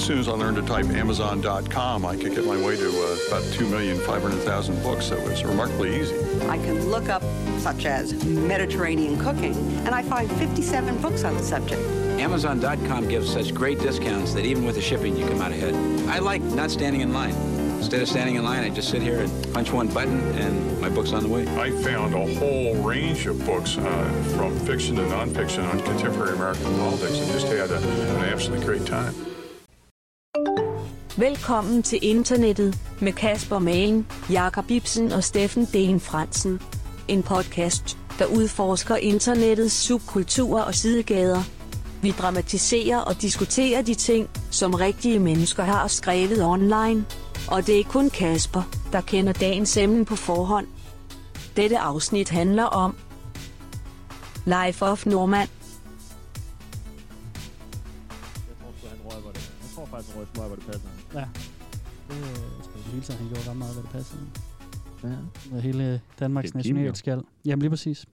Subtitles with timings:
[0.00, 3.16] as soon as I learned to type Amazon.com, I could get my way to uh,
[3.28, 5.06] about 2,500,000 books.
[5.06, 6.16] So it was remarkably easy.
[6.48, 7.22] I can look up,
[7.58, 11.82] such as Mediterranean cooking, and I find 57 books on the subject.
[12.18, 15.74] Amazon.com gives such great discounts that even with the shipping, you come out ahead.
[16.08, 17.34] I like not standing in line.
[17.76, 20.88] Instead of standing in line, I just sit here and punch one button, and my
[20.88, 21.46] book's on the way.
[21.58, 26.74] I found a whole range of books uh, from fiction to nonfiction on contemporary American
[26.78, 29.14] politics and just had a, an absolutely great time.
[31.20, 36.60] Velkommen til internettet med Kasper Malen, Jakob Ibsen og Steffen Den Fransen.
[37.08, 41.42] En podcast, der udforsker internettets subkulturer og sidegader.
[42.02, 47.04] Vi dramatiserer og diskuterer de ting, som rigtige mennesker har skrevet online.
[47.48, 48.62] Og det er kun Kasper,
[48.92, 50.66] der kender dagens emne på forhånd.
[51.56, 52.96] Dette afsnit handler om
[54.46, 55.48] Life of Normand.
[60.12, 60.88] Tror han røg smøg, hvor det passer.
[61.14, 61.28] Ja.
[62.08, 64.16] Det øh, skal jeg hele tiden, han gjorde ret meget, hvad det passer.
[65.04, 65.16] Ja.
[65.52, 66.58] Med hele Danmarks er jo.
[66.58, 67.22] nationalskal.
[67.44, 68.06] Jamen lige præcis.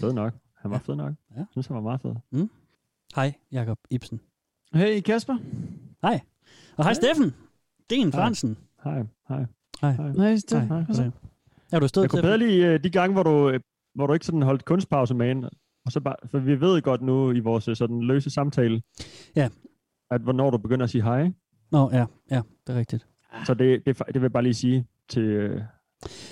[0.00, 0.32] Fed nok.
[0.56, 0.92] Han var Ja.
[0.92, 1.14] fed nok.
[1.30, 1.36] Ja.
[1.36, 2.14] Jeg synes, han var meget fed.
[3.16, 4.20] Hej, Jakob Ibsen.
[4.74, 5.36] Hey Kasper.
[6.02, 6.20] Hej.
[6.76, 7.34] Og hej, Steffen.
[7.90, 8.58] Den Fransen.
[8.84, 9.46] Hej, hej.
[9.80, 9.92] Hej.
[9.92, 10.12] hej.
[10.12, 10.68] Hej, Steffen.
[10.68, 10.80] Hej.
[10.80, 10.96] Hej.
[10.96, 11.10] Hej.
[11.72, 13.60] Er du stået Jeg kunne bedre lide uh, de gange, hvor du, øh,
[13.94, 15.44] hvor du ikke sådan holdt kunstpause med en,
[15.84, 18.82] og så bare, for vi ved godt nu i vores øh, sådan løse samtale,
[19.36, 19.48] Ja.
[20.12, 21.30] At hvornår du begynder at sige hej.
[21.72, 23.06] Nå, ja, ja, det er rigtigt.
[23.46, 25.60] Så det, det, det vil jeg bare lige sige til øh,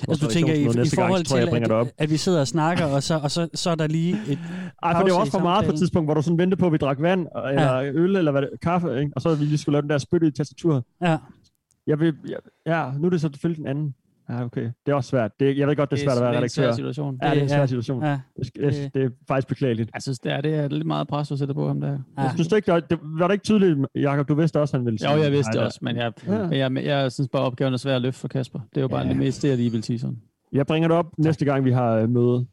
[0.09, 1.87] Altså, du tænker i, i gang, forhold så tror jeg, jeg til, bringer det op.
[1.87, 4.39] at, at vi sidder og snakker, og så, og så, så er der lige et...
[4.83, 6.67] Ej, for det var også for meget på et tidspunkt, hvor du sådan ventede på,
[6.67, 9.13] at vi drak vand, eller øl, eller hvad det, kaffe, ikke?
[9.17, 10.85] og så vi lige skulle lave den der spytte i tastaturet.
[11.03, 11.19] Ja,
[11.87, 13.95] Jeg vil, ja, ja, nu er det så selvfølgelig den anden.
[14.31, 14.63] Ja, okay.
[14.87, 15.31] Det er også svært.
[15.41, 16.77] Det, jeg ved godt, det er svært at være det er en svær redaktør.
[16.77, 17.19] situation.
[17.23, 17.67] Ja, det er en svær Ja.
[17.67, 18.03] situation.
[18.05, 18.19] ja.
[18.37, 19.91] Det, det, det er faktisk beklageligt.
[19.95, 21.89] Jeg synes, det er, det er lidt meget pres, du sætter på ham der.
[21.89, 22.23] ja.
[22.23, 24.29] Jeg synes du ikke, det var, det, det ikke tydeligt, Jacob?
[24.29, 25.13] Du vidste også, han ville sige.
[25.13, 26.13] Jo, jeg vidste det også, men jeg,
[26.53, 26.69] Ja.
[26.69, 28.61] men jeg, jeg synes bare, opgaven er svær at løfte for Kasper.
[28.71, 29.09] Det er jo bare Ja.
[29.09, 30.17] det mest det, jeg lige vil sige sådan.
[30.53, 32.47] Jeg bringer det op næste gang, vi har øh, møde.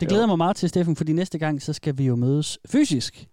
[0.00, 3.26] Det glæder mig meget til, Steffen, fordi næste gang, så skal vi jo mødes fysisk.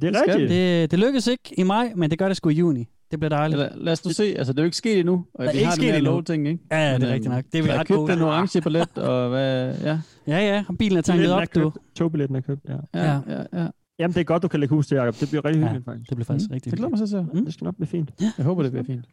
[0.00, 0.50] Det er Det skal rigtigt.
[0.50, 2.88] Det, det lykkes ikke i maj, men det gør det sgu i juni.
[3.14, 3.60] Det bliver dejligt.
[3.62, 5.24] Eller, lad os nu se, altså det er jo ikke sket endnu.
[5.34, 6.10] Og vi ikke har sket den her endnu.
[6.10, 6.60] lov-ting, ikke?
[6.70, 7.44] Ja, ja, det Men, er rigtigt øhm, nok.
[7.52, 8.12] Det er vi Jeg har ret købt gode.
[8.12, 11.70] den orange ballet, og hvad, ja, Ja, ja, og bilen er tanket op, er du.
[11.70, 11.76] købt.
[11.96, 12.76] Togbilletten er købt, ja.
[12.94, 13.68] ja, ja, ja.
[13.98, 15.20] Jamen, det er godt, du kan lægge hus til, Jacob.
[15.20, 15.66] Det bliver rigtig Ja.
[15.66, 16.08] hyggeligt, faktisk.
[16.10, 17.26] Det bliver faktisk Mm, rigtig Det glæder mig til at se.
[17.34, 17.44] Mm.
[17.44, 18.10] Det skal nok blive fint.
[18.38, 19.04] Jeg håber, det bliver fint.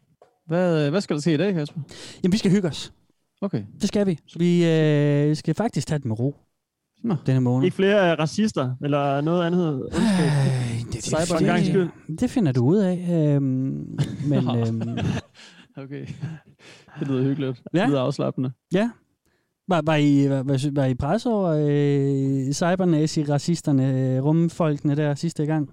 [0.46, 1.80] Hvad, hvad skal der ske i dag, Kasper?
[2.22, 2.92] Jamen, vi skal hygge os.
[3.40, 3.62] Okay.
[3.80, 4.18] Det skal vi.
[4.36, 6.36] Vi øh, skal faktisk tage det med ro.
[7.04, 7.14] Nå.
[7.26, 7.64] Denne måned.
[7.64, 9.88] Ikke flere øh, racister, eller noget andet.
[9.92, 10.00] Øh,
[10.92, 11.88] det, det, gangs skyld.
[12.08, 13.08] det, det finder du ud af.
[13.10, 13.98] Øhm,
[14.28, 14.82] men øhm,
[15.84, 16.06] Okay.
[17.00, 17.62] Det lyder hyggeligt.
[17.74, 17.80] Ja.
[17.80, 18.52] Det lyder afslappende.
[18.72, 18.90] ja.
[19.68, 25.70] Var, var, I, var, var I pres over øh, cybernazi-racisterne, øh, rumfolkene der sidste gang?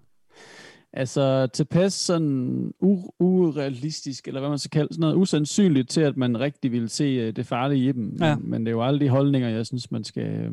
[1.00, 6.18] Altså tilpas sådan u- urealistisk, eller hvad man skal kalde sådan noget, usandsynligt til, at
[6.18, 8.18] man rigtig vil se øh, det farlige i dem.
[8.22, 8.36] Ja.
[8.36, 10.52] Men, men det er jo alle de holdninger, jeg synes, man skal øh,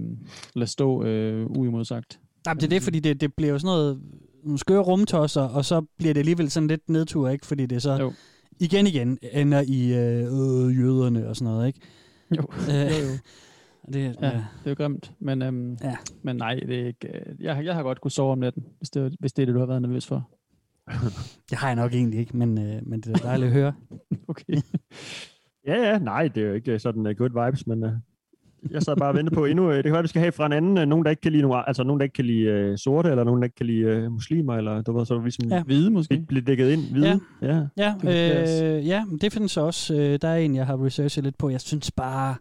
[0.55, 2.21] lade stå øh, uimodsagt.
[2.47, 4.01] Nej, det er det, fordi det, det bliver jo sådan noget
[4.45, 7.47] nogle skøre rumtosser, og så bliver det alligevel sådan lidt nedtur, ikke?
[7.47, 8.13] Fordi det så Jo.
[8.61, 11.81] igen igen ender i øh, øh, jøderne og sådan noget, ikke?
[12.37, 12.43] Jo.
[12.69, 13.19] Øh, Jo, jo.
[13.93, 14.31] Det, Ja, ja.
[14.33, 15.13] det er jo grimt.
[15.19, 15.97] Men, øhm, Ja.
[16.23, 18.91] men nej, det er ikke, øh, jeg, jeg har godt kunne sove om natten, hvis
[18.91, 20.29] det, hvis det er det, du har været nervøs for.
[21.51, 23.73] Det har jeg nok egentlig ikke, men, øh, men det er dejligt at høre.
[24.29, 24.57] Okay.
[25.67, 27.91] Ja, ja, nej, det er jo ikke sådan uh, good vibes, men uh,
[28.71, 29.69] jeg sad bare og ventede på endnu.
[29.69, 30.79] Uh, det kan være, vi skal have fra en anden.
[30.79, 33.09] Uh, nogen, der ikke kan lide, nogen, altså nogen, der ikke kan lide uh, sorte,
[33.11, 35.63] eller nogen, der ikke kan lide uh, muslimer, eller du ved, så vi sådan Ja.
[35.63, 36.25] Hvide måske?
[36.29, 36.91] bliver dækket ind.
[36.91, 37.21] Hvide.
[37.43, 37.67] Ja.
[37.77, 37.95] ja.
[38.05, 39.95] Ja, øh, ja, men det findes også.
[39.95, 41.51] Øh, der er en, jeg har researchet lidt på.
[41.51, 42.35] Jeg synes bare...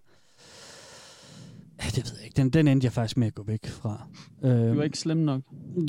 [1.84, 2.38] Ja, det ved jeg ikke.
[2.38, 4.08] Den, den endte jeg faktisk med at gå væk fra.
[4.44, 5.42] Øh, Du er ikke slem nok.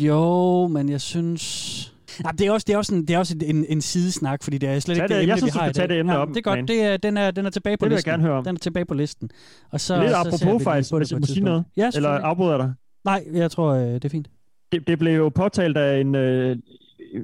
[0.02, 1.92] Jo, men jeg synes...
[2.24, 4.58] Ja, det er også, det er også, en, det er også en, en sidesnak, fordi
[4.58, 5.22] det er slet ikke det, det.
[5.22, 5.88] emne, Jeg synes, vi du har skal i dag.
[5.88, 6.58] tage det emne ja, op, Det er godt.
[6.58, 6.68] man.
[6.68, 8.10] Det er, den, er, den er tilbage på Det vil jeg listen.
[8.12, 8.44] gerne høre om.
[8.44, 9.30] Den er tilbage på listen.
[9.70, 11.64] Og så, Lidt så apropos faktisk, det hvis jeg må sige noget.
[11.76, 12.72] Ja, Eller afbryder dig.
[13.04, 14.28] Nej, jeg tror, øh, det er fint.
[14.72, 16.56] Det, det blev jo påtalt af en, øh,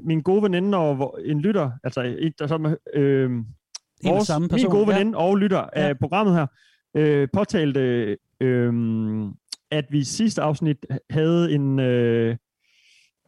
[0.05, 3.31] min gode veninde og en lytter, altså et, der som, øh,
[4.05, 4.71] vores, samme min person.
[4.71, 4.99] gode ja.
[4.99, 5.89] veninde og lytter Ja.
[5.89, 6.47] af programmet her,
[6.97, 8.73] øh, påtalte, øh,
[9.71, 10.77] at vi i sidste afsnit
[11.11, 12.37] havde en, øh,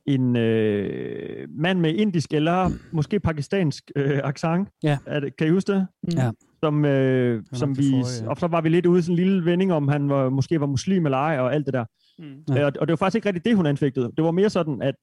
[0.07, 4.69] en øh, mand med indisk eller måske pakistansk øh, accent.
[4.83, 4.99] Ja.
[5.07, 5.87] Er det, kan I huske det?
[6.17, 6.31] Ja.
[6.63, 8.31] Som, øh, som vi, forrige, ja.
[8.31, 10.61] og så var vi lidt ude i sådan en lille vending om, han var, måske
[10.61, 11.85] var muslim eller ej, og alt det der.
[12.19, 12.25] Mm.
[12.55, 12.61] Ja.
[12.61, 12.67] Ja.
[12.67, 14.11] Og, og det var faktisk ikke rigtigt det, hun anfægtede.
[14.17, 14.95] Det var mere sådan, at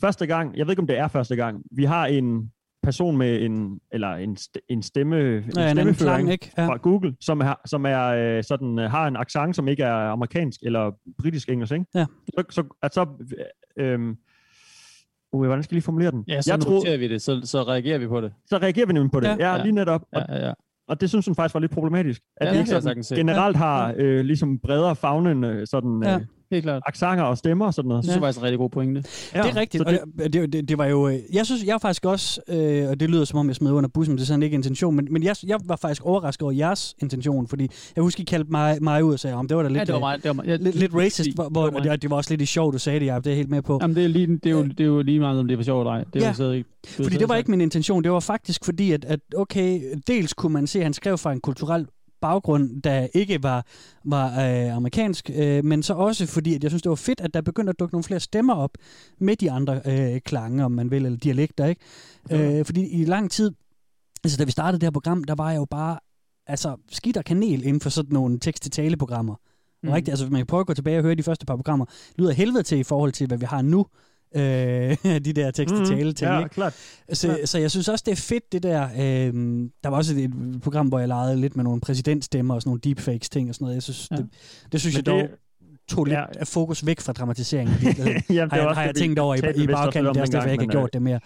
[0.00, 2.50] første gang, jeg ved ikke, om det er første gang, vi har en
[2.82, 6.52] person med en, eller en, st- en stemme, en Ja, en klang, ikke?
[6.58, 6.66] Ja.
[6.66, 9.94] fra Google, som, er, som er, øh, sådan, øh, har en accent, som ikke er
[9.94, 11.84] amerikansk eller britisk engelsk, ikke?
[11.94, 12.06] Ja.
[12.38, 13.06] Så, så, at så,
[13.76, 14.14] øh,
[15.32, 16.24] Uh, hvordan skal jeg lige formulere den?
[16.28, 18.32] Ja, så jeg noterer vi det, så, så reagerer vi på det.
[18.46, 19.26] så reagerer vi nemlig på det.
[19.28, 19.36] Ja.
[19.38, 20.02] Ja, ja lige netop.
[20.12, 20.52] Og, Ja, ja, ja.
[20.88, 22.22] og det synes hun faktisk var lidt problematisk.
[22.36, 26.18] At Ja, vi det ikke sådan generelt har øh, ligesom bredere fagnende sådan, Ja.
[26.52, 26.82] Øh, Helt klart.
[26.86, 28.02] aksanger og stemmer og sådan noget.
[28.02, 29.02] Det synes jeg faktisk en rigtig god pointe.
[29.34, 29.84] Ja, det er rigtigt.
[30.18, 31.08] Det, det, det, det var jo...
[31.08, 32.40] øh, Jeg synes, jeg faktisk også...
[32.48, 34.54] Øh, og det lyder som om, jeg smed under bussen, men det er sådan ikke
[34.54, 34.96] intention.
[34.96, 38.50] Men, men jeg, jeg var faktisk overrasket over jeres intention, fordi jeg husker, I kaldte
[38.50, 40.16] mig, mig ud og sagde, om det var da lidt, Ja, det var øh, mig.
[40.16, 40.46] Det var mig.
[40.46, 41.92] Ja, lidt, lidt racist, hvor, hvor det var og mig.
[41.92, 43.50] det, det var også lidt i sjov, du sagde det, jeg det er jeg helt
[43.50, 43.78] med på.
[43.82, 45.64] Jamen, det er, lige, det, er jo, det er jo lige meget, om det var
[45.64, 46.04] sjovt eller ej.
[46.14, 46.44] Det er Ja.
[46.44, 46.68] jo ikke.
[46.86, 48.04] Fordi det var ikke min intention.
[48.04, 51.32] Det var faktisk fordi, at, at okay, dels kunne man se, at han skrev fra
[51.32, 51.86] en kulturel
[52.20, 53.66] baggrund, der ikke var,
[54.04, 57.34] var øh, amerikansk, øh, men så også fordi, at jeg synes, det var fedt, at
[57.34, 58.70] der begyndte at dukke nogle flere stemmer op
[59.18, 61.80] med de andre øh, klange, om man vil, eller dialekter, ikke?
[62.58, 63.52] Øh, fordi i lang tid,
[64.24, 65.98] altså da vi startede det her program, der var jeg jo bare
[66.46, 69.34] altså skidt og kanel inden for sådan nogle tekst-til-tale-programmer.
[69.82, 69.90] Mm.
[69.90, 71.84] Rigtigt, altså man kan prøve at gå tilbage og høre de første par programmer.
[71.84, 73.86] Det lyder helvede til i forhold til, hvad vi har nu.
[74.36, 74.42] Øh,
[75.26, 76.50] de der tekst-til-tale ting, ja, ikke?
[76.50, 76.74] klart.
[77.12, 78.84] Så, så jeg synes også, det er fedt, det der...
[78.84, 79.32] Øh,
[79.84, 82.68] der var også et, et program, hvor jeg legede lidt med nogle præsidentstemmer og sådan
[82.70, 83.74] nogle deepfakes ting og sådan noget.
[83.74, 84.16] Jeg synes, Ja.
[84.16, 84.22] ja.
[84.22, 85.30] det, det synes Men jeg dog det-
[85.88, 86.24] tog lidt Ja.
[86.38, 87.76] af fokus væk fra dramatiseringen.
[87.84, 90.08] Jamen, har, det jeg, også har jeg det, tænkt over i, i bagkanten.
[90.14, 91.20] Det er også derfor, jeg ikke har gjort det mere.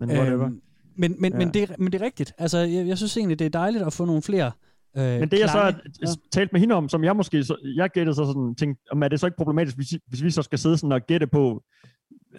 [0.00, 0.44] Men whatever.
[0.44, 0.60] Øhm,
[0.96, 1.48] men, men, men, Ja.
[1.60, 2.32] det, er- men det er rigtigt.
[2.38, 4.50] Altså, jeg, jeg synes egentlig, det er dejligt at få nogle flere
[4.96, 5.78] øh, Men det jeg så klange.
[6.06, 9.02] har talt med hende om, som jeg måske, så, jeg gættede så sådan, tænkte, om
[9.02, 11.62] er det så ikke problematisk, hvis, hvis vi så skal sidde sådan og gætte på,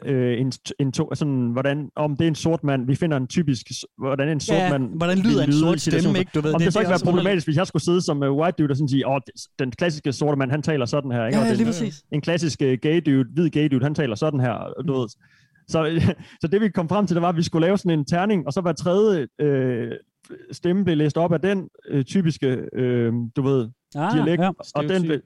[0.05, 3.27] øh, en, en to, sådan, hvordan, om det er en sort mand, vi finder en
[3.27, 3.65] typisk,
[3.97, 6.31] hvordan en sort Ja, mand hvordan lyder en sort stemme, ikke?
[6.35, 8.37] Du ved, om det, det- så ikke være problematisk, hvis jeg skulle sidde som uh,
[8.37, 11.25] white dude og sådan sige, åh, det- den klassiske sorte mand, han taler sådan her,
[11.25, 11.37] ikke?
[11.37, 12.03] Ja, Og den, lige præcis.
[12.11, 15.07] en klassisk uh, gay dude, hvid gay dude, han taler sådan her, du ved.
[15.67, 16.01] Så,
[16.41, 18.47] så det vi kom frem til, det var, at vi skulle lave sådan en terning,
[18.47, 19.91] og så hver tredje øh,
[20.51, 24.51] stemme blev læst op af den øh, typiske, øh, du ved, Ah, dialekt, ja.
[24.75, 25.21] og den blev,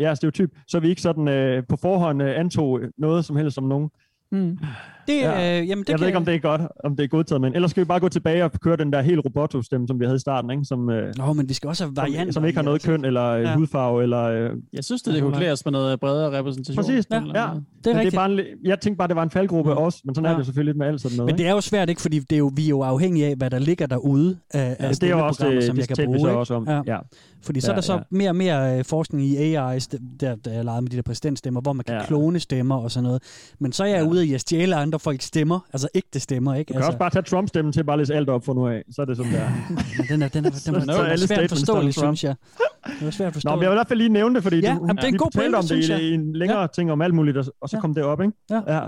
[0.00, 3.64] ja, stereotyp, så vi ikke sådan øh, på forhånd øh, antog noget som helst om
[3.64, 3.90] nogen.
[4.32, 4.58] Mm.
[5.06, 5.60] Det, Ja.
[5.60, 7.40] øh, jamen, det jeg kan, ved ikke, om det er godt, om det er godtaget,
[7.40, 10.04] men ellers skal vi bare gå tilbage og køre den der helt roboto-stemme, som vi
[10.04, 10.64] havde i starten, ikke?
[10.64, 12.24] Som, øh, Nå, men vi skal også have varianter.
[12.32, 12.88] som, som ikke har noget altså.
[12.88, 13.54] køn eller øh, Ja.
[13.56, 14.02] hudfarve.
[14.02, 16.76] Eller, øh, Jeg synes, det, det kunne klæde os med noget bredere repræsentation.
[16.84, 17.16] præcis, ja.
[17.16, 17.20] ja.
[17.20, 17.96] Det er men rigtigt.
[17.96, 19.76] det er bare en, jeg tænkte bare, det var en faldgruppe Mm.
[19.78, 20.36] også, men sådan er Ja.
[20.38, 21.32] det selvfølgelig lidt med alt sådan noget.
[21.32, 22.00] Men det er jo svært, ikke?
[22.02, 24.88] Fordi det er jo, vi er jo afhængige af, hvad der ligger derude af, af
[24.90, 25.00] ikke?
[25.00, 26.30] det er jo også det, som jeg det kan talte vi bruge.
[26.30, 26.68] også om.
[26.68, 26.80] Ja.
[26.86, 26.98] Ja.
[27.42, 27.98] Fordi så er Ja, der så ja.
[28.10, 29.78] mere og mere øh, forskning i AI,
[30.20, 32.06] der, der er leget med de der præsidentstemmer, hvor man kan Ja.
[32.06, 33.22] klone stemmer og sådan noget.
[33.58, 34.08] Men så er jeg Ja.
[34.08, 36.68] ude i at stjæle andre folks stemmer, altså ægte stemmer, ikke?
[36.68, 38.68] Du kan altså, også bare tage Trump-stemmen til bare at læse alt op for nu
[38.68, 38.82] af.
[38.90, 39.50] Så er det sådan der.
[39.98, 42.34] men den er, den er, den er, den er, er svært forståelig, synes jeg.
[43.00, 43.56] Det er svært Nå, forståelig.
[43.58, 45.08] men jeg vil i hvert fald lige nævne det, fordi Ja, du, jamen, det er
[45.08, 46.02] en god pointe, om det synes i, jeg.
[46.02, 46.66] i en længere ja.
[46.66, 47.80] ting om alt muligt, og, og så Ja.
[47.80, 48.32] kom det op, ikke?
[48.50, 48.60] Ja.
[48.74, 48.86] ja.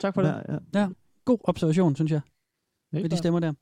[0.00, 0.34] Tak for det.
[0.74, 0.88] ja, ja.
[1.24, 2.20] God observation, synes jeg,
[2.92, 3.52] med de stemmer der.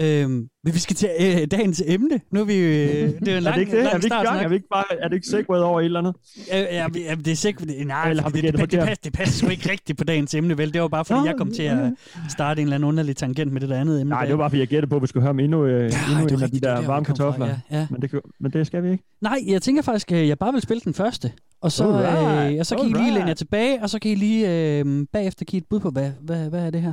[0.00, 2.20] Øhm, men vi skal til øh, dagens emne.
[2.30, 2.54] Nu er vi...
[2.56, 3.84] Øh, det er jo en lang, er det ikke det?
[3.84, 4.40] lang Er vi ikke gang?
[4.44, 6.14] Er, vi ikke bare, er det ikke segwayet over et eller andet?
[6.38, 7.68] Øh, ja, vi- ja, det er sikkert...
[7.86, 10.34] Nej, Eller har vi det, det, det, passer, det passer sgu ikke rigtigt på dagens
[10.34, 10.72] emne, vel?
[10.74, 11.92] Det var bare, fordi Nå, jeg kom til at
[12.28, 14.10] starte en eller anden underlig tangent med det der andet emne.
[14.10, 15.82] Nej, det var bare, fordi jeg gættede på, at vi skulle høre om endnu, øh,
[15.82, 15.86] Ja,
[16.20, 17.46] endnu en af de er der der, varme kom fra, kartofler.
[17.46, 17.86] ja, ja.
[17.90, 19.04] Men, det, men det skal vi ikke.
[19.20, 21.32] Nej, jeg tænker faktisk, at jeg bare vil spille den første.
[21.60, 23.14] Og så, Alright, øh, og så kan I lige alright.
[23.14, 26.10] læne jer tilbage, og så kan I lige øh, bagefter give et bud på, hvad,
[26.20, 26.92] hvad, hvad er det her?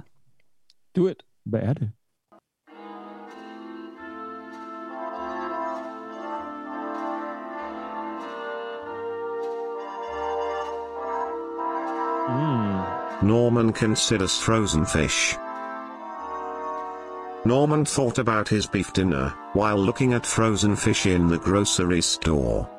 [0.95, 1.23] Do it.
[1.45, 1.89] Hvad er det?
[13.25, 15.35] Norman considers frozen fish.
[17.43, 22.69] Norman thought about his beef dinner while looking at frozen fish in the grocery store.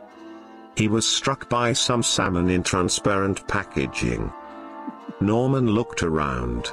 [0.76, 4.32] He was struck by some salmon in transparent packaging.
[5.20, 6.70] Norman looked around.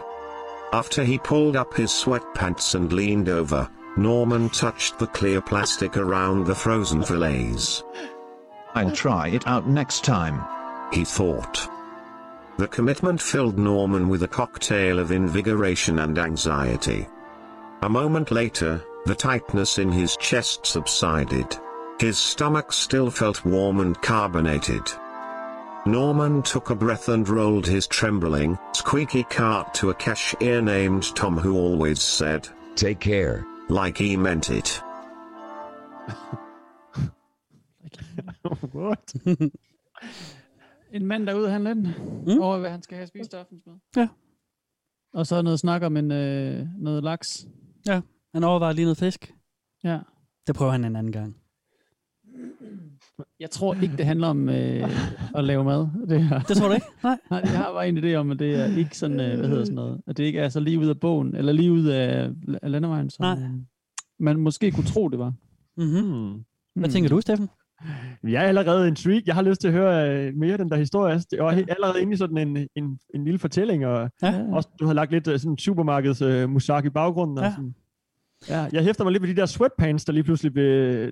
[0.71, 6.45] After he pulled up his sweatpants and leaned over, Norman touched the clear plastic around
[6.45, 7.83] the frozen fillets.
[8.75, 10.43] I'll try it out next time.
[10.91, 11.72] he thought.
[12.57, 17.07] The commitment filled Norman with a cocktail of invigoration and anxiety.
[17.81, 21.57] A moment later, the tightness in his chest subsided.
[21.99, 24.83] His stomach still felt warm and carbonated.
[25.85, 31.37] Norman took a breath and rolled his trembling, squeaky cart to a cashier named Tom
[31.37, 33.45] who always said, Take care.
[33.67, 34.81] like he meant it.
[38.71, 39.13] What?
[40.93, 41.87] En mand, der er ude at handle ind
[42.27, 42.41] Mm.
[42.41, 43.75] over, hvad han skal have spist til aftensmad.
[43.95, 44.07] Ja.
[45.13, 47.47] Og så noget snak om en, øh, noget laks.
[48.33, 49.33] Han overvejer lige noget fisk.
[49.83, 49.99] Ja.
[50.47, 51.37] Det prøver han en anden gang.
[53.39, 54.89] Jeg tror ikke, det handler om øh,
[55.35, 55.87] at lave mad.
[56.09, 56.39] Det, her.
[56.39, 56.85] Det tror du ikke?
[57.03, 57.17] Nej.
[57.29, 59.63] Nej, jeg har bare en idé om, at det er ikke sådan, øh, hvad hedder
[59.65, 62.31] sådan noget, at det ikke er så lige ud af bogen, eller lige ud af,
[62.61, 63.49] af landevejen, som Nej.
[64.19, 65.33] man måske kunne tro, det var.
[65.77, 66.11] Mm-hmm.
[66.11, 66.43] Hmm.
[66.75, 67.49] Hvad tænker du, Steffen?
[68.23, 69.21] Jeg er allerede intrigued.
[69.25, 71.13] Jeg har lyst til at høre øh, mere den der historie.
[71.13, 74.43] Altså, Jeg var allerede inde i sådan en, en, en lille fortælling, og Ja.
[74.51, 77.37] også, du har lagt lidt øh, sådan supermarkeds øh, musak i baggrunden.
[77.37, 77.51] Og Ja.
[77.51, 77.75] sådan.
[78.49, 81.11] Ja, jeg hæfter mig lidt ved de der sweatpants, der lige pludselig blev,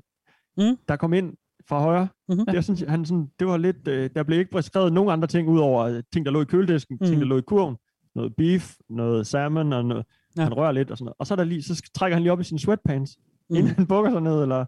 [0.58, 0.78] Mm.
[0.88, 1.34] der kom ind
[1.70, 2.08] fra højre.
[2.30, 2.46] Mhm.
[2.46, 5.28] Det, var sådan, han sådan, det var lidt, øh, der blev ikke beskrevet nogen andre
[5.28, 7.08] ting, udover ting, der lå i køledisken, Mm.
[7.08, 7.75] ting, der lå i kurven.
[8.16, 10.06] Noget beef, noget salmon, og noget,
[10.38, 10.44] Ja.
[10.44, 11.16] han rører lidt og sådan noget.
[11.20, 13.24] Og så, er der lige, så trækker han lige op i sine sweatpants, Mm.
[13.50, 13.56] mm.
[13.56, 14.66] inden han bukker sig ned, eller...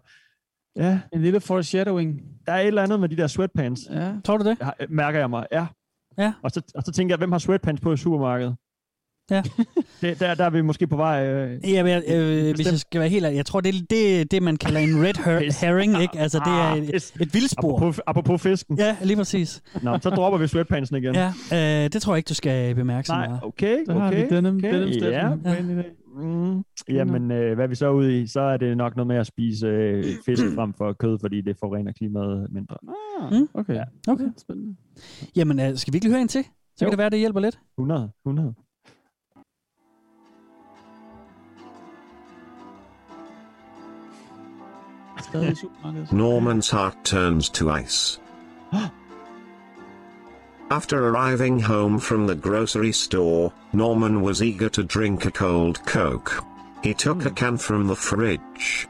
[0.76, 2.20] Ja, En lille foreshadowing.
[2.46, 4.12] der er et eller andet med de der sweatpants, Ja.
[4.24, 4.56] Tror du det?
[4.62, 5.46] har- mærker jeg mig.
[5.52, 5.66] Ja.
[6.18, 6.32] Ja.
[6.42, 8.56] Og så, og så tænker jeg, hvem har sweatpants på i supermarkedet?
[9.30, 9.42] Ja.
[10.00, 11.26] det, der, der er vi måske på vej...
[11.26, 14.30] Øh, Ja, men, øh, hvis jeg skal være helt ærlig, jeg tror, det er det,
[14.30, 16.18] det man kalder en red her- herring, ikke?
[16.18, 17.76] Altså, det er Ah, et, et vildspor.
[17.76, 18.78] apropos, apropos fisken.
[18.78, 19.62] Ja, lige præcis.
[19.82, 21.14] Nå, så dropper vi sweatpantsen igen.
[21.14, 21.32] Ja,
[21.84, 23.40] øh, det tror jeg ikke, du skal bemærke så Nej, meget.
[23.44, 24.28] okay, Der har okay.
[24.30, 24.74] vi denim, okay.
[24.74, 25.12] denim Steffen
[25.44, 25.82] ja.
[26.14, 28.26] Mm, jamen, øh, hvad er vi så ude i?
[28.26, 31.56] Så er det nok noget med at spise øh, fisk frem for kød, fordi det
[31.60, 32.76] forurener klimaet mindre.
[33.22, 33.48] Ah, Mm.
[33.54, 33.74] okay.
[33.74, 33.84] Ja.
[34.08, 34.24] Okay.
[34.36, 34.76] Spændende.
[35.36, 36.44] Jamen, øh, skal vi ikke høre en til?
[36.76, 36.86] Så Jo.
[36.86, 37.58] kan det være, det hjælper lidt.
[37.78, 38.54] 100, 100.
[45.22, 46.08] Stadig i supermarkedet.
[46.08, 48.20] Norman's heart turns to ice.
[50.74, 56.44] After arriving home from the grocery store, Norman was eager to drink a cold Coke.
[56.82, 57.34] He took a hmm.
[57.36, 58.88] can from the fridge.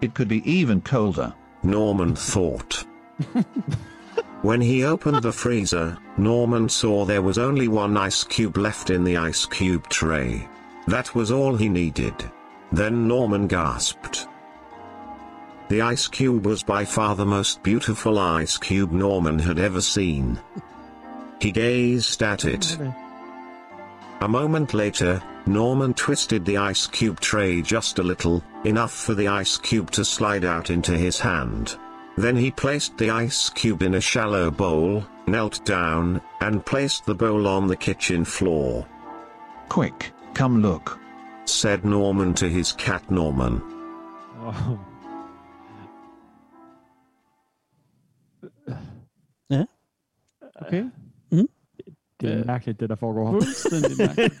[0.00, 1.34] It could be even colder.
[1.64, 2.86] Norman thought.
[4.42, 9.02] when he opened the freezer, Norman saw there was only one ice cube left in
[9.02, 10.48] the ice cube tray.
[10.86, 12.14] That was all he needed.
[12.70, 14.28] Then Norman gasped.
[15.68, 20.38] The ice cube was by far the most beautiful ice cube Norman had ever seen.
[21.40, 22.76] He gazed at it.
[24.20, 29.28] A moment later, Norman twisted the ice cube tray just a little, enough for the
[29.28, 31.76] ice cube to slide out into his hand.
[32.16, 37.14] Then he placed the ice cube in a shallow bowl, knelt down, and placed the
[37.14, 38.86] bowl on the kitchen floor.
[39.68, 40.98] Quick, come look.
[41.44, 43.62] Said Norman to his cat Norman.
[44.40, 44.80] Oh.
[50.62, 50.90] Okay.
[52.20, 53.30] Det er Øh, mærkeligt, det der foregår.
[53.30, 54.34] Fuldstændig mærkeligt.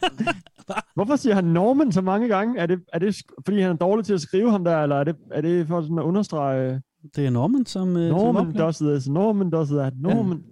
[0.94, 2.58] Hvorfor siger han Norman så mange gange?
[2.60, 5.04] Er det, er det fordi han er dårlig til at skrive ham der, eller er
[5.04, 6.80] det, er det for sådan at understrege
[7.16, 7.96] Det er Norman, som...
[7.96, 10.42] Øh, Norman som does this, Norman does that, Norman...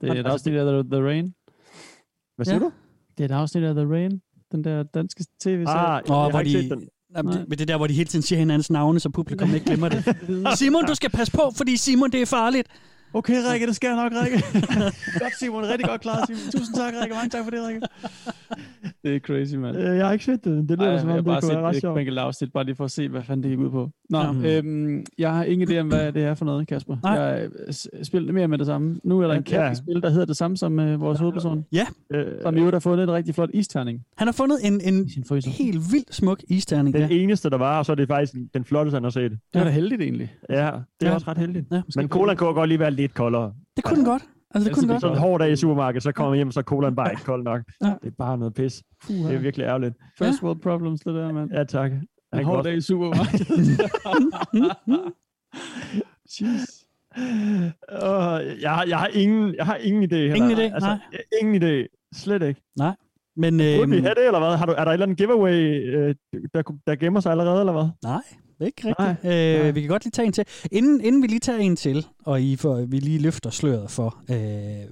[0.00, 1.34] Det er et Altså, afsnit af The, The Rain.
[2.36, 2.60] Hvad siger Ja.
[2.64, 2.70] du?
[3.18, 4.20] Det er et afsnit af The Rain.
[4.52, 5.68] Den der danske tv-serie.
[5.78, 6.88] Ah, Åh, jeg har ikke de- set den.
[7.16, 7.40] Jamen, Nej.
[7.40, 9.66] det, men det er der, hvor de hele tiden siger hinandens navne, så publikum ikke
[9.66, 10.04] glemmer det.
[10.58, 12.68] Simon, du skal passe på, fordi Simon, det er farligt.
[13.16, 14.44] Okay, Rikke, det skal jeg nok, Rikke.
[15.20, 15.64] godt, Simon.
[15.68, 16.52] Rigtig godt klaret, Simon.
[16.52, 17.14] Tusind tak, Rikke.
[17.14, 17.80] Mange tak for det, Rikke.
[19.06, 19.76] Det er crazy, mand.
[19.76, 20.68] Øh, Jeg har ikke set det.
[20.68, 21.98] Det lyder Ej, som jeg om, har det bare kunne være ret set et sjovt.
[21.98, 23.90] enkelt afsnit, bare lige for at se, hvad fanden det gik ud på.
[24.10, 24.58] Nå, Ja.
[24.58, 26.96] øhm, jeg har ingen idé om, hvad det er for noget, Kasper.
[27.02, 27.14] Nej.
[27.98, 29.00] Jeg spiller mere med det samme.
[29.04, 29.56] Nu er der en Ja.
[29.68, 31.64] kat i spil, der hedder det samme som øh, vores hovedperson.
[32.14, 35.06] Øh, Som jo har fundet en rigtig flot isterning Han har fundet en, en
[35.46, 36.94] i helt vildt smuk isterning.
[36.96, 37.16] Den Ja.
[37.16, 39.30] eneste, der var, og så er det faktisk den flotteste, han har set.
[39.30, 40.34] Det var da heldigt egentlig.
[40.50, 41.14] Ja, det er Ja.
[41.14, 41.66] også ret heldigt.
[41.72, 41.82] Ja.
[41.96, 43.52] Men cola kunne godt lige være lidt koldere.
[43.76, 44.22] Det kunne den godt.
[44.54, 45.00] Altså, det kunne godt.
[45.00, 47.24] Sådan en hård dag i supermarkedet, så kommer man hjem, så er colaen bare ikke
[47.24, 47.62] kold nok.
[47.82, 47.86] Ja.
[47.86, 48.82] Det er bare noget pis.
[49.08, 49.94] Det er virkelig ærgerligt.
[50.18, 51.50] First world problems, det der, mand.
[51.52, 51.92] Ja, tak.
[51.92, 52.00] En
[52.32, 53.48] Han hård dag i supermarkedet.
[56.40, 56.82] Jeez.
[57.92, 60.16] Uh, jeg, har, jeg, har ingen, jeg har ingen idé.
[60.16, 60.34] Heller.
[60.36, 60.74] Ingen idé?
[60.74, 60.98] Altså, Nej.
[61.12, 61.86] jeg- Ingen idé.
[62.14, 62.62] Slet ikke.
[63.38, 64.56] Men, Burde vi øh, have det, eller hvad?
[64.56, 65.52] Har du, er der et eller andet giveaway,
[65.96, 66.14] øh,
[66.54, 67.88] der, der gemmer sig allerede, eller hvad?
[68.04, 68.22] nej,
[68.60, 69.08] ikke Nej.
[69.24, 69.66] rigtigt.
[69.66, 70.44] Øh, vi kan godt lige tage en til.
[70.72, 74.18] Inden, inden vi lige tager en til, og I får, vi lige løfter sløret for,
[74.30, 74.36] øh,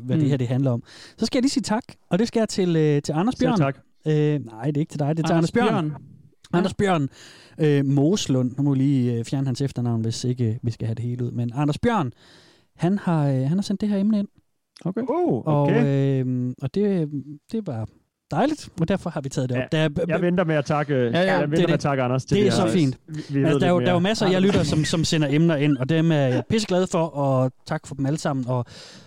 [0.05, 0.21] hvad mm.
[0.21, 0.83] Det her det handler om,
[1.19, 1.85] så skal jeg lige sige tak.
[2.11, 3.59] Og det skal jeg til, øh, til Anders Selv Bjørn.
[3.59, 3.79] tak.
[4.07, 5.89] Øh, nej, det er ikke til dig, det er til Anders, Anders Bjørn.
[5.91, 6.03] Bjørn.
[6.53, 7.09] Anders Bjørn
[7.59, 8.53] øh, Moslund.
[8.57, 11.05] Nu må vi lige øh, fjerne hans efternavn, hvis ikke øh, vi skal have det
[11.05, 11.31] hele ud.
[11.31, 12.13] Men Anders Bjørn,
[12.77, 14.29] han har, øh, han har sendt det her emne ind.
[14.85, 15.01] Okay.
[15.09, 16.25] Oh, Og, okay.
[16.25, 17.11] øh, og det,
[17.53, 17.89] det var
[18.31, 19.63] dejligt, og derfor har vi taget det op.
[19.73, 21.81] Ja, Der, Jeg venter med at takke, ja, ja, jeg det venter er med at
[21.81, 22.67] takke Anders til det er her.
[22.67, 22.99] så fint.
[23.09, 25.05] Vi, vi Altså, der, er jo, der er jo masser af jer lytter, som, som
[25.05, 28.49] sender emner ind, og dem er jeg pisseglad for, og tak for dem alle sammen.
[28.49, 28.65] Og,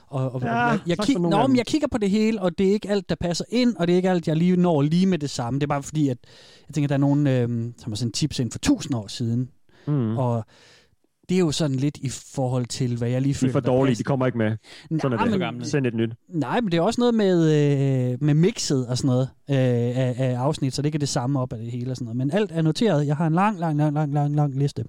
[0.07, 2.67] og, og Ja, jeg, jeg, kig, nå, men jeg kigger på det hele, og det
[2.67, 5.05] er ikke alt, der passer ind, og det er ikke alt, jeg lige når lige
[5.05, 5.59] med det samme.
[5.59, 6.17] Det er bare fordi, at
[6.67, 9.07] jeg tænker, at der er nogen, øh, som har sendt tips ind for tusind år
[9.07, 9.49] siden,
[9.87, 10.17] Mm.
[10.17, 10.45] og
[11.29, 13.59] det er jo sådan lidt i forhold til, hvad jeg lige De føler, er for
[13.59, 14.03] dårlige, passer.
[14.03, 14.57] de kommer ikke med.
[15.01, 15.39] Sådan Nej, er det.
[15.39, 15.65] gamle.
[15.65, 16.09] Send et nyt.
[16.29, 20.15] Nej, men det er også noget med, øh, med mixet og sådan noget øh, af,
[20.17, 22.17] af afsnit, så det ikke er det samme op af det hele og sådan noget.
[22.17, 23.07] Men alt er noteret.
[23.07, 24.83] Jeg har en lang, lang, lang, lang, lang, lang liste.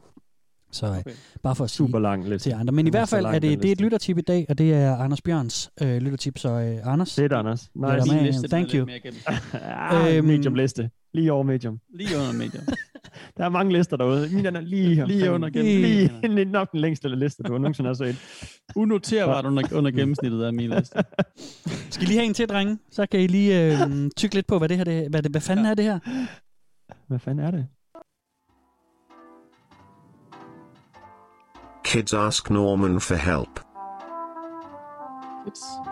[0.73, 1.11] Så øh, Okay.
[1.42, 2.50] bare for at sige Super lang liste.
[2.50, 2.73] til andre.
[2.73, 3.85] Men i Det er hvert fald er det, det er et liste.
[3.85, 6.38] lyttertip i dag, og det er Anders Bjørns øh, lyttertip.
[6.38, 7.71] Så øh, Anders, Fedt, Anders.
[7.76, 8.38] Ja, der Nice.
[8.38, 8.49] er med.
[8.49, 8.87] thank you.
[9.52, 10.90] Ah, Øhm, medium liste.
[11.14, 11.78] Lige over medium.
[11.95, 12.61] Lige under medier.
[13.36, 14.28] Der er mange lister derude.
[14.32, 16.48] Min er lige, Lige under Lige gennemsnittet.
[16.58, 18.16] nok den længste liste, du nogensinde har set.
[18.76, 20.98] Unoterbart under, under gennemsnittet af min liste.
[21.90, 22.78] Skal I lige have en til, drenge?
[22.90, 25.40] Så kan I lige øh, tykke lidt på, hvad det her det, hvad, det, hvad
[25.40, 25.70] fanden ja.
[25.70, 25.98] er det her?
[27.08, 27.66] Hvad fanden er det?
[31.84, 33.60] Kids ask Norman for help.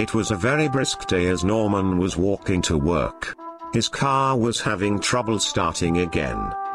[0.00, 3.35] It was a very brisk day as Norman was walking to work.
[3.73, 6.65] His car was having trouble starting again.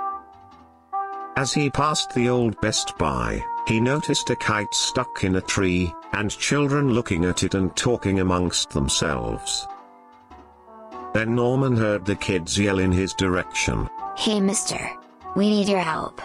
[1.38, 5.94] As he passed the old Best Buy, he noticed a kite stuck in a tree,
[6.14, 9.68] and children looking at it and talking amongst themselves.
[11.14, 14.80] Then Norman heard the kids yell in his direction, Hey, mister.
[15.36, 16.22] We need your help.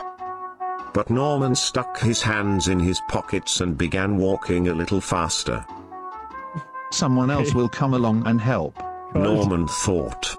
[0.93, 5.65] but Norman stuck his hands in his pockets and began walking a little faster.
[6.91, 8.75] Someone else will come along and help.
[9.15, 10.37] Norman thought.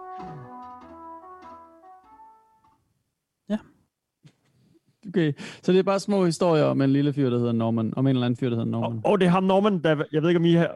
[5.08, 5.34] Okay,
[5.64, 8.16] så det er bare små historier om en lille fyr, der hedder Norman, om en
[8.16, 9.02] eller anden fyr, der hedder Norman.
[9.04, 10.72] Og det er ham Norman, der, jeg ved ikke om I har,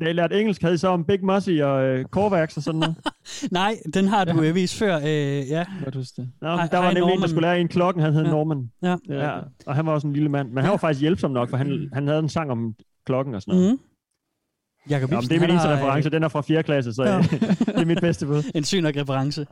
[0.00, 2.80] da I lærte engelsk, havde I så om Big Mossy og øh, Corvax og sådan
[2.80, 2.94] noget?
[3.50, 4.52] Nej, den har du ja.
[4.52, 4.96] vist før.
[4.96, 5.02] Øh,
[5.50, 5.64] ja.
[5.84, 6.28] Godt huske det.
[6.42, 7.28] Nå, Hej- der var nemlig en, der Norman.
[7.28, 8.30] skulle lære en klokken, han hed Ja.
[8.30, 8.70] Norman.
[8.82, 8.96] Ja.
[9.08, 10.48] Ja, og han var også en lille mand.
[10.52, 12.74] Men han var faktisk hjælpsom nok, for han, han havde en sang om
[13.06, 13.72] klokken og sådan noget.
[13.72, 13.78] Mm.
[14.90, 16.62] Jakob Ja, men Ibsen, det er min eneste har, reference, den er fra 4.
[16.62, 17.14] klasse, så Ja.
[17.14, 17.18] ja.
[17.20, 18.36] det er mit bedste bud.
[18.36, 19.46] øh, En syg nok reference.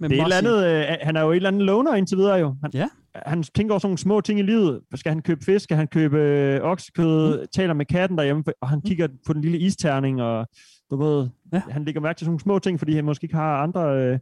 [0.00, 2.18] Men Det er et eller andet, øh, han er jo et eller andet loner indtil
[2.18, 2.56] videre jo.
[2.62, 2.88] Han, Ja.
[3.26, 4.80] han tænker over sådan nogle små ting i livet.
[4.94, 5.62] Skal han købe fisk?
[5.64, 7.40] Skal han købe øh, oksekød?
[7.40, 7.46] Mm.
[7.54, 10.46] Taler med katten derhjemme, og han kigger på den lille isterning, og
[10.90, 11.62] du ved, Ja.
[11.70, 13.96] han lægger mærke til sådan nogle små ting, fordi han måske ikke har andre...
[13.98, 14.18] Øh,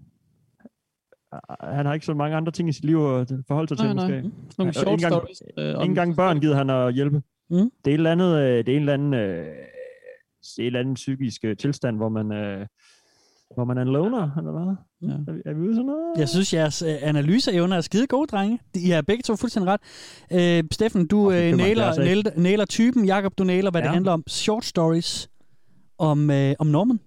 [1.61, 3.95] han har ikke så mange andre ting i sit liv at forholde sig til, Nej,
[3.95, 4.05] nej.
[4.05, 4.17] måske.
[4.17, 5.43] Sådan nogle short engang- stories.
[5.79, 7.23] øh, engang børn gider han at hjælpe.
[7.51, 7.57] Mm.
[7.57, 9.47] Det er et eller andet, øh, det er en eller anden, øh,
[10.59, 12.67] en eller anden psykisk øh, tilstand, hvor man, øh,
[13.55, 14.75] hvor man er en loner, eller hvad?
[15.11, 15.15] Ja.
[15.29, 16.19] Er, vi- er vi ude sådan noget?
[16.19, 18.59] Jeg synes, jeres øh, analyseevner er skide gode, drenge.
[18.75, 19.81] I er begge to fuldstændig ret.
[20.33, 21.57] Øh, Steffen, du øh, ikke.
[21.57, 23.05] nailer, nailer typen.
[23.05, 23.85] Jakob, du nailer, hvad ja.
[23.87, 24.25] det handler om.
[24.29, 25.29] Short stories
[25.99, 27.01] om, øh, om Norman.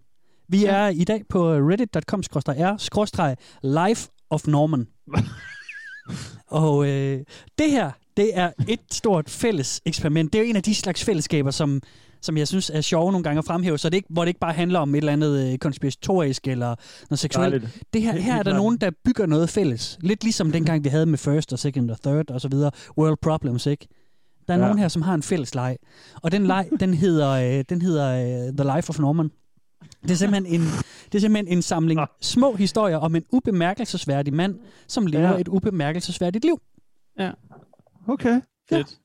[0.49, 0.75] Vi ja.
[0.75, 4.87] er i dag på reddit.com-r-life of Norman.
[6.47, 7.19] Og øh,
[7.57, 10.33] det her, det er et stort fælles eksperiment.
[10.33, 11.81] Det er jo en af de slags fællesskaber, som,
[12.25, 14.39] som jeg synes er sjove nogle gange at fremhæve, så det ikke, hvor det ikke
[14.39, 16.75] bare handler om et eller andet øh, konspiratorisk eller
[17.09, 17.51] noget seksuelt.
[17.51, 17.83] Dejligt.
[17.93, 19.97] Det her, her er der nogen, der bygger noget fælles.
[20.01, 22.71] Lidt ligesom dengang, vi havde med First og Second og Third og så videre.
[22.97, 23.87] World Problems, ikke?
[24.47, 24.61] Der er ja.
[24.63, 24.67] Ja.
[24.67, 25.77] nogen her, som har en fælles leg.
[26.21, 28.07] Og den leg, den hedder, øh, den hedder
[28.47, 29.31] øh, The Life of Norman.
[30.01, 30.67] Det er simpelthen en,
[31.05, 32.07] det er simpelthen en samling Ah.
[32.21, 34.55] små historier om en ubemærkelsesværdig mand,
[34.87, 35.39] som lever Ja.
[35.39, 36.61] et ubemærkelsesværdigt liv.
[38.07, 38.97] Okay, Fedt.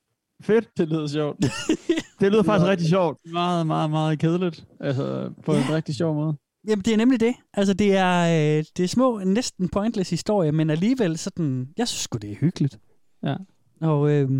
[0.43, 0.69] fedt.
[0.79, 1.37] Det lyder sjovt.
[2.21, 3.19] Det lyder faktisk rigtig sjovt.
[3.33, 4.65] meget, meget, meget kedeligt.
[4.81, 6.37] Altså, på en rigtig sjov måde.
[6.69, 7.35] Jamen, det er nemlig det.
[7.55, 8.23] Altså, det er,
[8.59, 12.37] øh, det er små, næsten pointless historier, men alligevel sådan, jeg synes sgu, det er
[12.37, 12.79] hyggeligt.
[13.23, 13.37] Ja.
[13.81, 14.31] Og øh,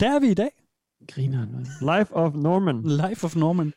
[0.00, 0.50] der er vi i dag.
[1.08, 1.66] Griner man.
[1.98, 2.82] Life of Norman.
[2.82, 3.72] Life of Norman.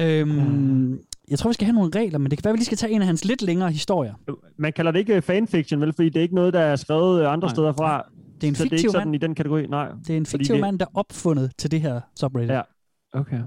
[0.00, 1.00] Øhm,
[1.30, 2.78] jeg tror, vi skal have nogle regler, men det kan være, at vi lige skal
[2.78, 4.14] tage en af hans lidt længere historier.
[4.58, 5.92] Man kalder det ikke fanfiction, vel?
[5.92, 7.54] Fordi det er ikke noget, der er skrevet andre Nej.
[7.54, 8.04] steder fra.
[8.40, 9.14] Det er en så det er fiktiv ikke sådan mand.
[9.14, 9.66] i den kategori.
[9.66, 9.88] Nej.
[10.06, 12.50] Det er en fiktiv det- mand, der er opfundet til det her subreddit.
[12.50, 12.60] Ja.
[13.12, 13.40] Okay.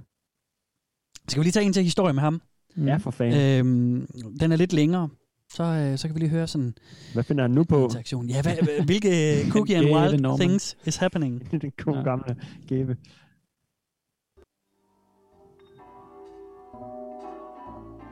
[1.28, 2.42] Skal vi lige tage en til historie med ham?
[2.78, 3.66] Ja, for fanden.
[3.68, 4.08] Øhm,
[4.40, 5.10] den er lidt længere.
[5.54, 6.74] Så, øh, så kan vi lige høre sådan
[7.14, 7.84] Hvad finder han nu på?
[7.84, 8.26] interaktion.
[8.30, 10.40] Ja, hvad, hvad- hvilke øh, cookie and wild Norman.
[10.40, 11.52] things is happening?
[11.62, 12.04] den gode Ja.
[12.04, 12.36] gamle
[12.68, 12.96] gave.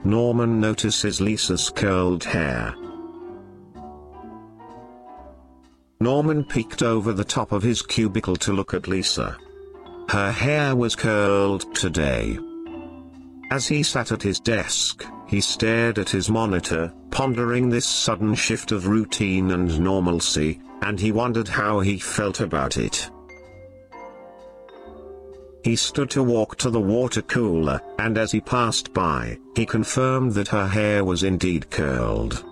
[0.06, 2.91] Norman notices Lisa's curled hair.
[6.02, 9.38] Norman peeked over the top of his cubicle to look at Lisa.
[10.10, 12.40] Her hair was curled today.
[13.52, 18.72] As he sat at his desk, he stared at his monitor, pondering this sudden shift
[18.72, 23.08] of routine and normalcy, and he wondered how he felt about it.
[25.64, 30.34] He stood to walk to the water cooler, and as he passed by, he confirmed
[30.34, 32.44] that her hair was indeed curled.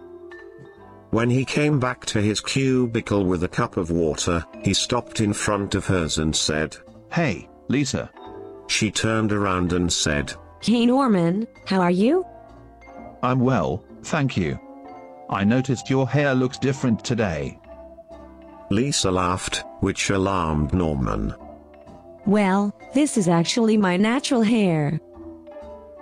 [1.11, 5.33] When he came back to his cubicle with a cup of water, he stopped in
[5.33, 6.77] front of hers and said,
[7.11, 8.11] Hey, Lisa.
[8.67, 12.23] She turned around and said, Hey Norman, how are you?
[13.23, 14.59] I'm well, thank you.
[15.31, 17.59] I noticed your hair looks different today.
[18.69, 21.33] Lisa laughed, which alarmed Norman.
[22.27, 24.99] Well, this is actually my natural hair.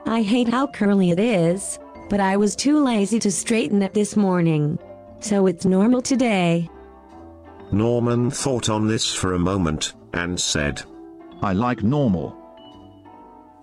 [0.06, 4.17] I hate how curly it is, but I was too lazy to straighten it this
[4.17, 4.78] morning.
[5.19, 6.69] So it's normal today.
[7.71, 10.82] Norman thought on this for a moment, and said,
[11.41, 12.36] I like normal.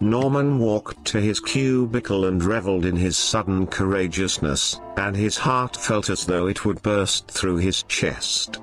[0.01, 6.11] Norman walked to his cubicle and reveled in his sudden courageousness, and his heart felt
[6.11, 8.61] as though it would burst through his chest.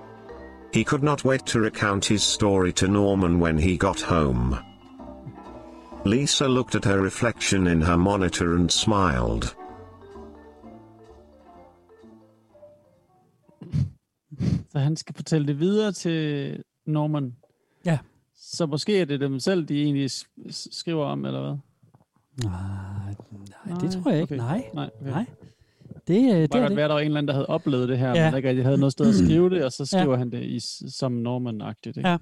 [0.71, 4.59] He could not wait to recount his story to Norman when he got home.
[6.03, 9.55] Lisa looked at her reflection in her monitor and smiled.
[14.71, 17.35] Så han skal fortælle det videre til Norman.
[17.85, 17.99] Ja.
[18.35, 20.09] Så måske er det dem selv, de egentlig
[20.49, 21.57] skriver om, eller hvad?
[22.43, 23.15] Nej,
[23.65, 24.35] nej, det tror jeg ikke.
[24.35, 24.43] okay.
[24.43, 25.11] Nej, Nej, okay.
[25.11, 25.25] nej.
[26.07, 27.45] Det, øh, det Det er kan godt være, der var en eller anden, der havde
[27.45, 28.13] oplevet det her, Ja.
[28.15, 28.23] ja.
[28.23, 29.99] men der ikke rigtig havde noget sted at skrive det, og så Ja.
[30.01, 31.97] skriver han det i, som Norman-agtigt.
[31.97, 32.09] Ikke?
[32.09, 32.17] Ja.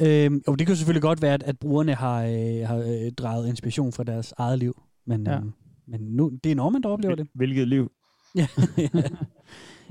[0.00, 3.12] Øhm, og det kan jo selvfølgelig godt være, at, at brugerne har, øh, har øh,
[3.12, 4.82] draget inspiration fra deres eget liv.
[5.06, 5.32] Men, Ja.
[5.32, 5.38] ja.
[5.38, 5.52] øhm,
[5.88, 7.26] men nu, det er Norman, der oplever det.
[7.34, 7.90] Hvilket liv.
[8.34, 8.46] Ja.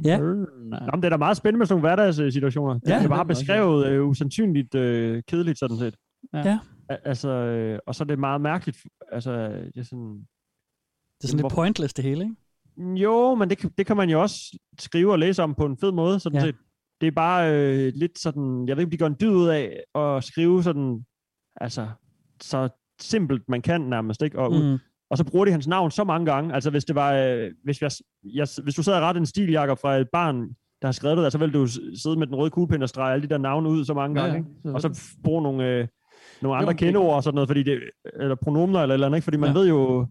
[0.05, 0.17] Ja.
[0.17, 0.35] Nå,
[0.93, 2.73] men det er da meget spændende med sådan nogle hverdagssituationer.
[2.73, 3.03] Det Ja.
[3.03, 5.95] er bare Det er beskrevet øh, usandsynligt øh, kedeligt, sådan set.
[6.33, 6.39] Ja.
[6.49, 6.59] Ja.
[6.89, 8.77] Al- Altså, øh, og så er det meget mærkeligt.
[9.11, 10.15] Altså, det er sådan...
[11.17, 12.35] Det er sådan lidt Hvorfor- pointless det hele, ikke?
[13.01, 15.77] Jo, men det, kan- det kan man jo også skrive og læse om på en
[15.77, 16.45] fed måde, sådan Ja.
[16.45, 16.51] ja.
[16.51, 16.55] set.
[17.01, 19.47] Det er bare øh, lidt sådan, jeg ved ikke, om de gør en dyd ud
[19.47, 21.05] af at skrive sådan,
[21.61, 21.87] altså,
[22.41, 22.69] så
[23.01, 24.39] simpelt man kan nærmest, ikke?
[24.39, 24.77] Og, mm.
[25.11, 26.53] Og så bruger de hans navn så mange gange.
[26.55, 27.91] Altså, hvis det var, øh, hvis, jeg,
[28.23, 30.35] jeg, hvis du sad og en stil, Jacob, fra et barn,
[30.81, 33.13] der har skrevet det, der, så ville du sidde med den røde kuglepind og strege
[33.13, 34.75] alle de der navne ud så mange Ja, gange, ja, ikke?
[34.75, 35.87] Og så bruge nogle, øh,
[36.41, 37.79] nogle andre kendeord og sådan noget, fordi det,
[38.19, 39.23] eller pronomner eller eller andet, ikke?
[39.23, 39.59] Fordi man Ja.
[39.59, 40.07] ved jo,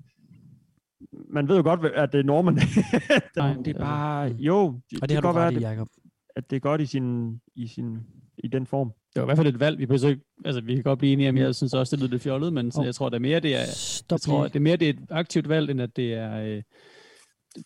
[1.32, 2.54] man ved jo godt, at det er Norman.
[3.36, 5.78] Nej, det er bare, jo, det, Og det, det har kan du godt være, ret
[5.78, 5.90] i,
[6.36, 7.98] at det er godt i, sin, i, sin,
[8.44, 8.92] i den form.
[9.14, 9.78] Det var i hvert fald et valg.
[9.78, 12.22] Vi, ikke, altså, vi kan godt blive enige om, jeg synes også, det lyder lidt
[12.22, 12.86] fjollet, men så Åh.
[12.86, 14.92] jeg tror, det er mere, det er, Stop jeg tror, det er mere, det er
[14.92, 16.62] et aktivt valg, end at det er øh,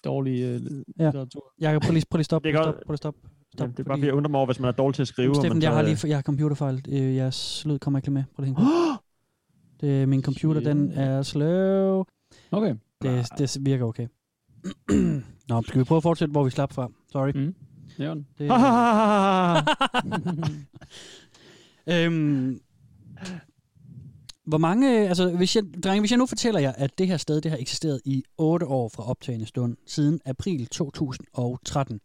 [0.05, 0.59] dårlig øh, Ja.
[1.05, 1.53] litteratur.
[1.61, 2.45] Jacob, prøv lige, prøv lige stop.
[2.45, 2.77] Det er lige godt.
[2.87, 3.15] Prøv lige stop.
[3.25, 5.03] Ja, stop det er bare, fordi- jeg undrer mig over, hvis man er dårlig til
[5.03, 5.31] at skrive.
[5.31, 6.85] og Steffen, jeg har lige jeg har computerfejl.
[6.89, 8.25] Øh, Jeres lyd kommer ikke med.
[8.37, 8.57] Prøv lige.
[9.81, 12.05] Det, min computer, den er slow.
[12.51, 12.75] Okay.
[13.03, 14.07] Det, det virker okay.
[15.49, 16.89] Nå, skal vi prøve at fortsætte, hvor vi slap fra?
[17.13, 17.31] Sorry.
[17.35, 17.55] Mm.
[17.99, 18.45] Ja, Det,
[21.89, 22.61] øh, øhm,
[24.47, 27.41] hvor mange, altså hvis jeg, drenge, hvis jeg nu fortæller jer, at det her sted,
[27.41, 32.01] det har eksisteret i 8 år fra optagende stund, siden april 2013.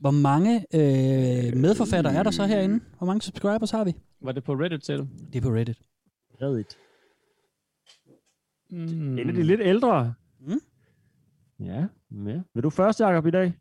[0.00, 2.80] Hvor mange øh, medforfattere er der så herinde?
[2.98, 3.92] Hvor mange subscribers har vi?
[4.20, 5.06] Var det på Reddit selv?
[5.32, 5.78] Det er på Reddit.
[6.42, 6.76] Reddit.
[8.70, 9.18] Mm.
[9.18, 10.14] En af de lidt ældre.
[10.40, 10.60] Mm.
[11.60, 11.86] Ja,
[12.26, 12.40] ja.
[12.54, 13.52] Vil du først, Jacob, i dag?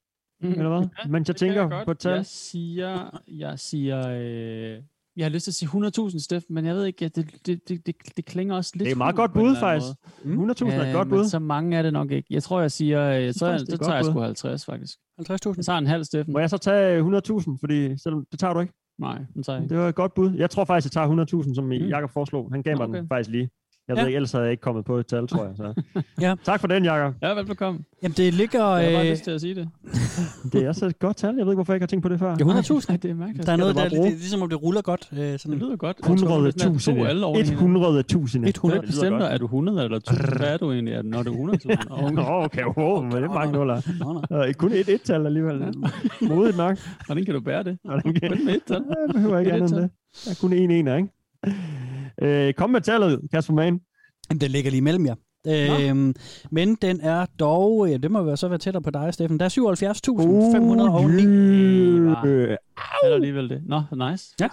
[0.41, 0.49] Mm.
[0.51, 0.87] Eller hvad?
[1.05, 1.85] Ja, Mens jeg det kan tænker godt.
[1.85, 2.13] på et tal.
[2.15, 4.77] Jeg siger, jeg siger, øh,
[5.17, 7.85] jeg har lyst til at sige 100.000, Steffen, men jeg ved ikke, det, det, det,
[7.87, 9.87] det, det klinger også lidt Det er et meget godt bud, faktisk.
[10.23, 10.51] måde.
[10.51, 11.25] 100.000 er et Ja, godt men bud.
[11.25, 12.27] Så mange er det nok ikke.
[12.29, 14.21] Jeg tror, jeg siger, jeg tror, jeg, det er så et tager jeg sgu bud.
[14.23, 14.97] 50, faktisk.
[15.21, 15.53] 50.000?
[15.57, 16.33] Jeg tager en halv, Steffen.
[16.33, 17.57] Må jeg så tage 100.000?
[17.59, 18.73] Fordi selvom, det tager du ikke.
[18.99, 19.73] Nej, den tager jeg ikke.
[19.73, 20.31] Det var et godt bud.
[20.35, 21.71] Jeg tror faktisk, jeg tager 100.000, som Mm.
[21.71, 22.51] Jakob foreslog.
[22.51, 22.99] Han gav mig Okay.
[22.99, 23.49] den faktisk lige.
[23.89, 24.01] Jeg Ja.
[24.01, 25.53] ved ikke, ellers havde jeg ikke kommet på et tal, tror jeg.
[25.57, 25.81] Så.
[26.21, 26.35] Ja.
[26.43, 27.13] Tak for den, Jakob.
[27.21, 27.79] Ja, velbekomme.
[28.03, 28.75] Jamen, det ligger...
[28.77, 29.69] Jeg har bare Øh, lyst til at sige det.
[30.53, 31.35] Det er også et godt tal.
[31.37, 32.35] Jeg ved ikke, hvorfor jeg ikke har tænkt på det før.
[32.35, 32.85] det er 100.000.
[32.89, 33.45] Nej, det er mærkeligt.
[33.47, 34.09] Der er noget, du der bare er bruge.
[34.09, 35.09] lidt, ligesom om det ruller godt.
[35.13, 35.57] Øh, Det sådan.
[35.59, 35.97] lyder godt.
[35.97, 36.79] Det er sådan, at 100.000.
[36.79, 37.75] to alle over hinanden.
[38.45, 38.47] 100.000.
[38.47, 38.79] 100.
[38.79, 40.37] Hvad bestemmer, er du 100 eller 1000?
[40.37, 40.93] Hvad er du egentlig?
[40.93, 42.11] Er det, når du er 100.000?
[42.15, 42.63] Nå, Okay.
[42.63, 43.81] okay, wow, men det er mange nuller.
[44.47, 45.63] Øh, kun et et-tal alligevel.
[46.21, 46.77] Modigt nok.
[47.05, 47.77] Hvordan kan du bære det?
[47.83, 48.83] Hvordan kan- Kun med et tal.
[48.89, 49.89] Jeg behøver ikke Et andet end det.
[50.25, 51.09] Der er kun én ener, ikke?
[52.21, 53.79] Øh, kom med tallet, Kasper Mann.
[54.41, 55.15] Den ligger lige imellem jer.
[55.47, 56.15] Øhm,
[56.51, 59.39] men den er dog, ja, det må jo så være tættere på dig, Steffen.
[59.39, 62.27] Der er 77.509.
[62.27, 62.57] Øh,
[63.03, 63.61] Eller alligevel det.
[63.65, 64.33] Nå, nice.
[64.39, 64.47] Ja.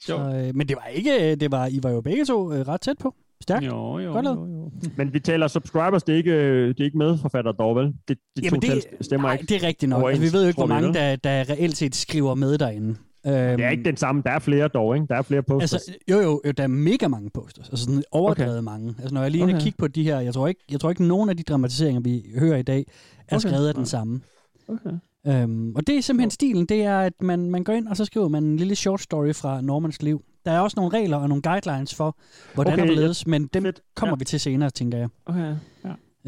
[0.00, 2.80] Så, øh, men det var ikke, det var, I var jo begge to øh, ret
[2.80, 3.14] tæt på.
[3.42, 3.66] Stærkt.
[3.66, 4.70] Jo, jo, Godt jo, jo.
[4.96, 7.86] Men vi taler subscribers, det er ikke, øh, det er ikke medforfatter dog, vel?
[7.86, 7.94] Det,
[8.36, 9.46] det Jamen, to det- stemmer Nej, ikke.
[9.46, 10.08] det er rigtigt nok.
[10.08, 12.96] Altså, vi ved jo ikke, hvor mange, der, der reelt set skriver med derinde.
[13.26, 14.22] Øhm, Det er ikke den samme.
[14.26, 15.06] Der er flere dog, ikke?
[15.06, 15.72] Der er flere posters.
[15.72, 17.68] Altså, jo, jo, jo, der er mega mange posters.
[17.68, 18.64] Altså sådan overdrevet okay.
[18.64, 18.94] mange.
[18.98, 19.60] Altså, når jeg lige okay.
[19.60, 22.24] Kigger på de her, jeg tror, ikke, jeg tror ikke, nogen af de dramatiseringer, vi
[22.38, 22.86] hører i dag,
[23.28, 23.48] er Okay.
[23.48, 24.20] skrevet af den samme.
[24.68, 24.90] okay.
[25.26, 28.04] Øhm, og det er simpelthen stilen, det er, at man, man går ind, og så
[28.04, 30.24] skriver man en lille short story fra Normans liv.
[30.44, 32.16] Der er også nogle regler og nogle guidelines for,
[32.54, 33.80] hvordan Okay, det ledes, men dem fedt.
[33.96, 34.18] kommer Ja.
[34.18, 35.08] vi til senere, tænker jeg.
[35.26, 35.54] okay.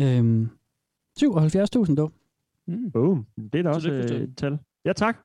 [0.01, 0.49] Øhm,
[1.19, 2.13] 77.000 dog.
[2.67, 2.91] Mm.
[2.93, 3.27] Boom.
[3.53, 4.59] Det er da også Tillykke, øh, et tal.
[4.85, 5.17] Ja, tak.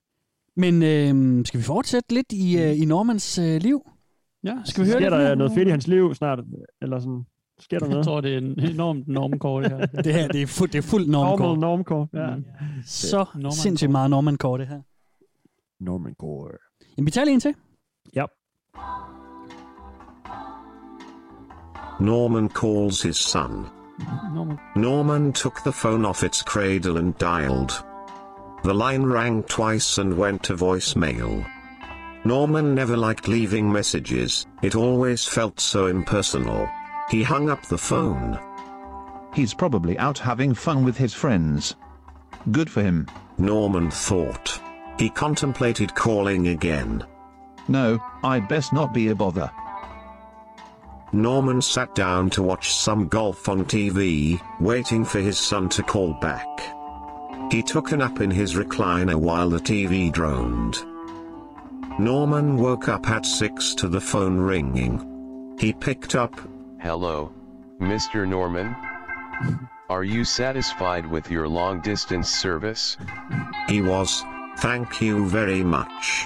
[0.57, 3.89] Men øhm, skal vi fortsætte lidt i, øh, i Normans øh, liv?
[4.43, 6.39] Ja, Skal vi høre Sker der noget fedt i hans liv snart?
[6.81, 7.25] Eller sådan?
[7.59, 8.05] Sker der Jeg noget?
[8.05, 9.85] tror, det er en enormt normkort, det her.
[10.03, 11.59] Det her, det er, fuld, det er fuld Normal normkort.
[11.59, 12.07] normkort.
[12.13, 12.35] Ja.
[12.35, 12.43] Mm.
[12.85, 14.81] Så Norman sindssygt meget normandkort, det her.
[15.79, 16.51] Norman Core.
[16.97, 17.53] Jamen, vi tager lige en til.
[18.15, 18.25] Ja.
[21.99, 23.65] Norman calls his son.
[24.35, 24.57] Norman.
[24.75, 27.86] Norman took the phone off its cradle and dialed.
[28.63, 31.49] The line rang twice and went to voicemail.
[32.25, 36.69] Norman never liked leaving messages, it always felt so impersonal.
[37.09, 38.37] He hung up the phone.
[39.33, 41.75] He's probably out having fun with his friends.
[42.51, 43.07] Good for him.
[43.37, 44.59] Norman thought.
[44.99, 47.05] He contemplated calling again.
[47.67, 49.51] No, I'd best not be a bother.
[51.13, 56.13] Norman sat down to watch some golf on TV, waiting for his son to call
[56.19, 56.76] back.
[57.49, 60.77] He took a nap in his recliner while the TV droned.
[61.97, 65.55] Norman woke up at 6 to the phone ringing.
[65.57, 66.39] He picked up.
[66.79, 67.31] Hello,
[67.79, 68.27] Mr.
[68.27, 68.75] Norman?
[69.89, 72.97] Are you satisfied with your long distance service?
[73.69, 74.23] He was,
[74.57, 76.25] thank you very much.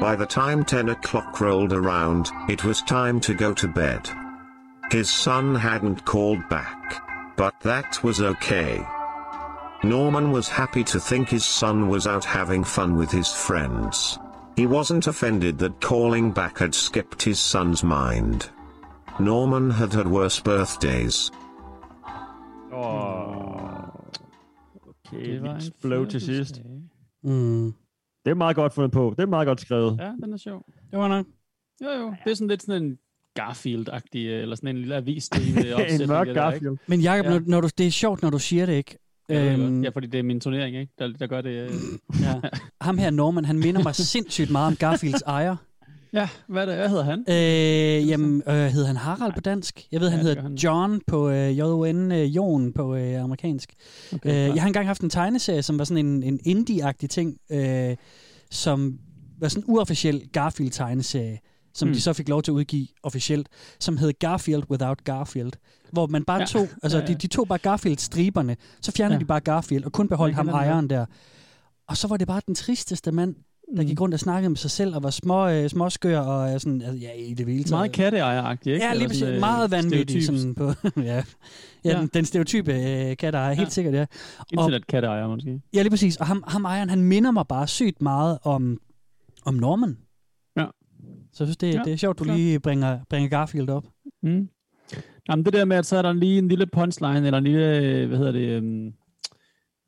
[0.00, 4.08] By the time 10 o'clock rolled around, it was time to go to bed.
[4.90, 8.86] His son hadn't called back, but that was okay.
[9.84, 14.18] Norman was happy to think his son was out having fun with his friends.
[14.58, 18.50] He wasn't offended that calling back had skipped his son's mind.
[19.20, 21.30] Norman had had worse birthdays.
[22.72, 23.82] Åh.
[25.08, 26.64] Okay, Det var en flow til fødselsdag.
[26.64, 26.66] sidst.
[27.24, 27.64] Mm.
[28.24, 29.14] Det er meget godt fundet på.
[29.16, 29.96] Det er meget godt skrevet.
[30.00, 30.64] Ja, den er sjov.
[30.90, 31.26] Det var nok.
[31.84, 32.14] Jo, jo.
[32.24, 32.98] Det er sådan lidt sådan en
[33.40, 36.08] Garfield-agtig, øh, eller sådan en lille avis opsætning.
[36.08, 36.64] mørk det der, ikke?
[36.64, 36.78] Garfield.
[36.86, 37.32] Men Jacob, Ja.
[37.32, 37.38] ja.
[37.38, 38.98] når, når du, det er sjovt, når du siger det, ikke?
[39.28, 40.92] Øhm, ja, fordi det er min turnering, ikke?
[40.98, 41.50] Der, der gør det.
[41.50, 41.70] Øh.
[42.20, 42.40] ja.
[42.80, 45.56] Ham her, Norman, han minder mig sindssygt meget om Garfields ejer.
[46.12, 47.24] Ja, hvad, er det, hvad hedder han?
[47.28, 49.86] Øh, jamen, øh, hedder han Harald på dansk?
[49.92, 50.54] Jeg ved, han Ja, det hedder han.
[50.54, 53.72] John på øh, J-O-N, øh, Jon på øh, amerikansk.
[54.14, 57.36] Okay, øh, jeg har engang haft en tegneserie, som var sådan en, en indie-agtig ting,
[57.52, 57.96] øh,
[58.50, 58.98] som
[59.40, 61.38] var sådan en uofficiel Garfield-tegneserie,
[61.74, 61.94] som Hmm.
[61.94, 63.48] de så fik lov til at udgive officielt,
[63.80, 65.52] som hed Garfield Without Garfield.
[65.92, 67.12] Hvor man bare Ja, tog, altså ja, ja.
[67.12, 69.20] De, de tog bare Garfield-striberne, så fjernede Ja.
[69.20, 71.06] de bare Garfield, og kun beholdt ham ejeren der.
[71.88, 73.34] Og så var det bare den tristeste mand,
[73.76, 73.88] der Mm.
[73.88, 76.82] gik rundt og snakkede med sig selv, og var små, øh, småskør, og øh, sådan,
[76.82, 77.70] altså, ja, i det hele taget.
[77.70, 78.86] Meget katteejeragtig, ikke?
[78.86, 79.22] Ja, lige præcis.
[79.22, 80.26] øh, Meget vanvittig.
[80.26, 80.64] Sådan på,
[80.96, 81.02] ja.
[81.02, 81.22] Ja,
[81.84, 82.00] Ja.
[82.00, 83.70] Den, den stereotype øh, katteejer, helt Ja.
[83.70, 84.06] sikkert, ja.
[84.38, 85.60] Og, Internetkatteejer, måske.
[85.74, 86.16] ja, lige præcis.
[86.16, 88.78] Og ham, ham ejeren, han minder mig bare sygt meget om,
[89.44, 89.98] om Norman.
[90.56, 90.64] Ja.
[91.32, 92.36] Så jeg synes, det, Ja, det er sjovt, du klart.
[92.38, 93.84] lige bringer, bringer Garfield op.
[94.22, 94.48] Mm.
[95.28, 97.76] Jamen, det der med, at så er der lige en lille punchline, eller en lille,
[97.78, 98.92] øh, hvad hedder det, um,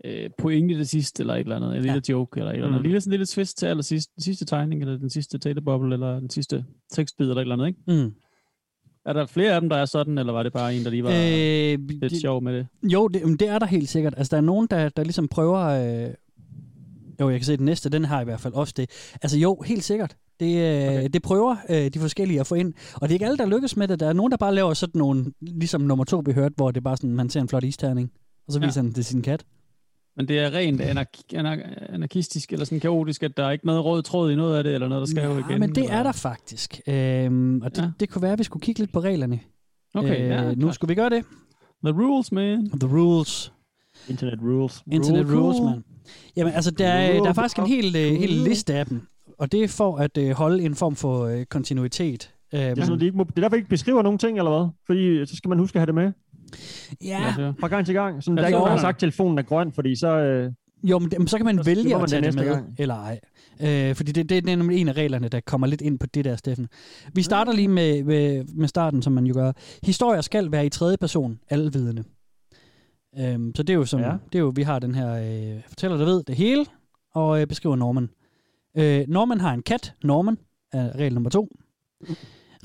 [0.05, 2.81] øh, pointe til sidst, eller et eller andet, en lille joke, eller et eller andet.
[2.81, 2.85] Mm.
[2.85, 6.21] Lille, sådan en lille twist til allersidst, den sidste tegning, eller den sidste taleboble, eller
[6.21, 7.81] den sidste tekstbid, eller et eller andet, ikke?
[8.05, 8.15] Mm.
[9.07, 11.05] Er der flere af dem, der er sådan, eller var det bare en, der lige
[11.05, 12.67] var Øh, lidt det- sjov med det?
[12.83, 14.15] Jo, det, det er der helt sikkert.
[14.17, 15.61] Altså, der er nogen, der, der ligesom prøver...
[15.61, 16.11] Øh...
[17.21, 18.91] Jo, jeg kan se den næste, den har i hvert fald også det.
[19.23, 20.17] Altså jo, helt sikkert.
[20.41, 21.09] Det, øh, okay.
[21.13, 22.73] det prøver øh, de forskellige at få ind.
[22.95, 24.01] Og det er ikke alle, der lykkes med det.
[24.01, 26.77] Der er nogen, der bare laver sådan nogle, ligesom nummer to, vi hørte, hvor det
[26.81, 28.11] er bare sådan, man ser en flot isterning,
[28.47, 28.67] og så Ja.
[28.67, 29.45] viser han det sin kat.
[30.17, 33.85] Men det er rent anark- anar- anarkistisk, eller sådan kaotisk, at der er ikke noget
[33.85, 35.61] rød tråd i noget af det, eller noget, der skal jo Ja, igen?
[35.61, 35.97] men det eller?
[35.97, 36.81] er der faktisk.
[36.89, 37.83] Øhm, og det, Ja.
[37.85, 37.91] ja.
[38.01, 39.41] det kunne være, at vi skulle kigge lidt på reglerne.
[39.95, 40.75] Okay, øh, ja, nu klart.
[40.75, 41.25] skulle vi gøre det.
[41.85, 42.71] The rules, man.
[42.81, 43.53] The rules.
[44.09, 44.83] Internet rules.
[44.93, 45.85] Internet Rule rules, man.
[46.37, 49.01] Jamen, altså, der, er, der er faktisk en hel, øh, hel liste af dem.
[49.45, 52.31] Og det er for at øh, holde en form for øh, kontinuitet.
[52.55, 54.19] Øhm, Det er, sådan, noget, de ikke må, det er derfor, de ikke beskriver nogen
[54.19, 54.69] ting, eller hvad?
[54.87, 56.13] Fordi så skal man huske at have det med.
[57.05, 57.53] ja, Ja.
[57.61, 58.23] Fra gang til gang.
[58.23, 59.97] Sådan, Ja, der er ikke så- nogen, der har sagt, at telefonen er grøn, fordi
[59.97, 60.09] så...
[60.19, 60.53] Øh,
[60.83, 62.45] jo, men, det- men så kan man Så vælge skipper at man tage det med,
[62.45, 62.75] gang.
[62.79, 63.21] eller ej.
[63.61, 66.25] Øh, fordi det, det, er nemlig en af reglerne, der kommer lidt ind på det
[66.25, 66.69] der, Steffen.
[67.15, 69.53] Vi starter lige med, med, med starten, som man jo gør.
[69.83, 72.05] Historier skal være i tredje person, alvidende.
[73.19, 74.13] Øhm, så det er jo som, ja.
[74.33, 76.67] det er jo, vi har den her øh, fortæller, der ved det hele,
[77.15, 78.09] og øh, beskriver Norman.
[78.77, 80.39] Øh, Norman har en kat, Norman,
[80.73, 81.49] er regel nummer to.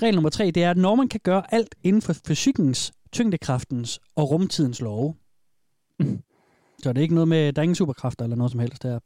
[0.01, 4.31] Regel nummer tre, det er, at Norman kan gøre alt inden for fysikkens, tyngdekraftens og
[4.31, 5.15] rumtidens love.
[6.79, 8.99] Så det er ikke noget med, der er ingen superkræfter eller noget som helst der.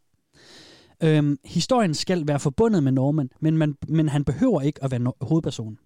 [1.04, 5.00] Øhm, historien skal være forbundet med Norman, men, man, men han behøver ikke at være
[5.00, 5.80] no- hovedperson.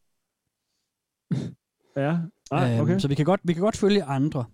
[1.96, 2.18] ja.
[2.52, 2.92] Ah, okay.
[2.92, 4.46] Øhm, så vi kan, godt, vi kan godt følge andre.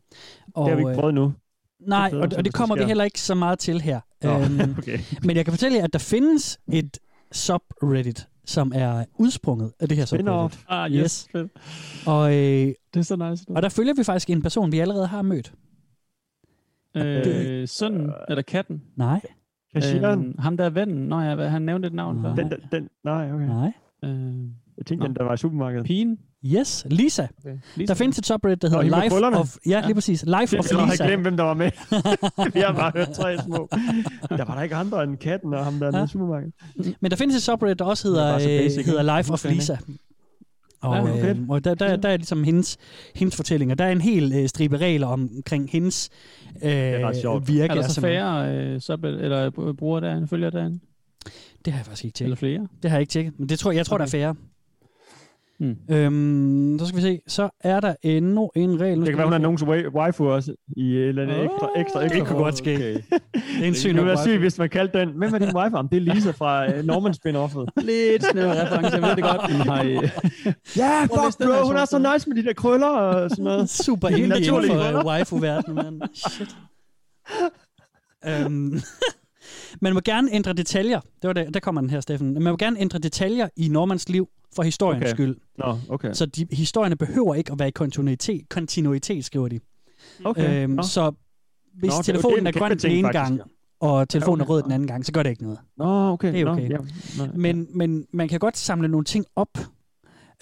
[0.53, 1.33] Og, det har vi ikke øh, prøvet nu.
[1.79, 3.99] Nej, og, og det kommer vi heller ikke så meget til her.
[4.25, 4.99] Øhm, okay.
[5.23, 6.99] men jeg kan fortælle jer, at der findes et
[7.31, 10.29] subreddit, som er udsprunget af det her subreddit.
[10.29, 10.65] Spin-off.
[10.69, 11.27] Ah, yes.
[11.35, 11.47] Yes.
[12.07, 13.45] Og, øh, Det er så nice.
[13.49, 15.53] og der følger vi faktisk en person, vi allerede har mødt.
[16.95, 18.81] Øh, sønnen, eller katten.
[18.95, 19.21] Nej,
[19.75, 20.25] Cashieren.
[20.25, 21.07] Øh, ham der er vennen.
[21.07, 22.35] Nå ja, han nævnte et navn før.
[22.35, 23.45] Den, den, den, nej, okay.
[23.45, 23.71] nej.
[24.03, 24.09] Øh,
[24.77, 25.07] Jeg tænkte, Nå.
[25.07, 25.85] den der var i supermarkedet.
[25.85, 26.19] pigen.
[26.45, 27.27] Yes, Lisa.
[27.45, 27.85] Okay.
[27.87, 29.55] Der findes et subreddit, der Nå, hedder med Life of...
[29.67, 30.23] Ja, lige præcis.
[30.23, 31.05] Life of Jeg har Lisa.
[31.05, 31.71] glemt, hvem der var med.
[32.53, 33.67] Vi har bare hørt tre små.
[34.29, 36.03] Der var der ikke andre end katten og ham der Ja.
[36.03, 36.53] i supermarkedet.
[36.99, 39.17] Men der findes et subreddit, der også Det er hedder, så basic, øh, hedder?
[39.17, 39.45] Life of.
[39.45, 39.77] Lisa.
[40.81, 41.35] Og, Ja, okay.
[41.35, 42.77] øh, og der, der, der er ligesom hendes,
[43.15, 43.75] hendes fortællinger.
[43.75, 46.09] Der er en hel øh, stribe regler omkring hendes
[46.63, 47.47] øh, ret sjovt.
[47.47, 47.71] virke.
[47.71, 50.79] Er der og så færre øh, sub, eller øh, brugere derinde, følger derinde?
[51.65, 52.57] Det har jeg faktisk ikke Eller tjekket.
[52.57, 52.67] flere?
[52.83, 54.01] Det har jeg ikke tjekket, men det tror, jeg tror, Okay.
[54.01, 54.35] der er færre.
[55.59, 55.75] Hmm.
[55.89, 57.19] Øhm, så skal vi se.
[57.27, 58.99] Så er der endnu en regel.
[58.99, 61.69] Det kan være, hun er nogens wa- waifu også i et eller andet Åh, ekstra,
[61.75, 62.25] ekstra, det ekstra.
[62.25, 62.73] kunne godt ske.
[62.75, 62.93] Okay.
[63.57, 64.29] Det er en syg Det ville være waifu.
[64.29, 65.09] sygt, hvis man kaldte den.
[65.09, 65.77] Hvem er din wife?
[65.77, 67.69] Jamen, det er Lisa fra uh, Norman spin-offet.
[67.85, 69.41] Lidt snæver reference, jeg ved det godt.
[69.65, 69.85] Nej.
[70.77, 73.69] Ja, fuck bro, hun er så nice med de der krøller og sådan noget.
[73.69, 76.01] Super indie inden for uh, waifu-verdenen, mand.
[76.29, 76.55] Shit.
[78.27, 78.79] øhm,
[79.81, 80.99] man må gerne ændre detaljer.
[80.99, 82.33] Det var det, der kommer den her, Steffen.
[82.33, 85.13] Man må gerne ændre detaljer i Normans liv for historiens Okay.
[85.13, 85.35] skyld.
[85.57, 86.13] Nå, okay.
[86.13, 89.59] Så de, historierne behøver ikke at være i kontinuitet, kontinuitet skriver de.
[90.25, 90.63] Okay.
[90.63, 90.81] Øhm, Nå.
[90.83, 91.11] så
[91.79, 93.41] hvis Nå, det- telefonen er grøn den ene gang, ja.
[93.79, 95.59] og telefonen er rød den anden gang, så gør det ikke noget.
[95.77, 96.33] Nå, okay.
[96.33, 96.69] Det er Nå, okay.
[96.69, 96.77] ja.
[97.17, 99.57] Nå, Men, men man kan godt samle nogle ting op,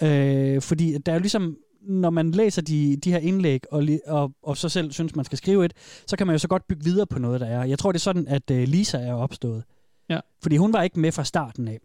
[0.02, 4.32] øh, fordi der er jo ligesom, når man læser de, de her indlæg, og, og,
[4.42, 5.72] og så selv synes, man skal skrive et,
[6.06, 7.64] så kan man jo så godt bygge videre på noget, der er.
[7.64, 9.64] Jeg tror, det er sådan, at øh, Lisa er opstået.
[10.08, 10.20] Ja.
[10.42, 11.78] Fordi hun var ikke med fra starten af.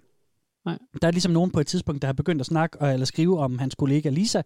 [0.66, 0.78] Nej.
[1.02, 3.40] Der er ligesom nogen på et tidspunkt, der har begyndt at snakke og, eller skrive
[3.40, 4.42] om hans kollega Lisa,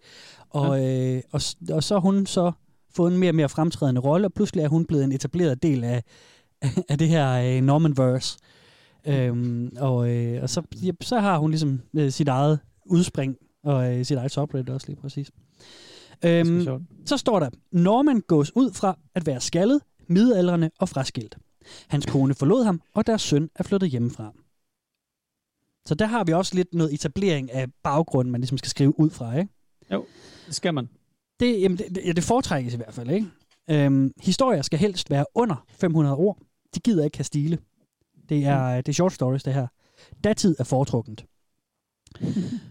[0.49, 1.15] og, ja.
[1.15, 2.51] øh, og, og så har hun så
[2.95, 5.83] fået en mere og mere fremtrædende rolle, og pludselig er hun blevet en etableret del
[5.83, 6.03] af,
[6.89, 8.37] af det her øh, Normanverse.
[9.07, 13.97] Øhm, og øh, og så, ja, så har hun ligesom øh, sit eget udspring, og
[13.97, 15.31] øh, sit eget subreddit også lige præcis.
[16.25, 16.83] Øhm, sjovt.
[17.05, 21.37] så står der, Norman gås ud fra at være skaldet, midaldrende og fraskilt.
[21.87, 24.33] Hans kone forlod ham, og deres søn er flyttet hjemmefra.
[25.85, 29.09] Så der har vi også lidt noget etablering af baggrunden, man ligesom skal skrive ud
[29.09, 29.53] fra, ikke?
[29.91, 30.05] Jo,
[30.47, 30.89] det skal man.
[31.39, 33.27] Det, jamen, det, det, ja, det foretrækkes i hvert fald, ikke?
[33.69, 36.37] Øhm, historier skal helst være under 500 ord.
[36.75, 37.57] De gider ikke have stile.
[38.29, 39.67] Det er, det er short stories, det her.
[40.23, 41.25] Datid er foretrukket.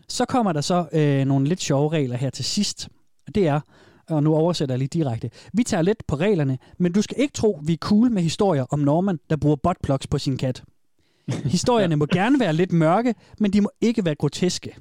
[0.08, 2.88] Så kommer der så øh, nogle lidt sjove regler her til sidst.
[3.34, 3.60] Det er,
[4.08, 5.30] og nu oversætter jeg lige direkte.
[5.52, 8.66] Vi tager lidt på reglerne, men du skal ikke tro, vi er cool med historier
[8.70, 10.64] om Norman, der bruger buttplugs på sin kat.
[11.44, 14.76] Historierne må gerne være lidt mørke, men de må ikke være groteske.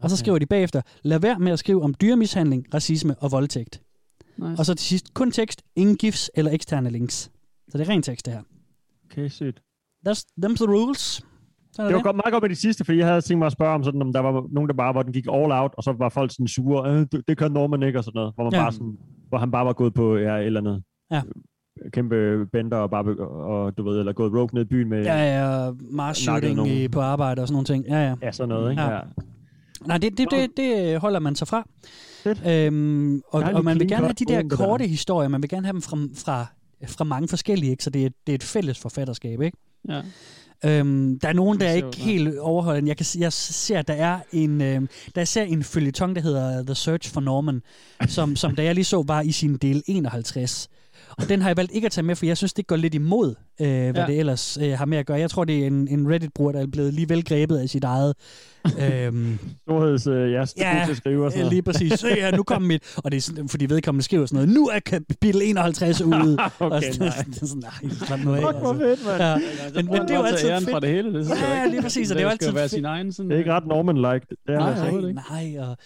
[0.00, 3.82] Og så skriver de bagefter, lad være med at skrive om dyremishandling, racisme og voldtægt.
[4.36, 4.60] Nice.
[4.60, 7.30] Og så til sidst, kun tekst, ingen gifs eller eksterne links.
[7.68, 8.42] Så det er ren tekst, det her.
[9.10, 9.62] Okay, sygt.
[10.08, 11.22] That's, them's the rules.
[11.72, 13.46] Så Det det var godt, meget godt med de sidste, fordi jeg havde tænkt mig
[13.46, 15.74] at spørge om, sådan, om der var nogen, der bare, hvor den gik all out,
[15.76, 18.32] og så var folk sådan sure, øh, det, det kan Norman ikke, og sådan noget.
[18.34, 18.62] Hvor, man Ja.
[18.62, 18.96] bare sådan,
[19.28, 21.22] hvor han bare var gået på ja, et eller andet Ja.
[21.92, 25.02] kæmpe bender, og, bare, og du ved, eller gået rogue ned i byen med...
[25.04, 25.16] Ja,
[25.64, 26.72] ja, mass nakket shooting nogen.
[26.72, 27.84] i, på arbejde og sådan nogle ting.
[27.88, 28.14] Ja, ja.
[28.22, 28.82] Ja, sådan noget, ikke?
[28.82, 28.92] Ja.
[28.94, 29.00] Ja.
[29.86, 31.68] Nej, det, det, det, det holder man sig fra.
[32.22, 32.42] Fedt.
[32.48, 34.56] Øhm, og, og man vil gerne have de der det der.
[34.56, 36.46] korte historier, man vil gerne have dem fra, fra,
[36.86, 37.84] fra mange forskellige, ikke?
[37.84, 39.40] så det er, det er et fælles forfatterskab.
[39.40, 39.56] Ikke?
[39.88, 40.00] Ja.
[40.64, 42.88] Øhm, der er nogen, der ser ikke helt overholder den.
[42.88, 46.22] Jeg, kan, jeg ser, at der er en, øhm, der er især en følgetong, der
[46.22, 47.62] hedder The Search for Norman,
[48.06, 50.70] som, som da jeg lige så, var i sin del 51.
[51.18, 52.94] Og den har jeg valgt ikke at tage med, for jeg synes, det går lidt
[52.94, 54.06] imod, øh, hvad Ja.
[54.06, 55.18] det ellers øh, har med at gøre.
[55.18, 57.84] Jeg tror, det er en, en Reddit-bruger, der er blevet lige vel grebet af sit
[57.84, 58.14] eget...
[58.80, 61.46] øhm, Storheds, øh, Ja, ja, til at skrive og sådan.
[61.48, 61.92] Lige præcis.
[61.92, 62.82] Så ja, nu kom mit...
[62.96, 64.48] Og det er sådan, fordi vedkommende skriver sådan noget.
[64.54, 66.38] Nu er kapitel 51 ude.
[66.58, 67.24] Okay, og sådan, nej.
[67.30, 68.40] det er sådan, nej, slap nu af.
[68.42, 69.22] Fuck, hvor fedt, mand.
[69.22, 69.36] Ja.
[69.74, 70.70] Men, men det er jo altid fedt.
[70.70, 71.14] fra det hele.
[71.18, 72.70] Det Ja, lige præcis, og det er jo altid være fedt.
[72.72, 73.28] sin egen sådan...
[73.30, 74.26] Det er ikke ret Norman-like.
[74.46, 75.68] Det er Nej, altså Nej, nej.
[75.68, 75.76] Og,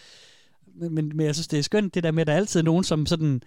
[0.75, 2.85] men, men, jeg synes, det er skønt, det der med, at der er altid nogen,
[2.85, 3.43] som sådan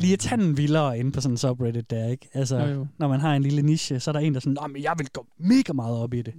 [0.00, 2.28] lige er tanden vildere inde på sådan en subreddit der, ikke?
[2.34, 2.86] Altså, Jo, jo.
[2.98, 4.82] når man har en lille niche, så er der en, der er sådan, Nå, men
[4.82, 6.34] jeg vil gå mega meget op i det.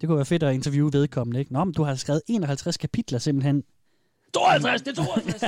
[0.00, 1.52] Det kunne være fedt at interviewe vedkommende, ikke?
[1.52, 3.62] Nå, men du har skrevet 51 kapitler simpelthen.
[4.34, 5.40] 52, det er 52!
[5.40, 5.46] De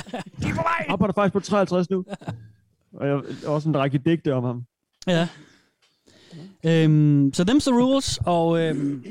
[0.49, 0.87] er på vej!
[0.89, 2.05] Op er der faktisk på 53 nu.
[2.93, 3.15] Og jeg
[3.45, 4.65] har også en række digte om ham.
[5.07, 5.29] Ja.
[6.67, 9.05] Øhm, så them's the rules, og, øhm,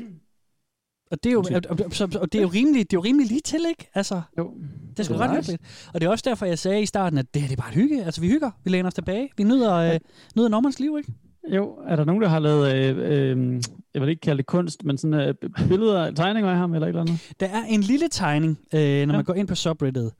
[1.10, 3.04] og, det er jo, og, og, så- og det er jo rimelig, det er jo
[3.04, 3.90] rimelig lige til, ikke?
[3.94, 4.54] Altså, Jo.
[4.96, 5.52] Det er sgu ret nice.
[5.52, 5.90] hyggeligt.
[5.94, 7.70] Og det er også derfor, jeg sagde i starten, at det her det er bare
[7.70, 8.04] et hygge.
[8.04, 10.00] Altså, vi hygger, vi læner os tilbage, vi nyder, øh,
[10.36, 11.12] nyder Normans liv, ikke?
[11.54, 12.96] Jo, er der nogen, der har lavet, øh,
[13.38, 13.62] øh,
[13.94, 15.34] jeg vil ikke kalde det kunst, men sådan øh,
[15.68, 17.34] billeder, tegninger af ham eller et eller andet?
[17.40, 19.06] Der er en lille tegning, øh, når ja.
[19.06, 20.10] man går ind på subreddit,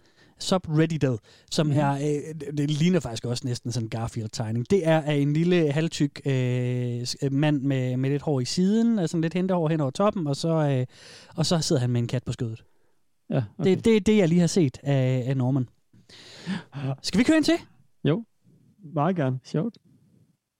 [0.40, 1.18] subredditet,
[1.50, 1.80] som Ja.
[1.80, 4.70] er, øh, det- ligner faktisk også næsten sådan en Garfield-tegning.
[4.70, 8.98] Det er af en lille halvtyk øh, øh, mand med, med lidt hår i siden,
[8.98, 10.86] og sådan lidt hentehår hen over toppen, og så, øh,
[11.36, 12.64] og så sidder han med en kat på skødet.
[13.30, 13.70] Ja, Okay.
[13.76, 15.68] Det, det er det, jeg lige har set af, af Norman.
[17.02, 17.54] Skal vi køre ind til?
[18.04, 18.24] Jo.
[18.94, 19.38] Meget gerne.
[19.44, 19.78] Sjovt.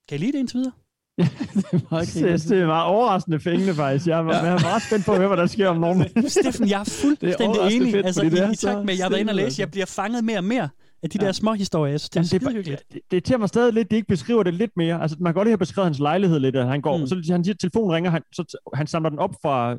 [0.09, 0.73] Kan I lide det indtil videre?
[1.19, 4.07] det er meget synes, det er meget overraskende fængende, faktisk.
[4.07, 4.31] Jeg er, ja.
[4.37, 6.09] jeg er meget spændt på at høre, hvad der sker om Norman.
[6.31, 7.93] Steffen, jeg er er fuldstændig overraskende enig.
[7.93, 9.35] fedt, altså, fordi det i, er i takt med, at jeg har været inde og
[9.35, 9.71] læse, jeg altså.
[9.73, 10.69] bliver fanget mere og mere
[11.03, 11.27] af de Ja.
[11.27, 11.93] der små historier.
[11.93, 12.83] Jeg synes, det er Jamen, det, er hyggeligt.
[12.93, 15.03] det, det irriterer mig stadig lidt, at de ikke beskriver det lidt mere.
[15.03, 17.07] Altså, man kan godt lige have beskrevet hans lejlighed lidt, at han går, Mm.
[17.07, 19.77] så han siger, telefonen ringer, han, så han samler den op fra,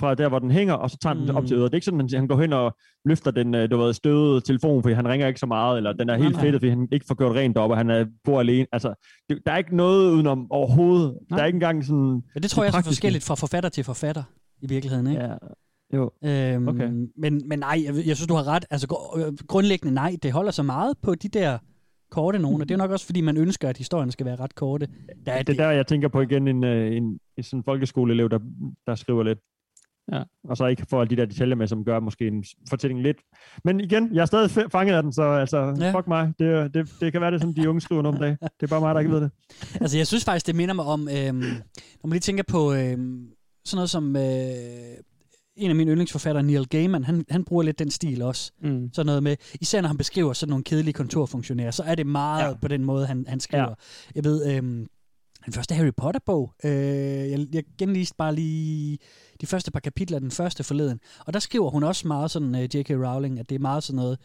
[0.00, 1.46] fra der, hvor den hænger, og så tager den op Mm.
[1.46, 1.64] til øret.
[1.72, 4.40] Det er ikke sådan, at han, går hen og løfter den, øh, du ved, støvede
[4.40, 7.06] telefon, fordi han ringer ikke så meget, eller den er helt fedtet, fordi han ikke
[7.08, 8.66] får gjort rent op, og han er, bor alene.
[8.72, 8.94] Altså,
[9.28, 11.18] det, der er ikke noget udenom overhovedet.
[11.30, 11.36] Nej.
[11.36, 12.22] Der er ikke engang sådan...
[12.34, 14.22] Ja, det tror jeg er forskelligt fra forfatter til forfatter,
[14.62, 15.06] i virkeligheden.
[15.06, 15.22] Ikke?
[15.22, 15.34] Ja,
[15.94, 16.10] Jo.
[16.24, 16.88] Øhm, Okay.
[17.18, 18.64] men, men nej, jeg, jeg synes, du har ret.
[18.70, 18.86] Altså
[19.16, 21.58] øh, grundlæggende nej, det holder så meget på de der
[22.10, 24.54] korte nogen, og det er nok også, fordi man ønsker, at historierne skal være ret
[24.54, 24.88] korte.
[25.26, 28.28] Der er Det er der, jeg tænker på igen en, øh, en, en sådan folkeskoleelev,
[28.30, 28.38] der,
[28.86, 29.38] der skriver lidt.
[30.12, 30.22] Ja.
[30.44, 33.16] Og så ikke får alle de der detaljer med, som gør måske en fortælling lidt.
[33.64, 35.98] Men igen, jeg er stadig fanget af den, så altså, Ja.
[35.98, 36.32] fuck mig.
[36.38, 38.36] Det, det, det kan være det, som de unge skriver om dagen.
[38.42, 39.30] Det er bare mig, der ikke ved det.
[39.80, 43.26] Altså, jeg synes faktisk, det minder mig om, øhm, når man lige tænker på øhm,
[43.64, 44.22] sådan noget som øh,
[45.56, 48.52] en af mine yndlingsforfattere, Neil Gaiman, han, han bruger lidt den stil også.
[48.62, 48.90] Mm.
[48.92, 52.48] Sådan noget med, især når han beskriver sådan nogle kedelige kontorfunktionærer, så er det meget
[52.48, 52.54] ja.
[52.62, 53.68] på den måde, han, han skriver.
[53.68, 53.74] Ja.
[54.14, 54.86] Jeg ved, øhm,
[55.44, 56.70] den første Harry Potter-bog, øh,
[57.30, 58.98] jeg, jeg genlæste bare lige
[59.42, 62.54] de første par kapitler af den første forleden, og der skriver hun også meget sådan,
[62.54, 62.90] øh, J.K.
[62.90, 64.18] Rowling, at det er meget sådan noget,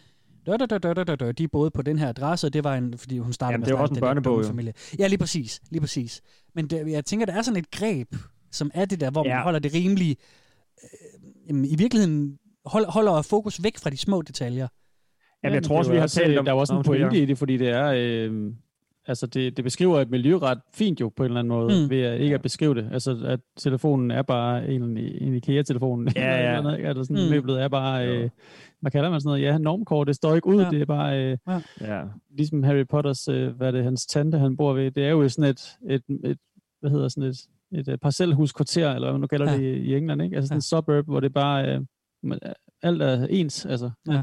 [0.46, 2.98] dør, dør, dør, dør, dør, de boede på den her adresse, og det var en,
[2.98, 4.74] fordi hun startede Jamen, med det er også en børnebog, familie.
[5.00, 6.22] Ja, lige præcis, lige præcis.
[6.56, 8.16] Men det, jeg tænker, der er sådan et greb,
[8.52, 9.34] som er det der, hvor ja.
[9.34, 10.16] man holder det rimelige,
[11.50, 14.68] øh, i virkeligheden holder, holder fokus væk fra de små detaljer.
[15.44, 16.46] Jamen, jeg tror også, vi har talt om...
[16.46, 17.94] Der er også en pointe i det, fordi det er...
[17.96, 18.54] Øh,
[19.08, 21.90] altså, det, det beskriver et miljø ret fint jo, på en eller anden måde, Mm.
[21.90, 22.90] ved at ikke at beskrive det.
[22.92, 26.08] Altså, at telefonen er bare en, en IKEA-telefon.
[26.16, 26.48] Ja, ja.
[26.48, 26.88] eller noget, ikke?
[26.90, 27.30] altså, sådan, Mm.
[27.30, 28.08] møblet er bare...
[28.08, 28.30] Øh,
[28.82, 29.42] hvad kalder man sådan noget?
[29.42, 30.56] Ja, normkort, det står ikke ud.
[30.60, 30.64] Ja.
[30.66, 30.70] Ja.
[30.72, 31.24] Det er bare...
[31.24, 31.38] Øh,
[31.82, 32.02] Ja.
[32.38, 34.92] ligesom Harry Potters, øh, hvad er det, hans tante, han bor ved.
[34.92, 36.38] Det er jo sådan et, et, et
[36.80, 37.38] hvad hedder sådan et,
[37.72, 39.58] et, et parcelhuskvarter, eller hvad man nu kalder Ja.
[39.58, 39.58] ja.
[39.58, 40.36] det i, i England, ikke?
[40.36, 40.58] Altså sådan Ja.
[40.58, 41.76] en suburb, hvor det bare...
[41.76, 41.82] Øh,
[42.24, 42.40] man-
[42.82, 43.90] alt er ens, altså.
[44.08, 44.22] Ja.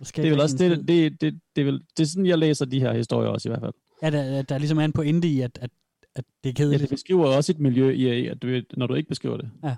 [0.00, 2.64] Det er vel også det, det, det, det, er vel, det er sådan, jeg læser
[2.64, 3.72] de her historier også i hvert fald.
[4.02, 5.70] Ja, der, der ligesom er en pointe i, at, at,
[6.16, 6.80] at det er Ja, kedeligt.
[6.82, 9.50] det beskriver også et miljø i, at du, når du ikke beskriver det.
[9.64, 9.76] Ja.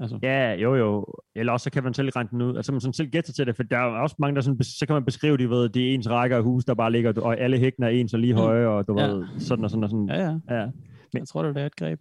[0.00, 0.18] Altså.
[0.22, 1.06] Ja, jo jo.
[1.34, 2.56] Eller også så kan man selv regne den ud.
[2.56, 4.86] Altså man sådan selv gætter til det, for der er også mange, der sådan, så
[4.86, 7.40] kan man beskrive, de ved, det er ens rækker af hus, der bare ligger, og
[7.40, 8.38] alle hækkene er ens og lige Mm.
[8.38, 9.06] høje, og du Ja.
[9.06, 10.08] ved, sådan og sådan og sådan.
[10.08, 10.60] Ja, ja.
[10.60, 10.66] ja.
[11.14, 12.00] Jeg tror, det er et greb.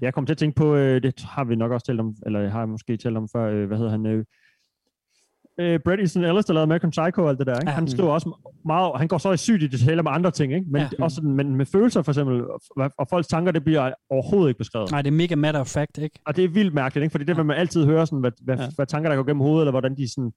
[0.00, 2.40] Jeg kom til at tænke på, øh, det har vi nok også talt om, eller
[2.40, 4.24] jeg har måske talt om før, øh, hvad hedder han, øh,
[5.60, 7.70] øh, Bret Easton Ellis, der lavede American Psycho og alt det der, ikke?
[7.70, 7.74] Ja.
[7.74, 10.66] han skriver også meget, han går så i sygt i detaljer med andre ting, ikke?
[10.70, 10.88] Men, Ja.
[10.98, 11.04] ja.
[11.04, 14.58] også, sådan- men med følelser for eksempel, og, og folks tanker, det bliver overhovedet ikke
[14.58, 14.90] beskrevet.
[14.90, 16.18] Nej, det er mega matter of fact, ikke?
[16.26, 17.12] Og det er vildt mærkeligt, ikke?
[17.12, 18.62] Fordi det vil man altid høre, sådan, hvad, hvad, Ja.
[18.62, 18.68] ja.
[18.76, 20.32] hvad tanker, der går gennem hovedet, eller hvordan de sådan,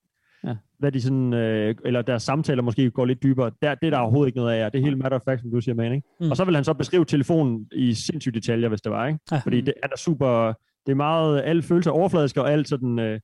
[0.48, 0.56] Ja.
[0.80, 3.52] hvad de sådan, øh, eller deres samtaler måske går lidt dybere.
[3.62, 4.60] Der, det er der overhovedet ikke noget af.
[4.60, 4.66] ja.
[4.70, 6.08] Det er helt matter of fact, som du siger, man, ikke?
[6.20, 6.26] Mm.
[6.26, 6.32] Mm.
[6.32, 9.20] Og så vil han så beskrive telefonen i sindssyge detaljer, hvis det var, ikke?
[9.32, 9.38] Ja.
[9.38, 10.54] Fordi det er super,
[10.86, 13.20] det er meget, alle følelser er overfladiske, og alt sådan, øh,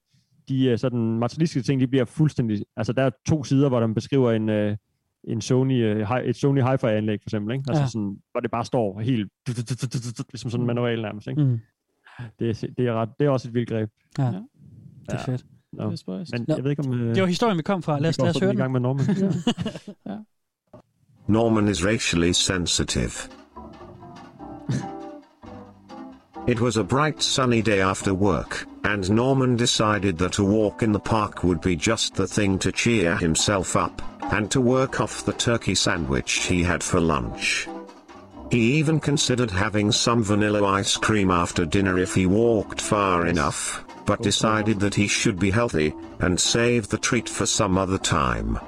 [0.49, 3.93] de øh, sådan materialistiske ting, de bliver fuldstændig, altså der er to sider, hvor den
[3.93, 4.77] beskriver en, øh,
[5.23, 7.65] en Sony, øh, et Sony Hi-Fi anlæg for eksempel, ikke?
[7.67, 7.87] Altså Ja.
[7.87, 9.31] sådan, hvor det bare står helt,
[10.31, 11.43] ligesom sådan en manual nærmest, ikke?
[11.43, 11.59] Mm.
[12.39, 13.89] Det, er, det, er ret, det er også et vildt greb.
[14.17, 14.29] Ja, Ja.
[14.31, 15.45] det er fedt.
[15.73, 15.91] Nå.
[15.91, 16.25] Det er.
[16.37, 16.93] Men Nå, jeg ved ikke, om...
[16.93, 17.99] Øh, Det var historien, vi kom fra.
[17.99, 18.57] Lad os, lad os høre sådan i den.
[18.57, 19.05] gang med Norman.
[20.09, 20.17] ja.
[21.27, 23.11] Norman is racially sensitive.
[26.47, 30.91] It was a bright sunny day after work, and Norman decided that a walk in
[30.91, 33.99] the park would be just the thing to cheer himself up,
[34.31, 37.67] and to work off the turkey sandwich he had for lunch.
[38.51, 43.83] He even considered having some vanilla ice cream after dinner if he walked far enough,
[44.05, 48.59] but decided that he should be healthy, and save the treat for some other time.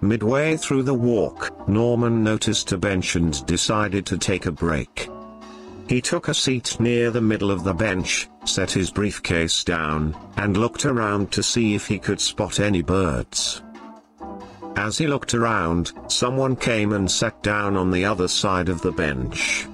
[0.00, 5.08] Midway through the walk, Norman noticed a bench and decided to take a break.
[5.88, 10.56] He took a seat near the middle of the bench, set his briefcase down, and
[10.56, 13.62] looked around to see if he could spot any birds.
[14.76, 18.92] As he looked around, someone came and sat down on the other side of the
[18.92, 19.66] bench.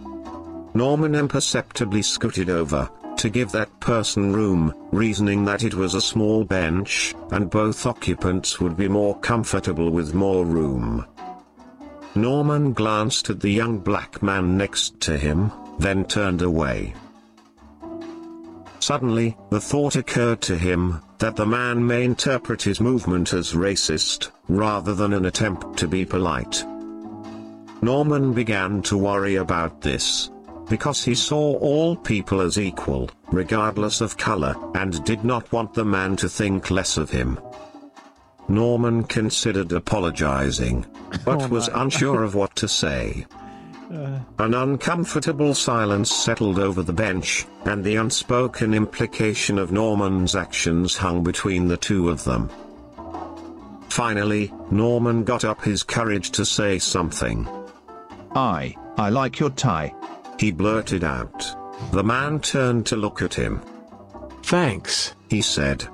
[0.73, 6.45] Norman imperceptibly scooted over, to give that person room, reasoning that it was a small
[6.45, 11.05] bench, and both occupants would be more comfortable with more room.
[12.15, 16.95] Norman glanced at the young black man next to him, then turned away.
[18.81, 24.31] Suddenly, the thought occurred to him that the man may interpret his movement as racist,
[24.49, 26.65] rather than an attempt to be polite.
[27.81, 30.31] Norman began to worry about this.
[30.69, 35.85] Because he saw all people as equal, regardless of color, and did not want the
[35.85, 37.39] man to think less of him.
[38.49, 40.87] Norman considered apologizing,
[41.25, 43.27] but oh was unsure of what to say.
[43.91, 51.23] An uncomfortable silence settled over the bench, and the unspoken implication of Norman's actions hung
[51.23, 52.51] between the two of them.
[53.89, 57.47] Finally, Norman got up his courage to say something.
[58.35, 59.95] I, I like your tie.
[60.39, 61.45] He blurted out.
[61.93, 63.61] The man turned to look at him.
[64.43, 65.15] Thanks.
[65.29, 65.87] He said.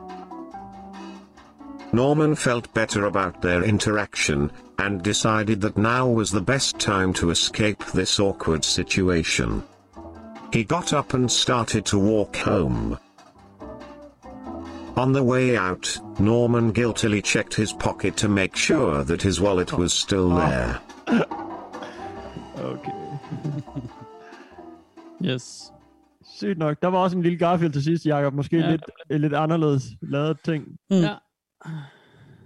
[1.93, 7.31] Norman felt better about their interaction, and decided that now was the best time to
[7.31, 9.63] escape this awkward situation.
[10.53, 12.99] He got up and started to walk home.
[14.97, 19.73] On the way out, Norman guiltily checked his pocket to make sure that his wallet
[19.73, 20.81] was still there.
[22.59, 22.93] Okay.
[25.23, 25.73] Yes.
[26.39, 26.83] Sygt nok.
[26.83, 28.35] Der var også en lille Garfield til sidst, Jacob.
[28.35, 30.65] Måske Ja, lidt, et lidt anderledes lavet ting.
[30.91, 30.97] Mm.
[30.97, 31.15] Ja.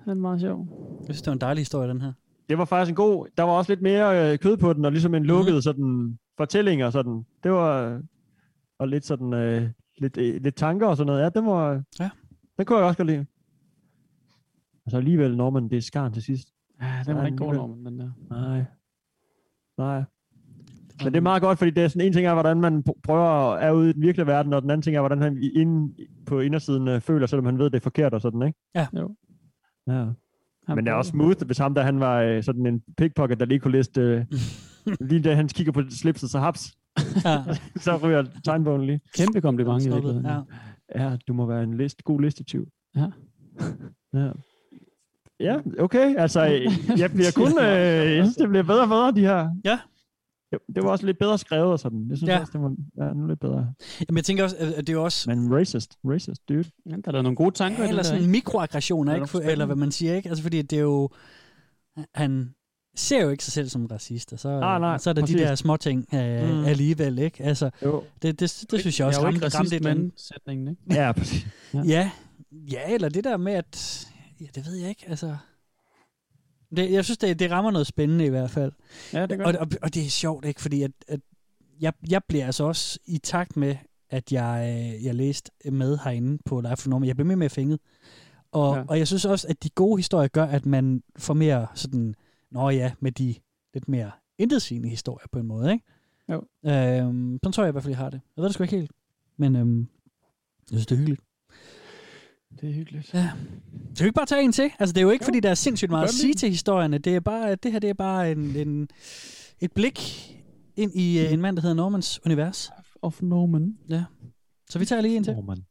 [0.04, 0.66] Den er meget sjov.
[0.98, 2.12] Jeg synes, det var en dejlig historie, den her.
[2.48, 3.26] Det var faktisk en god...
[3.36, 5.60] Der var også lidt mere øh, kød på den, og ligesom en lukket mm.
[5.60, 7.24] sådan fortælling og sådan.
[7.42, 8.02] Det var...
[8.78, 9.32] Og lidt sådan...
[9.32, 11.22] Øh, lidt, øh, lidt tanker og sådan noget.
[11.22, 11.82] Ja, den var...
[12.00, 12.10] Ja.
[12.56, 13.26] Den kunne jeg også godt lide.
[14.84, 16.48] Og så alligevel, når man det er skarn til sidst.
[16.82, 18.10] Ja, den var ikke god, Norman, den der.
[18.30, 18.64] Nej.
[19.78, 20.02] Nej.
[21.02, 23.00] Men det er meget godt, fordi det er sådan en ting er, hvordan man pr-
[23.02, 25.50] prøver at er ude i den virkelige verden, og den anden ting er, hvordan han
[25.54, 25.94] inde
[26.26, 28.58] på indersiden øh, føler, selvom han ved, det er forkert og sådan, ikke?
[28.74, 28.86] Ja.
[28.98, 29.14] Jo.
[29.86, 30.04] Ja.
[30.66, 33.40] Han Men det er også smooth, hvis ham der, han var øh, sådan en pickpocket,
[33.40, 34.24] der lige kunne liste, øh,
[35.08, 36.74] lige da han kigger på slipset, så haps,
[37.24, 37.42] Ja.
[37.84, 39.00] så ryger tegnbogen lige.
[39.16, 40.26] Kæmpe kompliment i virkeligheden.
[40.26, 40.40] ja.
[40.96, 42.68] Ja, du må være en list, god listetyv.
[42.96, 43.06] Ja.
[44.14, 44.30] Ja.
[45.40, 46.14] Ja, okay.
[46.18, 46.42] Altså,
[46.98, 47.58] jeg bliver kun...
[47.58, 49.50] Øh, jeg synes, det bliver bedre og bedre, de her.
[49.64, 49.78] Ja.
[50.66, 52.06] Det, det var også lidt bedre skrevet og sådan.
[52.08, 52.34] Jeg synes Ja.
[52.34, 52.40] ja.
[52.40, 53.72] også, det var ja, nu lidt bedre.
[54.08, 55.30] Jamen, jeg tænker også, at det er jo også...
[55.34, 56.64] Men racist, racist, dude.
[56.90, 58.30] Ja, der er nogle gode tanker Ja, i eller det der, sådan ikke?
[58.30, 59.30] mikroaggressioner, Det er ikke?
[59.30, 60.28] For, eller hvad man siger, ikke?
[60.28, 61.08] Altså, fordi det er jo...
[62.14, 62.54] Han
[62.96, 65.36] ser jo ikke sig selv som racist, og så, Ah, nej, så er der præcis.
[65.36, 66.64] de der små ting øh, Mm.
[66.64, 67.42] alligevel, ikke?
[67.44, 68.02] Altså, Jo.
[68.22, 69.96] det, det, det synes jeg også jeg er ramte, ramte racist, andet.
[70.04, 70.82] men sætningen, ikke?
[70.90, 71.46] Ja, præcis.
[71.74, 72.10] Ja,
[72.52, 74.06] ja, eller det der med, at...
[74.40, 75.36] Ja, det ved jeg ikke, altså...
[76.76, 78.72] Det, jeg synes, det, det rammer noget spændende i hvert fald.
[79.12, 79.60] Ja, det gør Og, det.
[79.60, 80.60] og, og det er sjovt, ikke?
[80.60, 81.20] Fordi at, at
[81.80, 83.76] jeg, jeg bliver altså også i takt med,
[84.10, 87.08] at jeg, øh, jeg læste med herinde på Live for Norman.
[87.08, 87.80] Jeg blev mere med fænget.
[88.52, 88.84] Og, ja.
[88.88, 92.14] og jeg synes også, at de gode historier gør, at man får mere sådan,
[92.50, 93.34] nå ja, med de
[93.74, 95.84] lidt mere intetsigende historier på en måde, ikke?
[96.28, 96.42] Jo.
[96.66, 98.20] Øhm, sådan tror jeg i hvert fald, jeg har det.
[98.36, 98.92] Jeg ved det sgu ikke helt.
[99.36, 99.86] Men øhm, jeg
[100.68, 101.20] synes, det er hyggeligt.
[102.60, 103.14] Det er hyggeligt.
[103.14, 103.30] Ja.
[103.94, 104.70] Skal vi ikke bare tage en til?
[104.78, 105.26] Altså, det er jo ikke, Jo.
[105.26, 106.98] fordi der er sindssygt meget at det sige til historierne.
[106.98, 108.88] Det, er bare, det her det er bare en, en,
[109.60, 110.00] et blik
[110.76, 112.70] ind i uh, en mand, der hedder Normans univers.
[113.02, 113.78] Of Norman.
[113.88, 114.04] Ja.
[114.70, 115.34] Så vi tager lige en til.
[115.36, 115.64] Oh, man.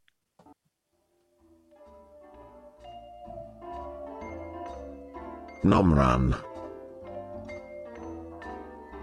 [5.64, 6.34] Nomran.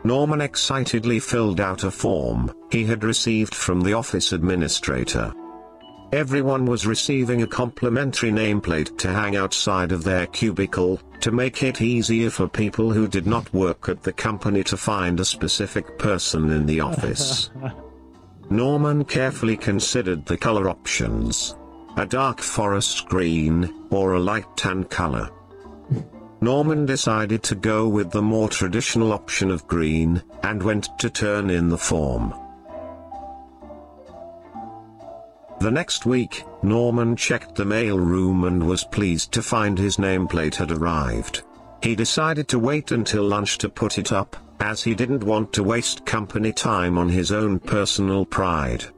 [0.04, 5.39] Norman excitedly filled out a form he had received from the office administrator.
[6.12, 11.80] Everyone was receiving a complimentary nameplate to hang outside of their cubicle, to make it
[11.80, 16.50] easier for people who did not work at the company to find a specific person
[16.50, 17.50] in the office.
[18.50, 21.54] Norman carefully considered the color options
[21.96, 25.28] a dark forest green, or a light tan color.
[26.40, 31.50] Norman decided to go with the more traditional option of green, and went to turn
[31.50, 32.32] in the form.
[35.60, 40.54] The next week, Norman checked the mail room and was pleased to find his nameplate
[40.54, 41.42] had arrived.
[41.82, 45.62] He decided to wait until lunch to put it up, as he didn't want to
[45.62, 48.84] waste company time on his own personal pride.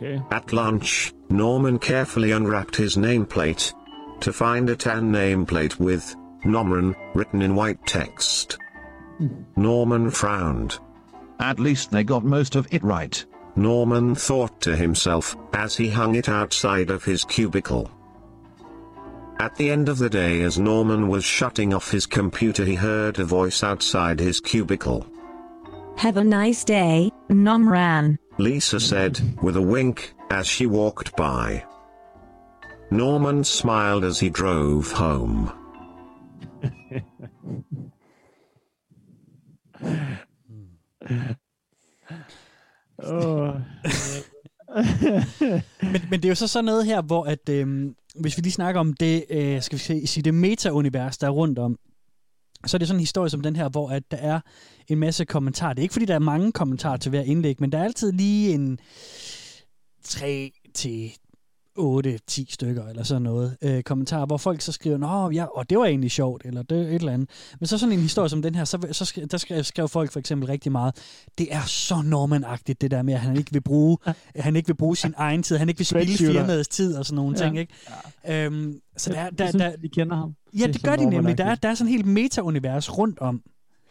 [0.00, 0.22] Okay.
[0.30, 3.72] At lunch, Norman carefully unwrapped his nameplate
[4.20, 8.58] to find a tan nameplate with Nomran written in white text.
[9.18, 9.42] Hmm.
[9.56, 10.78] Norman frowned.
[11.40, 13.24] At least they got most of it right.
[13.58, 17.90] Norman thought to himself as he hung it outside of his cubicle.
[19.40, 23.18] At the end of the day, as Norman was shutting off his computer, he heard
[23.18, 25.04] a voice outside his cubicle.
[25.96, 28.16] Have a nice day, Nomran.
[28.38, 31.64] Lisa said, with a wink, as she walked by.
[32.92, 35.52] Norman smiled as he drove home.
[43.02, 43.54] Oh.
[45.82, 48.52] men, men det er jo så sådan noget her, hvor at, øhm, hvis vi lige
[48.52, 51.78] snakker om det, øh, skal vi se- sige, det meta-univers, der er rundt om,
[52.66, 54.40] så er det sådan en historie som den her, hvor at der er
[54.88, 55.72] en masse kommentarer.
[55.72, 58.12] Det er ikke, fordi der er mange kommentarer til hver indlæg, men der er altid
[58.12, 58.78] lige en
[60.04, 61.10] 3 til
[61.78, 65.78] 8-10 stykker, eller sådan noget, øh, kommentarer, hvor folk så skriver, Nå, ja, og det
[65.78, 67.30] var egentlig sjovt, eller det et eller andet.
[67.60, 70.12] Men så sådan en historie som den her, så, så skrev, der skrev, skrev folk
[70.12, 70.94] for eksempel rigtig meget,
[71.38, 73.98] det er så Norman-agtigt, det der med, at han ikke vil bruge,
[74.36, 77.16] han ikke vil bruge sin egen tid, han ikke vil spille firmaets tid og sådan
[77.16, 77.44] nogle Ja.
[77.44, 77.72] ting, ikke?
[78.44, 80.34] Øhm, så der, der, der, de kender ham.
[80.58, 81.38] ja, det gør de nemlig.
[81.38, 83.42] Der, er- der er sådan en helt meta-univers rundt om.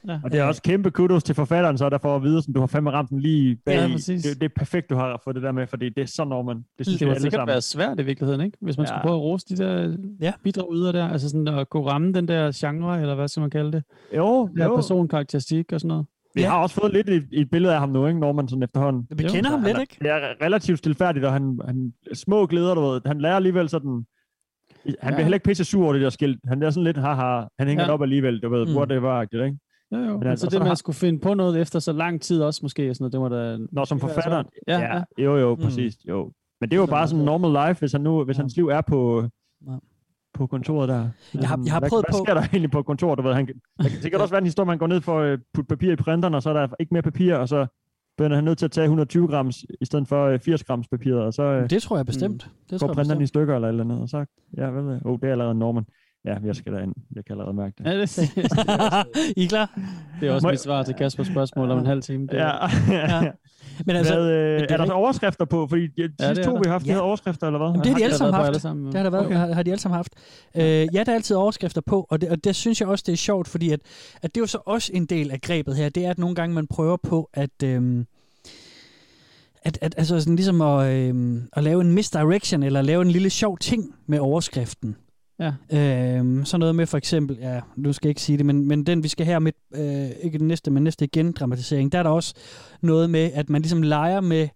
[0.07, 0.19] Ja.
[0.23, 2.59] Og det er også kæmpe kudos til forfatteren, så der får at vide, at du
[2.59, 3.75] har fandme ramt den lige bag.
[3.75, 4.23] Ja, præcis.
[4.23, 6.63] det, det, er perfekt, du har fået det der med, fordi det er så Norman.
[6.77, 7.47] Det synes Det må sikkert sammen.
[7.47, 8.57] være svært i virkeligheden, ikke?
[8.61, 8.87] Hvis man Ja.
[8.87, 10.33] skulle prøve at rose de der Ja.
[10.43, 11.07] bidrag yder der.
[11.07, 13.83] Altså sådan at kunne ramme den der genre, eller hvad skal man kalde det?
[14.17, 14.75] Jo, Den der jo.
[14.75, 16.05] personkarakteristik og sådan noget.
[16.35, 16.49] Vi Ja.
[16.49, 19.07] har også fået lidt et, et billede af ham nu, ikke, Norman, sådan efterhånden.
[19.17, 19.95] Vi kender ham lidt, ikke?
[20.01, 23.01] Det er relativt stilfærdigt, og han, han små glæder, du ved.
[23.05, 24.05] Han lærer alligevel sådan...
[24.85, 25.07] Han Ja.
[25.07, 26.39] bliver heller ikke pisse sur over det der skilt.
[26.47, 27.91] Han er sådan lidt, haha, han hænger Ja.
[27.91, 28.71] op alligevel, du ved, Mm.
[28.71, 28.77] mm.
[28.77, 29.57] whatever-agtigt, ikke?
[29.91, 30.17] Jo, jo.
[30.17, 32.41] Men altså, så det med har- at skulle finde på noget efter så lang tid
[32.41, 33.67] også måske, og sådan noget, det må da...
[33.71, 34.45] Når som forfatteren.
[34.67, 34.81] svært.
[34.81, 35.23] Ja, ja.
[35.23, 35.61] Jo, jo, Mm.
[35.61, 35.93] præcis.
[36.09, 36.31] Jo.
[36.61, 38.81] Men det er jo bare sådan normal life, hvis, han nu, hvis hans liv er
[38.81, 39.23] på,
[39.67, 39.71] Ja.
[40.33, 41.09] på kontoret der.
[41.33, 43.17] Jeg har- jeg har hvad, prøvet hvad på- sker der egentlig på kontoret?
[43.17, 45.39] Du ved, han, der kan sikkert også være en historie, man går ned for at
[45.53, 47.67] putte papir i printeren, og så er der ikke mere papir, og så
[48.17, 51.15] bliver han nødt til at tage 120 grams i stedet for øh, 80 grams papir,
[51.15, 52.43] og så øh, Det tror jeg bestemt.
[52.43, 54.25] Det går tror jeg printeren i stykker eller et eller andet, og så,
[54.57, 55.85] ja, hvad ved jeg, oh, det er allerede Norman.
[56.27, 56.93] Ja, jeg skal derind.
[57.15, 57.85] Jeg kan allerede mærke det.
[57.85, 58.17] Ja, det,
[59.37, 59.79] I er klar?
[60.21, 62.27] det er også Må mit svar til Kaspers spørgsmål om en halv time.
[62.27, 63.23] Det er, Ja.
[63.23, 63.31] Ja.
[63.85, 64.91] Men altså, Hvad, øh, det er er der rigtigt.
[64.91, 65.67] overskrifter på?
[65.67, 66.91] Fordi de sidste er to, vi har haft, Ja.
[66.91, 67.67] havde overskrifter, eller hvad?
[67.67, 68.47] Jamen, det har de har alle der sammen haft.
[68.47, 68.85] alle sammen.
[68.85, 69.35] Det har, der været, Okay.
[69.35, 70.13] har, har de alle sammen haft.
[70.55, 73.13] Øh, ja, der er altid overskrifter på, og det, og det synes jeg også, det
[73.13, 73.79] er sjovt, fordi at,
[74.21, 76.35] at det er jo så også en del af grebet her, det er, at nogle
[76.35, 77.63] gange man prøver på at...
[77.63, 78.05] Øhm,
[79.63, 83.29] at, at altså sådan ligesom at, øhm, at lave en misdirection, eller lave en lille
[83.29, 84.95] sjov ting med overskriften.
[85.39, 85.53] Ja.
[86.17, 88.85] Øhm, sådan noget med for eksempel, ja, nu skal jeg ikke sige det, men, men
[88.85, 92.03] den vi skal her med, øh, ikke den næste, men næste igen dramatisering, der er
[92.03, 92.33] der også
[92.81, 94.47] noget med, at man ligesom leger med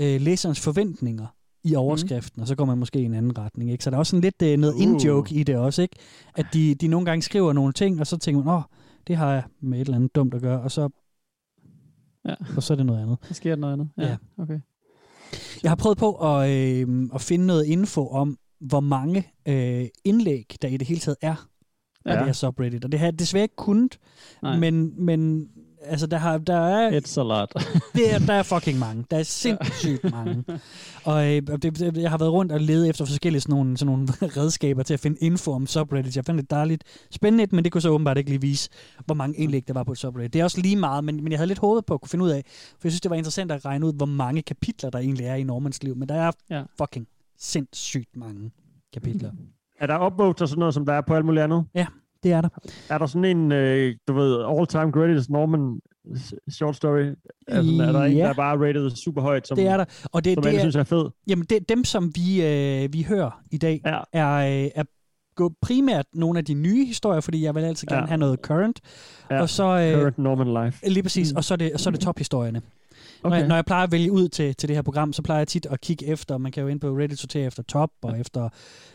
[0.00, 1.26] øh, læserens forventninger
[1.64, 2.42] i overskriften, mm.
[2.42, 3.70] og så går man måske i en anden retning.
[3.72, 3.84] Ikke?
[3.84, 4.82] Så der er også sådan lidt øh, noget Uh.
[4.82, 5.96] in-joke i det også, ikke?
[6.34, 8.62] At de, de nogle gange skriver nogle ting, og så tænker man, åh,
[9.06, 10.88] det har jeg med et eller andet dumt at gøre, og så,
[12.28, 12.34] Ja.
[12.56, 13.18] og så er det noget andet.
[13.22, 13.88] Så sker der noget andet.
[13.98, 14.16] Ja, Ja.
[14.38, 14.58] okay.
[15.62, 20.56] Jeg har prøvet på at, øh, at finde noget info om, hvor mange øh, indlæg,
[20.62, 21.48] der i det hele taget er
[22.04, 22.18] af Ja.
[22.18, 22.84] det her subreddit.
[22.84, 23.98] Og det har jeg desværre ikke kunnet,
[24.42, 24.58] Nej.
[24.58, 25.48] men, men
[25.82, 27.52] altså, der, har, der er It's a lot.
[27.96, 29.04] det er, der er fucking mange.
[29.10, 30.44] Der er sindssygt mange.
[31.04, 34.08] Og øh, det, jeg har været rundt og ledet efter forskellige sådan nogle, sådan nogle
[34.40, 36.16] redskaber til at finde info om subreddit.
[36.16, 38.70] Jeg fandt det dejligt spændende, men det kunne så åbenbart ikke lige vise,
[39.06, 40.32] hvor mange indlæg der var på et subreddit.
[40.32, 42.24] Det er også lige meget, men, men jeg havde lidt håbet på at kunne finde
[42.24, 44.98] ud af, for jeg synes, det var interessant at regne ud, hvor mange kapitler der
[44.98, 45.96] egentlig er i Normans liv.
[45.96, 46.62] Men der er Ja.
[46.78, 47.06] fucking
[47.38, 48.50] sindssygt mange
[48.92, 49.30] kapitler.
[49.80, 51.64] Er der upvotes og sådan noget, som der er på alt muligt andet?
[52.22, 52.48] Det er der.
[52.90, 55.80] Er der sådan en, øh, du ved, all-time greatest Norman
[56.48, 57.14] short story?
[57.48, 58.22] Altså, er der en, Ja.
[58.22, 59.84] der er bare rated super højt, som, Det er der.
[60.12, 61.10] Og det, som det alle er, synes er fed?
[61.26, 64.00] Jamen, det, dem, som vi, øh, vi hører i dag, Ja.
[64.12, 64.84] er, øh, er
[65.36, 68.06] gå primært nogle af de nye historier, fordi jeg vil altid gerne Ja.
[68.06, 68.80] have noget current.
[69.30, 69.40] Ja.
[69.40, 70.88] Og så, øh, Current Norman life.
[70.90, 72.62] lige præcis, og så er det, så er det tophistorierne.
[73.24, 73.30] Okay.
[73.30, 75.40] Når, jeg, når jeg plejer at vælge ud til, til det her program, så plejer
[75.40, 78.20] jeg tit at kigge efter, man kan jo ind på Reddit sortere efter top, og
[78.20, 78.48] efter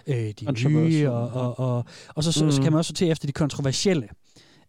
[0.07, 2.51] øh, de nye, og, og, og, og så, Mm.
[2.51, 4.07] så kan man også sortere efter de kontroversielle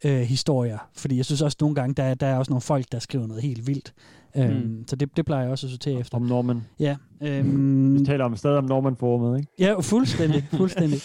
[0.04, 0.78] øh, historier.
[0.96, 3.26] Fordi jeg synes også nogle gange, der, er- der er også nogle folk, der skriver
[3.26, 3.92] noget helt vildt.
[4.36, 4.84] Øhm, Mm.
[4.88, 6.16] Så det, det plejer jeg også at sortere efter.
[6.16, 6.62] Om Norman.
[6.80, 9.52] Ja, øhm, Vi taler om stadig om Norman-forumet, ikke?
[9.58, 10.98] Ja, fuldstændig, fuldstændig.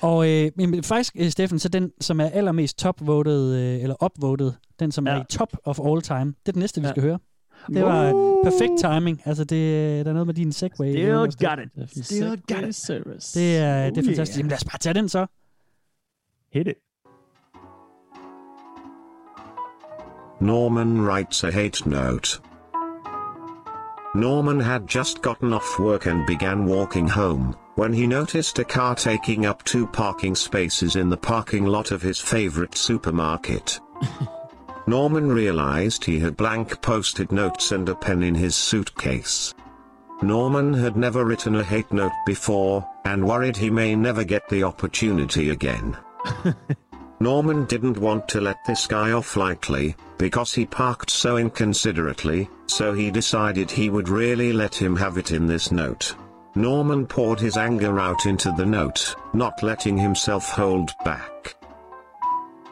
[0.00, 4.52] Og øh, men faktisk, øh, Steffen, så den, som er allermest top-voted, øh, eller upvoted,
[4.80, 5.12] den, som ja.
[5.12, 5.22] er Ja.
[5.22, 6.92] i top of all time, det er den næste, vi Ja.
[6.92, 7.18] skal høre.
[7.66, 8.12] Det var
[8.44, 9.22] perfekt timing.
[9.24, 10.88] Altså, det, der er noget med din segway.
[10.92, 11.58] Still Jonas, der- got
[11.98, 12.06] it.
[12.06, 12.74] Still got it.
[12.74, 13.40] Service.
[13.40, 14.36] Det er, det er Oh, fantastisk.
[14.36, 14.38] yeah.
[14.38, 15.26] Jamen, lad os bare tage den så.
[16.52, 16.74] Hit it.
[20.40, 22.40] Norman writes a hate note.
[24.14, 28.94] Norman had just gotten off work and began walking home, when he noticed a car
[28.94, 33.80] taking up two parking spaces in the parking lot of his favorite supermarket.
[34.90, 39.54] Norman realized he had blank post-it notes and a pen in his suitcase.
[40.20, 44.64] Norman had never written a hate note before, and worried he may never get the
[44.64, 45.96] opportunity again.
[47.20, 52.92] Norman didn't want to let this guy off lightly, because he parked so inconsiderately, so
[52.92, 56.16] he decided he would really let him have it in this note.
[56.56, 61.54] Norman poured his anger out into the note, not letting himself hold back.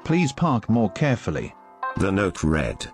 [0.02, 1.54] Please park more carefully.
[1.98, 2.86] The note read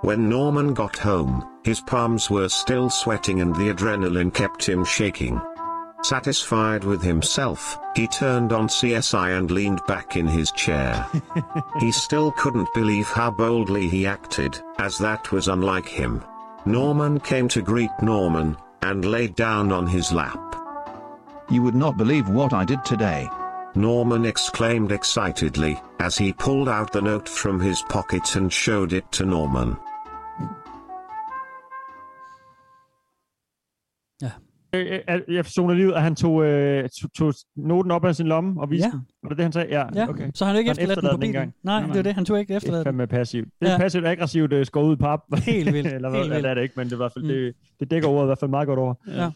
[0.00, 5.40] When Norman got home, his palms were still sweating and the adrenaline kept him shaking.
[6.02, 11.06] Satisfied with himself, he turned on CSI and leaned back in his chair.
[11.78, 16.24] he still couldn't believe how boldly he acted, as that was unlike him.
[16.66, 20.56] Norman came to greet Norman, and laid down on his lap.
[21.48, 23.28] You would not believe what I did today.
[23.74, 29.04] Norman exclaimed excitedly, as he pulled out the note from his pocket and showed it
[29.12, 29.74] to Norman.
[34.74, 34.98] Øh,
[35.28, 38.26] øh, Jeg zoner lige ud, at han tog, øh, tog, tog noten op af sin
[38.26, 38.90] lomme og viste Ja.
[38.90, 39.00] den.
[39.22, 39.68] Var det det, han sagde?
[39.70, 40.30] Ja, Ja, okay.
[40.34, 41.34] så han ikke efterladt den på bilen.
[41.34, 42.02] Nej, Nej, det er nej.
[42.02, 42.14] det.
[42.14, 42.84] Han tog ikke Det er efterladt den.
[42.86, 43.48] fandme passivt.
[43.60, 43.78] Det er Ja.
[43.78, 45.20] passivt aggressivt øh, skåret ud i pap.
[45.38, 46.42] Helt vildt, Eller helt hvad, vildt.
[46.44, 48.26] det er det ikke, men det, er i hvert fald, det, det dækker ordet i
[48.26, 48.94] hvert fald meget godt over.
[49.08, 49.30] Ja.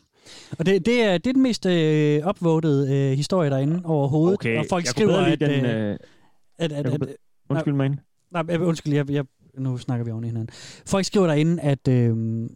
[0.59, 4.35] Og det, det, er, det er den mest øh, upvoted øh, historie derinde overhovedet.
[4.39, 5.97] Okay, og folk jeg skriver, at, den, øh, øh,
[6.59, 7.15] at, at, at, be-
[7.49, 7.91] Undskyld mig.
[8.33, 9.25] Nej, jeg, undskyld, jeg, jeg,
[9.59, 10.49] nu snakker vi oven i hinanden.
[10.87, 12.47] Folk skriver derinde, at, øh,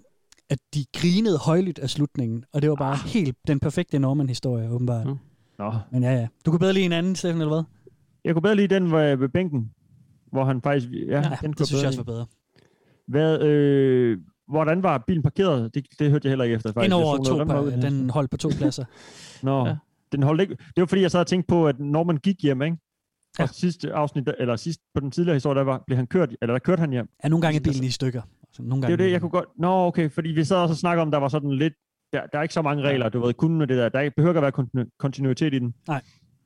[0.51, 2.99] at de grinede højlydt af slutningen, og det var bare ah.
[3.07, 5.07] helt den perfekte Norman-historie, åbenbart.
[5.07, 5.17] Mm.
[5.59, 5.73] Nå.
[5.93, 6.27] Men ja, ja.
[6.47, 7.63] Du kunne bedre lide en anden, Steffen, eller hvad?
[8.25, 9.71] Jeg kunne bedre lide den ved, ved bænken,
[10.33, 10.89] hvor han faktisk...
[11.09, 12.27] Ja, Ja, den det synes jeg også var bedre.
[13.09, 14.19] Hvad, øh,
[14.51, 15.75] hvordan var bilen parkeret?
[15.75, 16.73] Det, det hørte jeg heller ikke efter.
[16.73, 16.85] Faktisk.
[16.85, 17.35] Ind over to,
[17.65, 18.85] ude- den holdt på to pladser.
[19.47, 19.69] Nå, Ja.
[19.69, 19.77] ja.
[20.13, 20.55] den holdt ikke.
[20.55, 22.77] Det var fordi, jeg sad og tænkte på, at Norman gik hjem, ikke?
[23.39, 26.55] Og sidste afsnit, eller sidst på den tidligere historie, der var, blev han kørt, eller
[26.55, 27.09] der kørte han hjem.
[27.25, 28.23] Ja, nogle gange er bilen i stykker.
[28.49, 29.45] Altså, nogle Det er gange det, jeg kunne godt...
[29.59, 31.73] Nå, okay, fordi vi sad også og snakkede om, der var sådan lidt...
[32.13, 33.89] Der, der er ikke så mange regler, du ved, kun med det der.
[33.89, 34.53] Der er- behøver ikke at være
[34.85, 35.75] kontinu- kontinuitet i den.
[35.89, 36.03] Nej.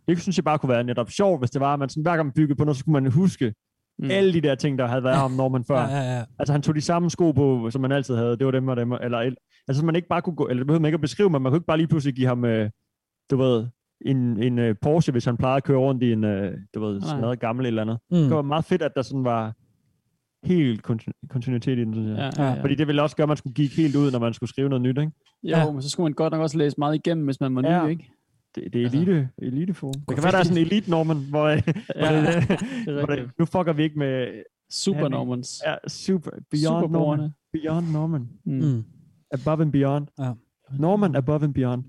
[0.09, 2.17] Det synes jeg bare kunne være netop sjovt, hvis det var, at man sådan, hver
[2.17, 3.55] gang man byggede på noget, så skulle man huske
[3.99, 4.11] mm.
[4.11, 5.79] alle de der ting, der havde været om Norman før.
[5.81, 6.25] Ja, ja, ja.
[6.39, 8.37] Altså han tog de samme sko på, som man altid havde.
[8.37, 8.93] Det var dem og dem.
[8.93, 11.31] Eller, altså så man ikke bare kunne gå, eller det behøvede man ikke at beskrive,
[11.31, 12.71] men man kunne ikke bare lige pludselig give ham, øh,
[13.31, 13.67] du ved,
[14.07, 16.31] en, en uh, Porsche, hvis han plejede at køre rundt i en, uh,
[16.75, 17.09] du ved, Nej.
[17.19, 17.99] smadret gammel eller andet.
[18.11, 18.17] Mm.
[18.17, 19.53] Det var meget fedt, at der sådan var
[20.47, 22.33] helt kontinu- kontinuitet i den, synes jeg.
[22.39, 22.61] Ja, ja, ja.
[22.63, 24.69] Fordi det ville også gøre, at man skulle give helt ud, når man skulle skrive
[24.69, 25.13] noget nyt, ikke?
[25.43, 25.73] Jo, ja.
[25.73, 27.87] men så skulle man godt nok også læse meget igennem, hvis man var ny, Ja.
[27.87, 28.11] ikke?
[28.55, 29.93] Det, det er elite, eliteform.
[30.09, 31.61] Det kan være, der er sådan en elite Norman, hvor, ja,
[32.21, 34.43] hvor, det, det er hvor det, nu fucker vi ikke med...
[34.71, 35.63] Super Normans.
[35.67, 36.31] Ja, super.
[36.31, 37.23] Beyond Superborgerne.
[37.23, 37.33] Norman.
[37.53, 38.29] Beyond Norman.
[38.45, 38.85] Mm.
[39.33, 40.07] Above and beyond.
[40.19, 40.33] Ja.
[40.79, 41.85] Norman above and beyond.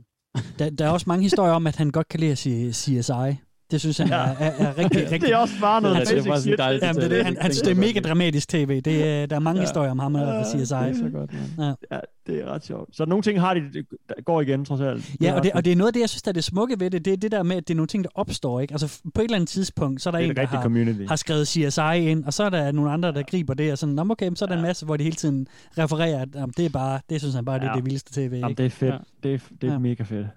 [0.59, 3.44] Der, der er også mange historier om, at han godt kan lide at sige CSI.
[3.75, 4.15] Det synes han Ja.
[4.15, 5.21] er, er, er rigtig, rigtig...
[5.21, 6.59] Det er også bare noget Altså, basic shit.
[6.59, 7.25] Jamen, det er det.
[7.25, 8.81] Han, han, det er mega dramatisk tv.
[8.81, 9.63] Det er, der er mange Ja.
[9.63, 10.57] historier om ham og CSI.
[10.57, 11.73] det er så godt, ja.
[11.91, 12.95] Ja, det er ret sjovt.
[12.95, 13.61] Så nogle ting har de,
[14.09, 15.11] der går igen, trods alt.
[15.21, 16.75] Ja, og det, og det er noget af det, jeg synes, der er det smukke
[16.79, 17.05] ved det.
[17.05, 18.59] Det er det der med, at det er nogle ting, der opstår.
[18.59, 18.73] Ikke?
[18.73, 21.05] Altså på et eller andet tidspunkt, så er der Det er en, der har, community.
[21.09, 23.99] har skrevet CSI ind, og så er der nogle andre, der griber det, og sådan,
[23.99, 25.47] okay, men så er der en masse, hvor de hele tiden
[25.77, 27.75] refererer, at jamen, det er bare, det synes han bare, det er Ja.
[27.75, 28.33] det vildeste tv.
[28.33, 28.57] Jamen, Ikke?
[28.63, 28.93] det er fedt.
[28.93, 28.97] Ja.
[29.23, 29.79] Det er, det er Ja.
[29.79, 30.27] mega fedt.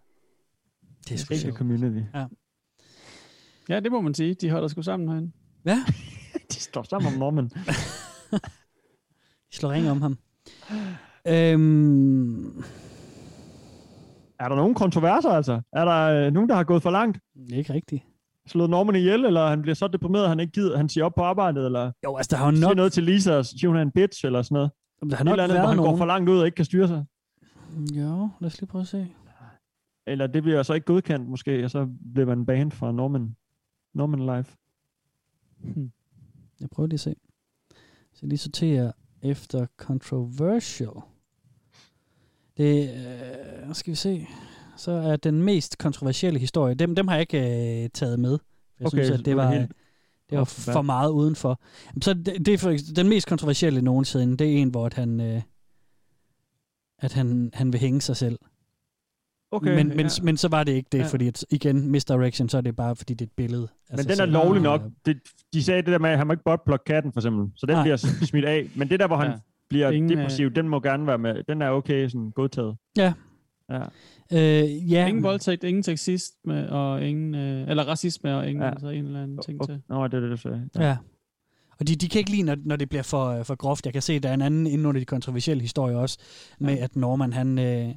[1.08, 1.98] Det er sgu community.
[2.14, 2.24] Ja.
[3.68, 4.34] Ja, det må man sige.
[4.34, 5.32] De holder sgu sammen herinde.
[5.64, 5.84] Ja.
[6.52, 7.44] De står sammen om Norman.
[9.50, 10.18] De slår ring om ham.
[11.26, 12.46] Øhm,
[14.40, 15.60] Er der nogen kontroverser, altså?
[15.72, 17.18] Er der øh, nogen, der har gået for langt?
[17.52, 18.02] ikke rigtigt.
[18.46, 21.14] Slået Norman ihjel, eller han bliver så deprimeret, at han ikke gider, han siger op
[21.14, 23.68] på arbejdet, eller Jo, altså, der har jo siger nok- noget til Lisa, og siger,
[23.68, 24.70] hun er en bitch, eller sådan noget.
[25.10, 25.98] Der har nok andet, hvor han går nogen.
[25.98, 27.04] for langt ud og ikke kan styre sig.
[27.92, 29.08] Jo, lad os lige prøve at se.
[30.06, 33.36] Eller det bliver så ikke godkendt, måske, og så bliver man banned fra Norman,
[33.98, 34.56] Norman Life.
[36.60, 37.14] Jeg prøver lige at se.
[38.14, 38.92] Så lige sorterer
[39.22, 40.90] efter controversial.
[42.56, 42.90] Det,
[43.68, 44.26] øh, skal vi se.
[44.76, 46.74] Så er den mest kontroversielle historie.
[46.74, 48.38] Dem, dem har jeg ikke øh, taget med.
[48.80, 49.72] Jeg Okay, synes, at det var helt
[50.30, 51.60] det var for meget udenfor.
[52.02, 55.20] Så det, det er for, den mest kontroversielle nogensinde, det er en, hvor at han,
[55.20, 55.42] øh,
[56.98, 58.38] at han, han vil hænge sig selv.
[59.50, 60.08] Okay, men, men, ja.
[60.22, 61.06] men så var det ikke det, Ja.
[61.06, 63.68] fordi at, igen, misdirection, så er det bare, fordi det er et billede.
[63.90, 64.80] Men den er lovlig nok.
[65.06, 65.16] Det,
[65.52, 67.52] de sagde det der med, at han må ikke botblock katten, for eksempel.
[67.56, 67.82] Så den Nej.
[67.82, 68.66] bliver smidt af.
[68.76, 69.36] Men det der, hvor han Ja.
[69.68, 71.42] bliver Ingen, øh, depressiv, den må gerne være med.
[71.48, 72.76] Den er okay sådan godtaget.
[72.98, 73.12] Ja.
[73.70, 73.80] Ja.
[74.32, 75.06] Øh, ja.
[75.06, 78.66] Ingen voldtægt, ingen sexisme, og ingen, øh, eller racisme, og ingen, Ja.
[78.66, 78.70] ja.
[78.72, 79.82] altså en eller anden ting til.
[79.88, 80.68] Nå, det er det, du sagde.
[80.78, 80.96] Ja.
[81.80, 83.84] Og de, de kan ikke lide, når, når det bliver for, øh, for groft.
[83.86, 86.18] Jeg kan se, der er en anden inden under de kontroversielle historier også,
[86.60, 87.88] med at Norman, han, øh,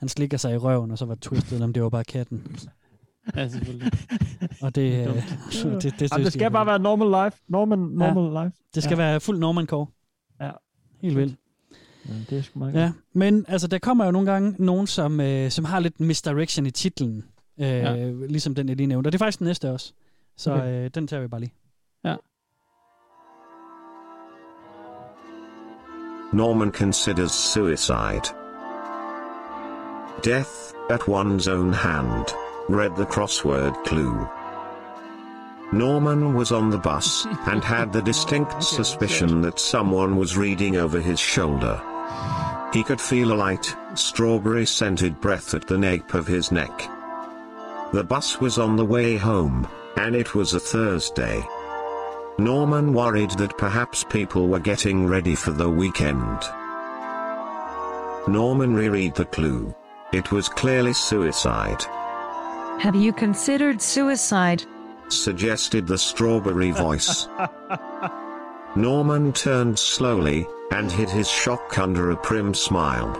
[0.00, 2.56] han slikker sig i røven, og så var twistet, om det var bare katten.
[3.36, 3.92] Ja, selvfølgelig.
[4.62, 5.16] Og det, øh, Dumt.
[5.62, 7.42] det, det, det, Jamen, det skal bare være normal life.
[7.48, 8.56] Normal, normal life.
[8.74, 9.04] Det skal ja.
[9.04, 9.92] være fuld Norman-kår.
[10.40, 10.50] Ja.
[11.02, 11.36] Helt vildt.
[12.08, 12.92] Ja, det er sgu meget Ja, godt.
[13.12, 16.70] men altså, der kommer jo nogle gange nogen, som, øh, som har lidt misdirection i
[16.70, 17.24] titlen.
[17.60, 18.10] Øh, Ja.
[18.10, 19.08] Ligesom den, jeg lige nævnte.
[19.08, 19.92] Og det er faktisk den næste også.
[20.36, 20.84] Så Okay.
[20.84, 21.54] øh, den tager vi bare lige.
[22.04, 22.16] Ja.
[26.32, 28.39] Norman considers suicide.
[30.22, 32.34] Death at one's own hand.
[32.68, 34.28] Read the crossword clue.
[35.72, 41.00] Norman was on the bus and had the distinct suspicion that someone was reading over
[41.00, 41.80] his shoulder.
[42.72, 46.90] He could feel a light, strawberry scented breath at the nape of his neck.
[47.92, 49.66] The bus was on the way home,
[49.96, 51.42] and it was a Thursday.
[52.38, 56.40] Norman worried that perhaps people were getting ready for the weekend.
[58.28, 59.74] Norman reread the clue.
[60.12, 61.84] It was clearly suicide,
[62.80, 64.64] Have you considered suicide?
[65.08, 67.28] suggested the strawberry voice.
[68.76, 73.10] Norman turned slowly and hid his shock under a prim smile.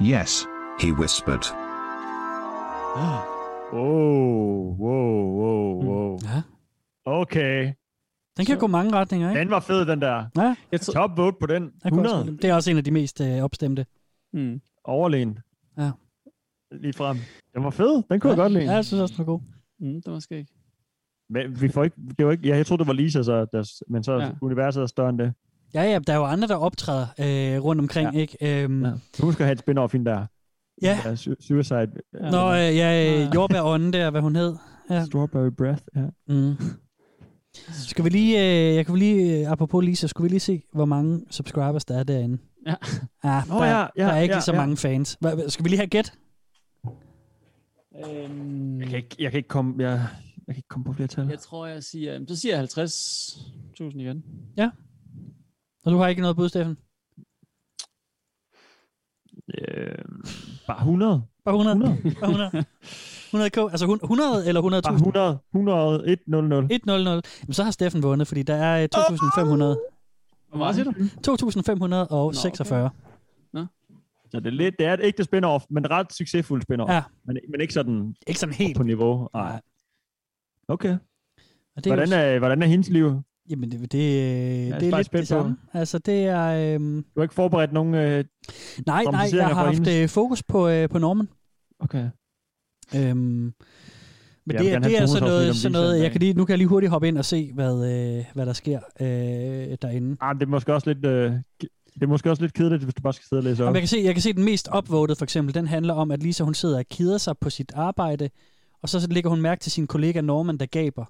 [0.00, 0.46] Yes.
[0.80, 1.44] He whispered.
[3.72, 6.18] Whoa, whoa, whoa, whoa.
[6.22, 6.42] Ja.
[7.06, 7.72] Okay.
[8.36, 9.40] Den kan gå mange retninger, ikke?
[9.40, 10.24] Den var fed, den der.
[10.36, 10.54] Ja.
[10.92, 11.70] Top vote på den.
[11.84, 12.16] Jeg kunne også 100.
[12.16, 13.86] godt lide- Det er også en af de mest øh, opstemte.
[14.32, 14.60] Mm.
[14.84, 15.38] Overlegen.
[21.30, 23.82] Men vi får ikke, det var ikke, ja, jeg troede, det var Lisa, så der,
[23.88, 24.24] men så Ja.
[24.24, 24.30] ja.
[24.42, 25.32] universet er større end det.
[25.74, 28.20] Ja, ja, der er jo andre, der optræder øh, rundt omkring, ja.
[28.20, 28.62] ikke?
[28.64, 28.92] Øhm, ja.
[29.20, 30.26] Du skal have et spin-off ind der.
[30.82, 30.98] Ja.
[31.04, 31.90] ja su- suicide.
[32.20, 32.30] Ja.
[32.30, 34.54] Nå, øh, ja, øh, jordbærånden der, hvad hun hed.
[34.90, 35.04] Ja.
[35.04, 36.06] Strawberry Breath, ja.
[36.28, 36.54] Mm.
[37.70, 40.84] Skal vi lige, øh, jeg kan lige, øh, apropos Lisa, skulle vi lige se, hvor
[40.84, 42.38] mange subscribers der er derinde?
[42.66, 42.74] Ja.
[43.22, 44.58] Ah, Nå, der, ja, ja, der er ikke ja, så ja.
[44.60, 45.16] mange fans.
[45.20, 46.12] Hva, skal vi lige have gæt?
[48.06, 49.90] Øhm, Jeg kan ikke, jeg kan ikke komme, jeg,
[50.46, 51.26] jeg kan ikke komme på flere tal.
[51.28, 54.24] jeg tror, jeg siger, så siger jeg 50.000 igen.
[54.56, 54.70] Ja.
[55.84, 56.76] Og du har ikke noget bud, Steffen?
[59.58, 60.04] Øh,
[60.66, 61.22] bare 100.
[61.44, 61.76] Bare 100?
[61.76, 62.14] 100.
[62.20, 62.64] Bare 100?
[63.32, 63.56] 100 k?
[63.58, 64.80] Altså hun- 100 eller 100.000?
[64.80, 65.38] Bare 100.
[65.54, 66.18] 100.
[66.28, 66.66] 100.
[66.70, 67.22] 100.
[67.42, 69.95] Jamen, så har Steffen vundet, fordi der er øh, 2.500.
[70.56, 70.92] Hvor meget siger du?
[72.90, 73.02] 2.546.
[74.30, 76.92] Så det er, lidt, det er et ægte spin-off, men ret succesfuldt spin-off.
[76.92, 77.02] Ja.
[77.24, 79.28] Men, men ikke sådan, ikke sådan helt på niveau.
[79.34, 79.60] Nej.
[80.68, 80.98] Okay.
[81.76, 83.22] Og det er hvordan, jo- er, hvordan er hendes liv?
[83.50, 85.56] Jamen, det, det, det er faktisk lidt spændt det samme.
[85.72, 86.74] Altså, det er...
[86.74, 87.02] Øhm...
[87.02, 88.24] Du har ikke forberedt nogen øh,
[88.86, 89.94] Nej, nej, jeg har haft hendes?
[89.96, 91.28] øh, fokus på, øh, på Norman.
[91.78, 92.08] Okay.
[92.96, 93.52] Øhm,
[94.46, 96.58] men det, er- det er sådan noget, sådan noget jeg kan lige, nu kan jeg
[96.58, 97.74] lige hurtigt hoppe ind og se, hvad,
[98.18, 99.06] øh, hvad der sker øh,
[99.82, 100.16] derinde.
[100.20, 101.32] Ah, det er måske også lidt, øh,
[101.94, 103.66] det er måske også lidt kedeligt, hvis du bare skal sidde og læse op.
[103.66, 106.10] Jamen, jeg, kan se, jeg kan se den mest upvoted, for eksempel, den handler om,
[106.10, 108.30] at Lisa hun sidder og keder sig på sit arbejde,
[108.82, 111.04] og så lægger hun mærke til sin kollega Norman, der gaber.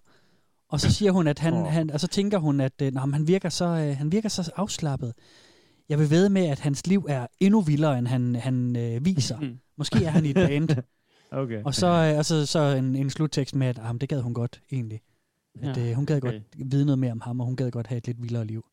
[0.70, 1.66] Og så siger hun, at han, Åh.
[1.66, 5.12] han og så tænker hun, at øh, han, virker så, øh, han virker så afslappet.
[5.88, 9.38] Jeg vil ved med, at hans liv er endnu vildere, end han, han øh, viser.
[9.78, 10.68] Måske er han i et band.
[11.36, 11.62] Okay.
[11.64, 14.62] Og så, øh, og så, en, en sluttekst med, at ah, det gad hun godt
[14.72, 15.00] egentlig.
[15.62, 16.32] At, Ja, øh, hun gad okay.
[16.32, 18.64] godt vide noget mere om ham, og hun gad godt have et lidt vildere liv.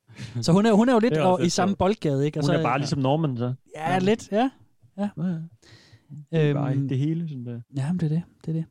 [0.42, 2.38] Så hun er, hun er jo lidt er over, i samme boldgade, ikke?
[2.40, 3.54] Og Hun så, er bare ligesom Norman, så.
[3.76, 4.50] Ja, lidt, ja.
[4.98, 5.08] ja.
[5.16, 5.38] Ja, ja.
[6.32, 7.60] Det er bare Øhm, det hele, sådan der.
[7.76, 8.22] Ja, men det er det.
[8.46, 8.64] det, er det.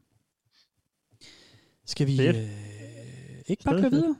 [1.86, 2.36] Skal vi Fedt.
[2.38, 2.44] øh,
[3.48, 4.16] ikke bare køre videre?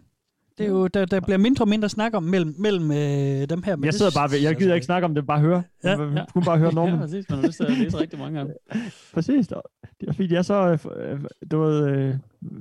[0.62, 3.64] Det er jo, der, der bliver mindre og mindre snak om mellem, mellem øh, dem
[3.64, 3.76] her.
[3.76, 5.64] men Jeg det sidder bare ved, jeg gider ikke snakke om det, bare høre.
[5.84, 5.90] Ja.
[5.90, 6.94] Jeg vil kun bare høre Norman.
[6.96, 7.30] Ja, præcis.
[7.30, 8.56] Man har lyst til at læse rigtig mange af dem.
[9.14, 9.48] Præcis.
[9.48, 11.20] Det er fordi, de er så øh, for- øh,
[11.52, 12.16] du ved, øh,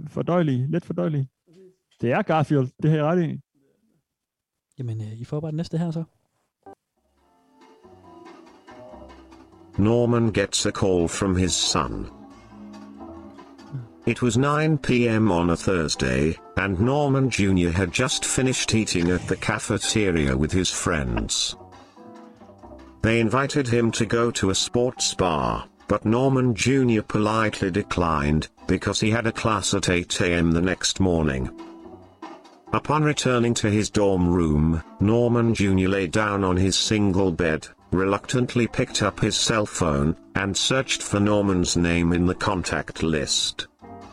[0.08, 0.66] fordøjelige.
[0.70, 1.28] Lidt fordøjelige.
[2.00, 2.68] Det er Garfield.
[2.82, 3.40] Det har jeg ret i.
[4.78, 6.04] Jamen, øh, I får bare den næste her så.
[9.78, 12.06] Norman gets a call from his son.
[14.06, 17.68] It was 9 pm on a Thursday, and Norman Jr.
[17.68, 21.54] had just finished eating at the cafeteria with his friends.
[23.02, 27.02] They invited him to go to a sports bar, but Norman Jr.
[27.02, 31.50] politely declined, because he had a class at 8 am the next morning.
[32.72, 35.88] Upon returning to his dorm room, Norman Jr.
[35.88, 41.20] lay down on his single bed, reluctantly picked up his cell phone, and searched for
[41.20, 43.66] Norman's name in the contact list.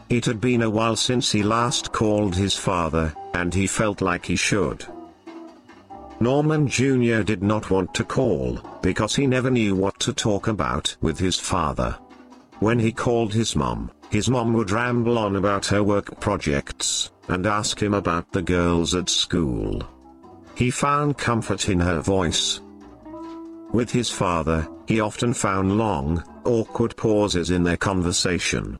[0.09, 4.25] It had been a while since he last called his father, and he felt like
[4.25, 4.85] he should.
[6.21, 7.23] Norman Jr.
[7.23, 11.37] did not want to call, because he never knew what to talk about with his
[11.37, 11.97] father.
[12.59, 17.45] When he called his mom, his mom would ramble on about her work projects, and
[17.45, 19.83] ask him about the girls at school.
[20.55, 22.61] He found comfort in her voice.
[23.73, 28.79] With his father, he often found long, awkward pauses in their conversation.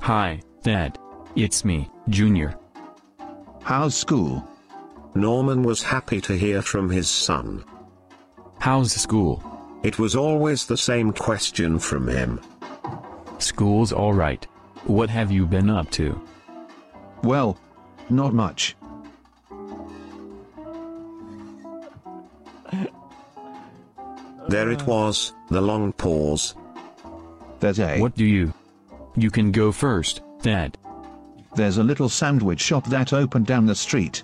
[0.00, 0.98] Hi, Dad.
[1.34, 2.56] It's me, Junior.
[3.62, 4.46] How's school?
[5.14, 7.64] Norman was happy to hear from his son.
[8.58, 9.42] How's school?
[9.82, 12.40] It was always the same question from him.
[13.38, 14.46] School's alright.
[14.84, 16.20] What have you been up to?
[17.22, 17.58] Well,
[18.08, 18.76] not much.
[24.48, 26.54] There it was, the long pause.
[27.58, 27.98] There's a.
[27.98, 28.52] What do you?
[29.16, 30.76] You can go first, Dad.
[31.54, 34.22] There's a little sandwich shop that opened down the street.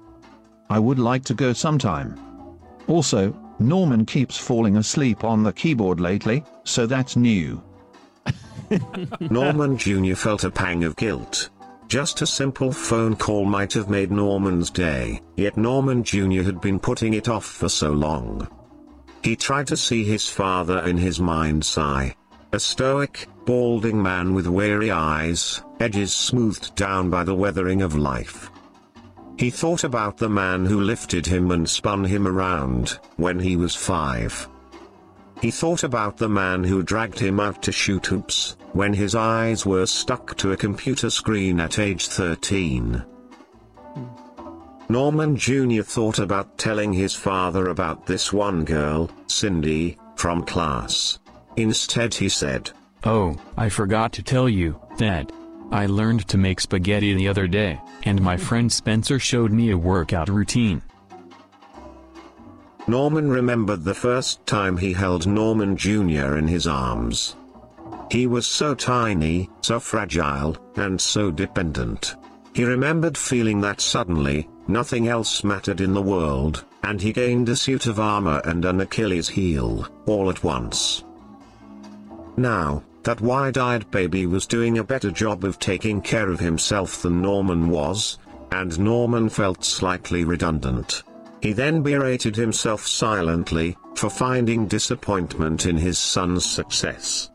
[0.69, 2.21] I would like to go sometime.
[2.89, 7.63] Also, Norman keeps falling asleep on the keyboard lately, so that's new.
[9.21, 10.15] Norman Jr.
[10.15, 11.51] felt a pang of guilt.
[11.89, 16.43] Just a simple phone call might have made Norman's day, yet Norman Jr.
[16.43, 18.49] had been putting it off for so long.
[19.23, 22.15] He tried to see his father in his mind's eye.
[22.55, 28.51] A stoic, balding man with weary eyes, edges smoothed down by the weathering of life.
[29.39, 33.75] He thought about the man who lifted him and spun him around, when he was
[33.75, 34.47] five.
[35.41, 39.65] He thought about the man who dragged him out to shoot hoops, when his eyes
[39.65, 43.03] were stuck to a computer screen at age 13.
[44.91, 45.81] Norman Jr.
[45.81, 51.19] thought about telling his father about this one girl, Cindy, from class.
[51.57, 52.71] Instead he said,
[53.05, 55.33] Oh, I forgot to tell you, Dad.
[55.71, 59.79] I learned to make spaghetti the other day, and my friend Spencer showed me a
[59.79, 60.83] workout routine.
[62.87, 66.37] Norman remembered the first time he held Norman Jr.
[66.37, 67.37] in his arms.
[68.11, 72.17] He was so tiny, so fragile, and so dependent.
[72.55, 77.57] He remembered feeling that suddenly, nothing else mattered in the world, and he gained a
[77.57, 81.03] suit of armor and an Achilles heel, all at once.
[82.37, 87.21] Now, that wide-eyed baby was doing a better job of taking care of himself than
[87.21, 88.19] Norman was,
[88.53, 91.03] and Norman felt slightly redundant.
[91.41, 97.31] He then berated himself silently, for finding disappointment in his son's success.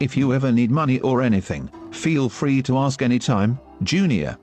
[0.00, 4.38] If you ever need money or anything, feel free to ask anytime, Junior.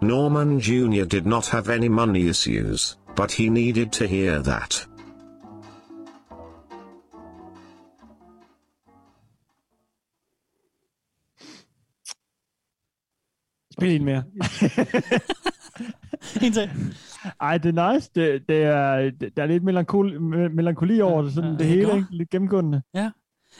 [0.00, 1.04] Norman Jr.
[1.04, 4.86] did not have any money issues, but he needed to hear that.
[13.78, 14.22] Spil en mere.
[16.42, 16.70] en til.
[17.40, 18.10] Ej, det er nice.
[18.14, 21.58] Det, det er, det, der er lidt melankoli, me- melankoli over det, sådan Ja, det
[21.58, 22.06] det hele, ikke?
[22.10, 22.82] Lidt gennemgående.
[22.94, 23.10] Ja.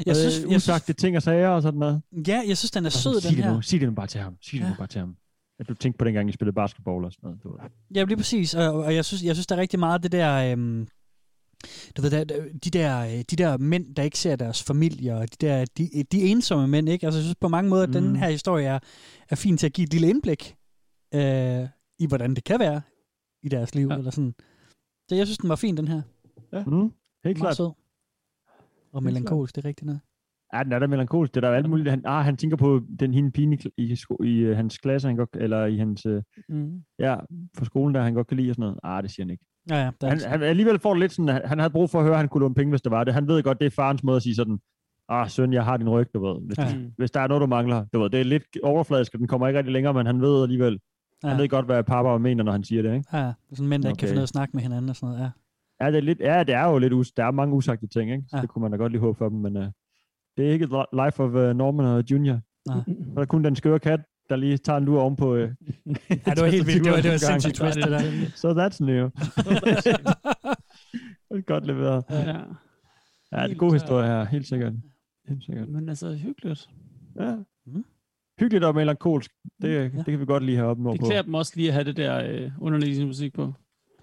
[0.06, 2.02] Jeg synes, synes- øh, jeg usagte ting og sager og sådan noget.
[2.28, 3.52] Ja, jeg synes, den er sød, sig den det her.
[3.54, 3.62] Nu.
[3.62, 4.36] Sig det nu bare til ham.
[4.42, 4.68] Sig det Ja.
[4.68, 5.16] nu bare til ham.
[5.60, 7.42] At du tænkte på dengang, I spillede basketball og sådan noget.
[7.44, 7.56] Du.
[7.94, 8.54] Ja, lige præcis.
[8.54, 10.52] Og, og jeg, synes, jeg synes, der er rigtig meget af det der...
[10.52, 10.86] Øhm,
[11.96, 12.24] du ved, der,
[12.64, 16.04] de, der, øh, de der mænd, der ikke ser deres familie, og de der de,
[16.12, 17.06] de ensomme mænd, ikke?
[17.06, 17.92] Altså, jeg synes på mange måder, at mm.
[17.92, 18.78] Den her historie er,
[19.30, 20.56] er fin til at give et lille indblik
[21.14, 22.82] øh, i, hvordan det kan være
[23.42, 23.88] i deres liv.
[23.88, 23.96] Ja.
[23.96, 24.34] Eller sådan.
[25.08, 26.02] Så jeg synes, den var fin, den her.
[26.52, 26.64] Ja.
[26.64, 26.92] Mm,
[27.24, 27.56] helt klart.
[27.56, 27.70] sød.
[28.92, 30.00] Og melankolsk, det er rigtigt noget.
[30.54, 31.34] Ja, den er da melankolsk.
[31.34, 31.90] Det er der alt muligt.
[31.90, 35.08] Han, ah, han tænker på den hende pige i, i, sko- i uh, hans klasse,
[35.08, 36.82] han godt, eller i hans, uh, Mm.
[36.98, 37.16] ja,
[37.58, 38.80] på skolen, der han godt kan lide og sådan noget.
[38.82, 39.44] Ah, det siger han ikke.
[39.70, 42.14] Ja, ja, Han, han, alligevel får det lidt sådan, han havde brug for at høre,
[42.14, 43.14] at han kunne låne penge, hvis det var det.
[43.14, 44.58] Han ved godt, det er farens måde at sige sådan,
[45.08, 46.40] ah, søn, jeg har din ryg, du ved.
[46.46, 46.74] Hvis, Ja.
[46.96, 47.84] hvis der er noget, du mangler.
[47.92, 50.42] Du ved, det er lidt overfladisk, og den kommer ikke rigtig længere, men han ved
[50.42, 50.78] alligevel,
[51.24, 51.28] ja.
[51.28, 53.04] han ved godt, hvad pappa mener, når han siger det, ikke?
[53.12, 54.08] Ja, det er sådan mænd, der ikke kan Okay.
[54.10, 55.24] finde ud af at snakke med hinanden og sådan noget.
[55.80, 55.84] Ja.
[55.84, 58.10] Ja, det er, lidt, ja, det er jo lidt us, der er mange usagte ting,
[58.12, 58.24] ikke?
[58.28, 58.40] Så Ja.
[58.42, 59.64] det kunne man da godt lige håbe for dem, men uh,
[60.36, 60.66] det er ikke
[61.04, 62.40] life of uh, Norman og Junior.
[62.68, 62.76] Nej.
[62.86, 64.00] Så er der kun den skøre kat,
[64.30, 65.34] der lige tager en lur ovenpå.
[65.34, 65.46] Uh, Ja,
[66.34, 66.84] det var helt vildt.
[66.84, 68.00] Det var, det var sindssygt twist, det der.
[68.42, 69.04] So that's new.
[71.30, 72.04] det er godt leveret.
[72.10, 72.16] Ja.
[73.32, 73.82] Ja, det er god klart.
[73.82, 74.72] historie her, helt sikkert.
[75.28, 75.68] Helt sikkert.
[75.68, 76.68] Men altså, hyggeligt.
[77.20, 77.36] Ja.
[77.66, 77.84] Mm.
[78.40, 79.30] Hyggeligt og melankolsk.
[79.62, 79.82] Det, ja.
[79.82, 81.06] det kan vi godt lige have op Det på.
[81.06, 83.52] klæder dem også lige at have det der øh, underlægningsmusik på.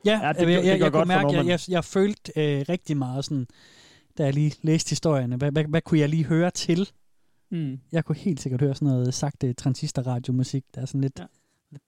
[0.05, 2.31] Ja, Ja, ja det jeg, det jeg, jeg godt kunne mærke, jeg, jeg, jeg følte
[2.35, 3.47] øh, rigtig meget sådan,
[4.17, 6.89] da jeg lige læste historierne, hvad, hvad, hvad kunne jeg lige høre til?
[7.53, 7.79] Mm.
[7.91, 11.19] Jeg kunne helt sikkert høre sådan noget sagte transistorradiomusik, der er sådan lidt...
[11.19, 11.25] Ja.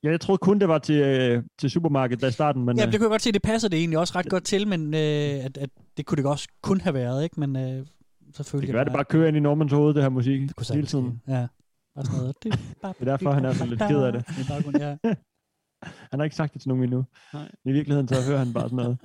[0.03, 2.85] Ja, jeg troede kun, det var til, øh, til supermarkedet der i starten, men Ja,
[2.85, 4.93] øh, det kunne jeg godt se, det passer det egentlig også ret godt til, men
[4.93, 7.39] øh, at, at det kunne det også kun have været, ikke?
[7.39, 7.85] Men øh,
[8.33, 8.67] selvfølgelig...
[8.67, 10.65] det kan være, det bare kører ind i Normans hoved, det her musik, det kunne
[10.73, 11.21] hele tiden.
[11.27, 11.47] Ja,
[11.95, 12.35] bare sådan noget.
[12.43, 12.53] Det,
[12.99, 14.25] Det er derfor, han er sådan lidt ked af det.
[14.79, 14.97] Ja.
[16.11, 17.05] Han har ikke sagt det til nogen endnu.
[17.33, 17.51] Nej.
[17.65, 18.97] I virkeligheden, så hører han bare sådan noget.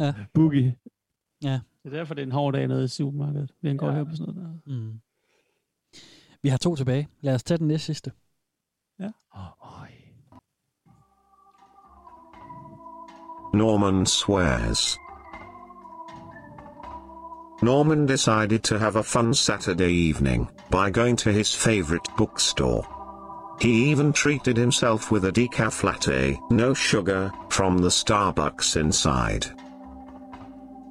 [0.00, 0.14] Ja.
[0.34, 0.76] Boogie.
[1.44, 1.60] Ja.
[1.82, 3.52] Det er derfor, det er en hård dag nede i supermarkedet.
[3.62, 4.72] Vi kan godt høre på sådan noget der.
[4.72, 5.00] Mm.
[6.42, 7.08] Vi har to tilbage.
[7.20, 8.12] Lad os tage den næste sidste.
[8.98, 9.10] Ja.
[13.54, 14.98] Norman swears.
[17.62, 22.84] Norman decided to have a fun Saturday evening by going to his favorite bookstore.
[23.60, 29.61] He even treated himself with a decaf latte, no sugar, from the Starbucks inside.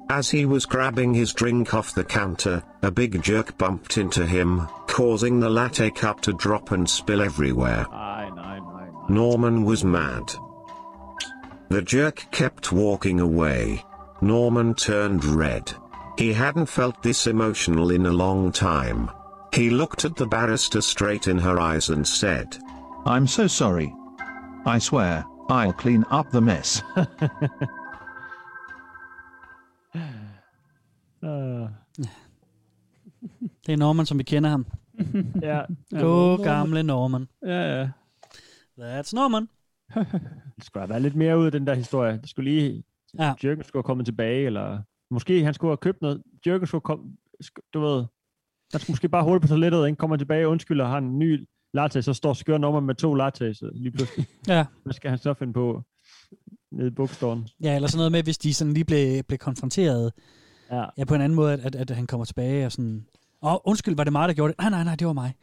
[0.08, 4.68] As he was grabbing his drink off the counter, a big jerk bumped into him,
[4.86, 7.86] causing the latte cup to drop and spill everywhere.
[9.08, 10.32] Norman was mad.
[11.70, 13.84] The jerk kept walking away.
[14.20, 15.72] Norman turned red.
[16.18, 19.10] He hadn't felt this emotional in a long time.
[19.54, 22.58] He looked at the barrister straight in her eyes and said,
[23.06, 23.94] I'm so sorry.
[24.64, 26.82] I swear, I'll clean up the mess.
[33.66, 34.66] Det er Norman, som vi kender ham.
[35.42, 35.62] ja.
[35.90, 37.28] God gamle Norman.
[37.46, 37.88] Ja, ja.
[38.78, 39.48] That's Norman.
[40.56, 42.18] Det skulle have været lidt mere ud af den der historie.
[42.22, 42.82] Det skulle lige...
[43.18, 43.34] Ja.
[43.44, 44.82] Jørgen skulle have kommet tilbage, eller...
[45.10, 46.22] Måske han skulle have købt noget.
[46.46, 47.04] Jørgen skulle komme...
[47.74, 48.04] Du ved...
[48.72, 49.96] Han skulle måske bare hurtigt på toilettet, ikke?
[49.96, 53.90] Kommer tilbage, undskylder, har en ny latte, så står skør nummer med to lattes lige
[53.90, 54.26] pludselig.
[54.48, 54.66] Ja.
[54.82, 55.82] Hvad skal han så finde på
[56.72, 57.48] nede i bookstoren?
[57.62, 60.12] Ja, eller sådan noget med, hvis de sådan lige blev, blev konfronteret
[60.72, 60.84] Ja.
[60.98, 63.06] ja, på en anden måde, at, at han kommer tilbage og sådan...
[63.42, 64.58] Åh, undskyld, var det mig, der gjorde det?
[64.60, 65.34] Nej, nej, nej, det var mig.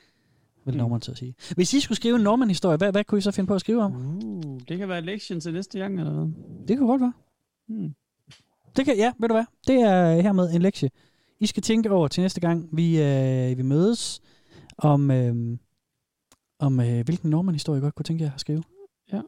[0.65, 1.35] Vil Norman så sige.
[1.55, 3.81] Hvis I skulle skrive en Norman-historie, hvad, hvad kunne I så finde på at skrive
[3.83, 3.95] om?
[3.95, 6.27] Uh, det kan være lektion til næste gang, eller hvad?
[6.67, 7.13] Det kunne godt være.
[7.67, 7.93] Hmm.
[8.75, 9.45] Det kan, ja, ved du hvad?
[9.67, 10.89] Det er hermed en lektie.
[11.39, 14.21] I skal tænke over til næste gang, vi, øh, vi mødes,
[14.77, 15.57] om, øh,
[16.59, 18.63] om øh, hvilken Norman-historie jeg godt kunne tænke jer at skrive.
[19.13, 19.21] Ja,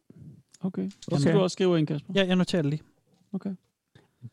[0.61, 0.89] okay.
[0.89, 1.21] Så Okay.
[1.21, 2.13] skal du også skrive en, Kasper?
[2.15, 2.81] Ja, jeg noterer det lige.
[3.33, 3.55] Okay.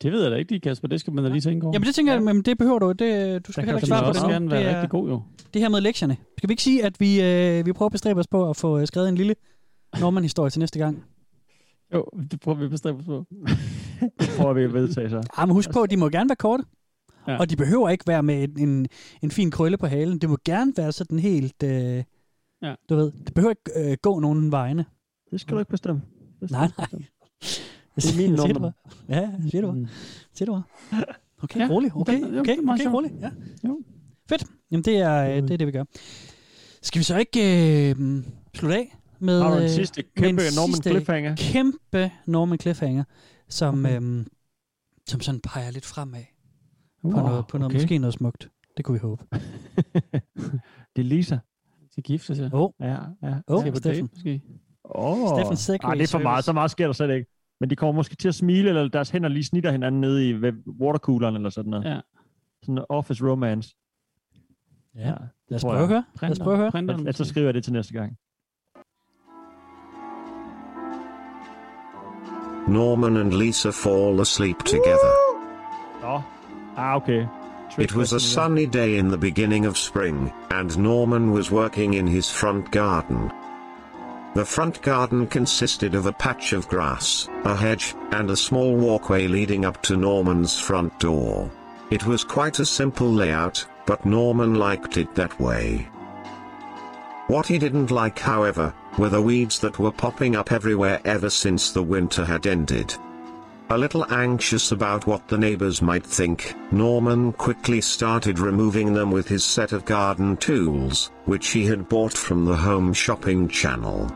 [0.03, 0.89] Det ved jeg da ikke lige, Kasper.
[0.89, 1.75] Det skal man da lige tænke over.
[1.75, 2.93] Jamen det tænker jeg, men det behøver du.
[2.93, 4.23] Det, du skal heller ikke svare på det.
[4.23, 4.51] gerne nu.
[4.51, 5.23] være det, er, rigtig god, jo.
[5.55, 6.17] det her med lektierne.
[6.39, 8.79] Skal vi ikke sige, at vi, øh, vi prøver at bestræbe os på at få
[8.79, 9.35] øh, skrevet en lille
[10.01, 11.05] Norman-historie til næste gang?
[11.95, 13.25] Jo, det prøver vi at bestræbe os på.
[14.21, 15.23] Det prøver vi at vedtage så.
[15.39, 16.65] Ja, men husk på, at de må gerne være korte.
[17.29, 17.39] Ja.
[17.39, 18.87] Og de behøver ikke være med en, en,
[19.23, 20.19] en fin krølle på halen.
[20.19, 21.63] Det må gerne være sådan helt...
[21.63, 22.05] Øh,
[22.63, 22.75] ja.
[22.89, 24.85] Du ved, det behøver ikke øh, gå nogen vegne.
[25.31, 26.03] Det skal du ikke bestemme.
[26.41, 26.87] Det skal Nej, nej.
[26.87, 27.05] bestemme.
[28.03, 28.73] Det er min Siger du nummer.
[29.09, 29.87] Ja, siger du hvad?
[30.35, 31.03] Siger du hvad?
[31.43, 31.97] Okay, Ja, rolig.
[31.97, 32.95] Okay, okay, meget okay, sjovt.
[32.95, 33.11] rolig.
[33.21, 33.31] Ja.
[33.69, 33.81] Jo.
[34.29, 34.45] Fedt.
[34.71, 35.85] Jamen, det er, det er det, vi gør.
[36.83, 37.41] Skal vi så ikke
[37.91, 37.97] øh,
[38.55, 41.37] slutte af med, Har du en øh, sidste kæmpe Norman cliffhanger?
[41.37, 43.05] Kæmpe Norman Cliffhanger,
[43.49, 43.97] som, Okay.
[43.97, 43.97] okay.
[44.07, 44.27] øhm,
[45.09, 46.23] som sådan peger lidt fremad
[47.03, 47.83] på Wow, noget, på noget okay.
[47.83, 48.49] måske noget smukt.
[48.77, 49.25] Det kunne vi håbe.
[50.97, 51.39] Det er Lisa.
[51.97, 52.51] De gifter sig.
[52.55, 53.35] Åh, oh, Ja, ja.
[53.47, 54.09] oh, Skal på Steffen.
[54.15, 54.43] måske.
[54.85, 55.39] Oh.
[55.39, 56.45] Steffen Segway Ej, det er for meget.
[56.45, 57.31] Så meget sker der slet ikke.
[57.61, 60.35] Men de kommer måske til at smile, eller deres hænder lige snitter hinanden nede i
[60.81, 61.85] watercooleren, eller sådan noget.
[61.85, 62.01] Ja.
[62.63, 63.75] Sådan en office romance.
[64.95, 65.15] Ja.
[65.49, 65.89] Lad os prøve at jeg.
[65.89, 66.05] høre.
[66.23, 66.71] Lad os prøve at høre.
[66.71, 68.17] Printer, Ellers så skriver jeg det til næste gang.
[72.69, 75.13] Norman and Lisa fall asleep together.
[76.03, 76.23] Nå.
[76.77, 77.27] Ah, okay.
[77.79, 82.09] It was a sunny day in the beginning of spring, and Norman was working in
[82.09, 83.31] his front garden.
[84.39, 89.27] The front garden consisted of a patch of grass, a hedge, and a small walkway
[89.27, 91.51] leading up to Norman's front door.
[91.91, 95.89] It was quite a simple layout, but Norman liked it that way.
[97.27, 101.73] What he didn't like, however, were the weeds that were popping up everywhere ever since
[101.73, 102.95] the winter had ended.
[103.71, 109.27] A little anxious about what the neighbors might think, Norman quickly started removing them with
[109.27, 114.09] his set of garden tools, which he had bought from the home shopping channel.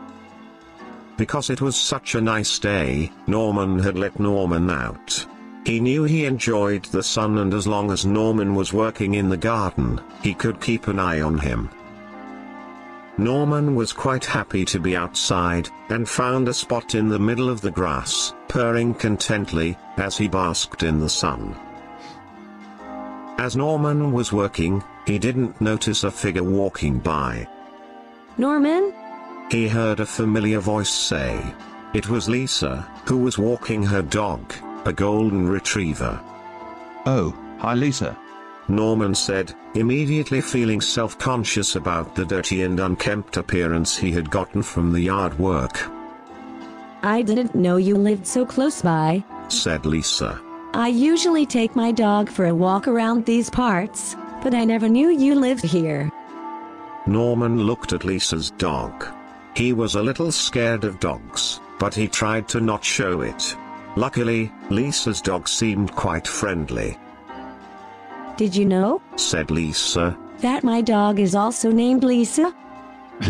[1.17, 5.25] Because it was such a nice day, Norman had let Norman out.
[5.65, 9.37] He knew he enjoyed the sun and as long as Norman was working in the
[9.37, 11.69] garden, he could keep an eye on him.
[13.17, 17.61] Norman was quite happy to be outside, and found a spot in the middle of
[17.61, 21.55] the grass, purring contently, as he basked in the sun.
[23.37, 27.47] As Norman was working, he didn't notice a figure walking by.
[28.37, 28.93] Norman?
[29.53, 31.39] He heard a familiar voice say.
[31.93, 34.51] It was Lisa, who was walking her dog,
[34.85, 36.19] a golden retriever.
[37.05, 38.17] Oh, hi Lisa.
[38.67, 44.91] Norman said, immediately feeling self-conscious about the dirty and unkempt appearance he had gotten from
[44.91, 45.83] the yard work,
[47.03, 49.23] I didn't know you lived so close by.
[49.49, 50.41] said Lisa.
[50.73, 55.09] I usually take my dog for a walk around these parts, but I never knew
[55.09, 56.09] you lived here.
[57.05, 59.12] Norman looked at Lisa's dog.
[59.55, 63.55] He was a little scared of dogs, but he tried to not show it.
[63.95, 66.97] Luckily, Lisa's dog seemed quite friendly,
[68.37, 70.17] Did you know said Lisa.
[70.39, 72.53] that my dog is also named Lisa?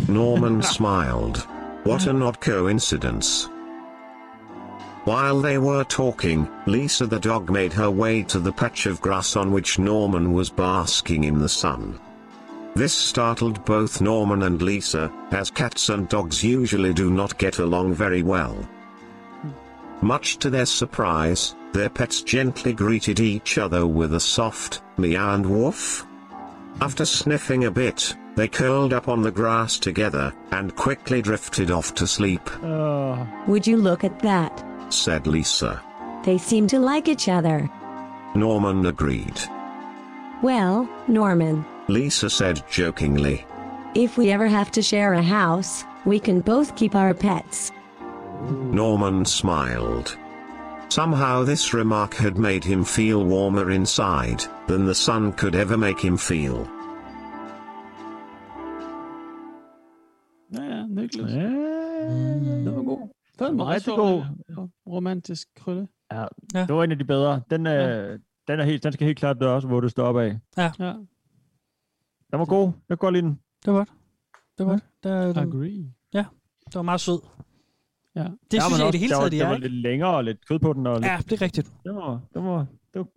[0.07, 1.39] Norman smiled.
[1.83, 3.49] What an odd coincidence.
[5.03, 9.35] While they were talking, Lisa the dog made her way to the patch of grass
[9.35, 11.99] on which Norman was basking in the sun.
[12.75, 17.93] This startled both Norman and Lisa, as cats and dogs usually do not get along
[17.93, 18.57] very well.
[20.01, 25.45] Much to their surprise, their pets gently greeted each other with a soft meow and
[25.45, 26.05] woof.
[26.81, 31.93] After sniffing a bit, they curled up on the grass together and quickly drifted off
[31.95, 34.65] to sleep, Uh, Would you look at that?
[34.89, 35.81] said Lisa.
[36.25, 37.69] They seem to like each other.
[38.35, 39.39] Norman agreed.
[40.41, 43.45] Well, Norman, Lisa said jokingly.
[43.95, 47.71] if we ever have to share a house, we can both keep our pets.
[48.71, 50.17] Norman smiled.
[50.89, 55.99] Somehow this remark had made him feel warmer inside than the sun could ever make
[55.99, 56.67] him feel.
[60.53, 61.29] Ja, ja, nykkeligt.
[61.31, 61.41] ja.
[62.65, 63.09] Den var god.
[63.33, 64.23] Det var en meget rigtig sjov god.
[64.57, 65.87] og romantisk krølle.
[66.11, 67.41] Ja, det var en af de bedre.
[67.49, 70.39] Den, øh, den, er helt, den skal helt klart der også våges op af.
[70.57, 70.71] Ja.
[70.79, 70.93] Ja.
[72.33, 72.71] Den var god.
[72.89, 73.39] Jeg godt lide den.
[73.65, 73.89] Det var godt.
[74.57, 74.83] Det var godt.
[75.03, 75.93] Der, den, Agree.
[76.13, 76.25] ja,
[76.65, 77.19] det var meget sød.
[78.15, 78.21] Ja.
[78.23, 79.47] Det Ja, synes jeg i også, det hele der var, taget, de der er.
[79.47, 79.67] var ikke?
[79.67, 80.87] lidt længere og lidt kød på den.
[80.87, 81.73] Og lidt, Ja, det er rigtigt.
[81.83, 82.57] det var, det var,
[82.93, 83.07] det var,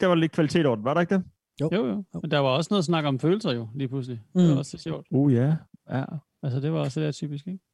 [0.00, 1.24] der var lidt kvalitet over den, var der ikke det?
[1.60, 1.70] Jo.
[1.72, 2.04] Jo, jo.
[2.22, 4.20] Men der var også noget snak om følelser jo, lige pludselig.
[4.34, 4.40] Mm.
[4.40, 4.52] Det Mm.
[4.52, 5.06] var også lidt sjovt.
[5.10, 5.56] Uh, ja.
[5.90, 6.04] ja.
[6.42, 7.64] Altså, det var også det der typisk, ikke?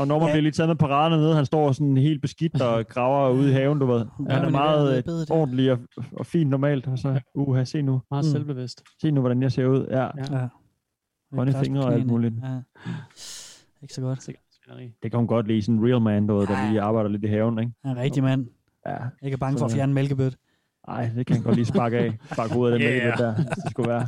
[0.00, 0.32] Og når man Ja.
[0.32, 3.52] bliver lige taget med paraderne nede, han står sådan helt beskidt og graver ude i
[3.52, 4.06] haven, du ved.
[4.30, 5.78] Han er meget øh, bedre, ordentlig og,
[6.12, 6.86] og fint normalt.
[6.86, 8.00] Og så, uha, se nu.
[8.10, 8.30] Meget Mm.
[8.30, 8.82] selvbevidst.
[9.00, 9.86] Se nu, hvordan jeg ser ud.
[9.90, 10.02] Ja.
[10.02, 10.08] Ja.
[10.40, 10.48] Ja.
[11.34, 12.34] Grønne på fingre og alt muligt.
[12.42, 12.58] Ja.
[13.82, 14.28] Ikke så godt.
[15.02, 17.24] Det kan hun godt lide, sådan en real man, du ved, der lige arbejder lidt
[17.24, 17.72] i haven, ikke?
[17.84, 18.46] Han er en rigtig mand.
[18.86, 18.96] Ja.
[19.22, 20.36] Ikke er bange for at fjerne mælkebøt.
[20.88, 22.18] Nej, det kan han godt lige sparke af.
[22.32, 23.18] Sparke hovedet af den Yeah.
[23.18, 24.06] der, hvis det skulle være.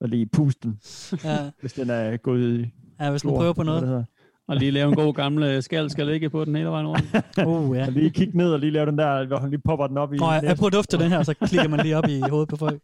[0.00, 0.78] Og lige puste den,
[1.24, 1.36] Ja.
[1.60, 4.06] hvis den er gået i Ja, hvis den prøver på noget.
[4.50, 7.04] Og lige lave en god gammel skal, skal ligge på den hele vejen rundt.
[7.46, 7.86] Oh, ja.
[7.86, 10.14] Og lige kigge ned og lige lave den der, hvor han lige popper den op
[10.14, 12.48] i Nå, jeg, prøver at dufte den her, så klikker man lige op i hovedet
[12.48, 12.80] på folk.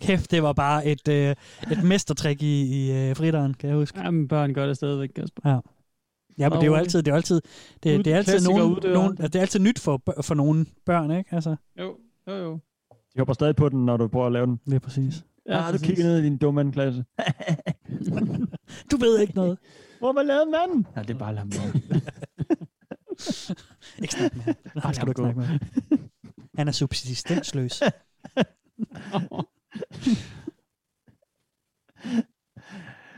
[0.00, 1.30] Kæft, det var bare et, øh,
[1.72, 4.00] et mestertrik i, i øh, fritteren, kan jeg huske.
[4.00, 5.50] Jamen, børn gør det stadigvæk, Kasper.
[5.50, 5.58] Ja.
[6.38, 7.40] Ja, men det er jo Og- altid, det er altid,
[7.82, 11.10] det, det er altid nogen, nogen, altså, det er altid nyt for, for nogle børn,
[11.10, 11.34] ikke?
[11.34, 11.96] Altså, Jo,
[12.28, 12.52] jo, jo.
[13.14, 14.60] De hopper stadig på den, når du prøver at lave den.
[14.66, 15.24] det er præcis.
[15.48, 17.04] Ja, ja du kigger ned i din dumme anden klasse.
[18.90, 19.58] Du ved ikke noget.
[20.00, 20.86] Hvor man lavede manden?
[20.96, 21.52] Ja, det er bare lam.
[24.02, 24.54] ikke snak med ham.
[24.74, 25.58] Nej, skal du ikke snakke med ham.
[26.58, 27.82] Han er subsistensløs.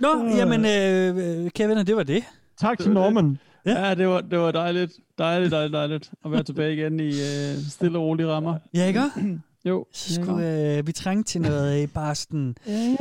[0.00, 2.24] Nå, jamen, øh, Kevin, det var det.
[2.56, 3.38] Tak til Norman.
[3.66, 4.92] Ja, ja det, var, det var dejligt.
[5.18, 8.58] Dejligt, dejligt, dejligt at være tilbage igen i øh, stille og rolige rammer.
[8.74, 9.02] Ja, ikke?
[9.64, 9.86] Jo.
[9.92, 12.96] Så skulle øh, vi trænge til noget øh, bare sådan, ja.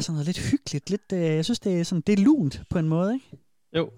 [0.00, 0.90] Sådan noget lidt hyggeligt.
[0.90, 3.26] Lidt, øh, jeg synes, det er, sådan, det er lunt på en måde, ikke?
[3.76, 3.90] Jo,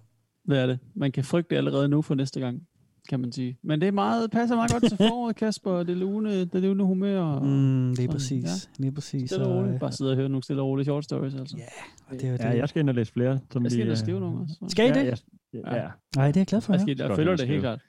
[0.48, 0.78] det er det.
[0.96, 2.60] Man kan frygte det allerede nu for næste gang,
[3.08, 3.58] kan man sige.
[3.64, 5.82] Men det er meget, passer meget godt til foråret, Kasper.
[5.82, 7.20] Det lune, det lune humør.
[7.20, 8.44] Og, Mm, lige sådan, præcis.
[8.44, 8.82] Ja.
[8.82, 9.30] Lige præcis.
[9.30, 9.74] Stille og roligt.
[9.74, 11.56] øh, Bare sidde og høre nogle stille og rolige short stories, altså.
[11.58, 12.58] Ja, det er jo Ja, det.
[12.58, 13.38] jeg skal ind og læse flere.
[13.52, 14.54] Som Jeg skal ind og øh, skrive nogle også.
[14.68, 15.06] Skal I ja, det?
[15.06, 15.18] jeg-
[15.54, 15.88] Ja, ja.
[16.16, 16.84] Nej, det er jeg glad for, Jeg, ja.
[16.84, 17.80] skal, jeg Godt, følger jeg det helt klart.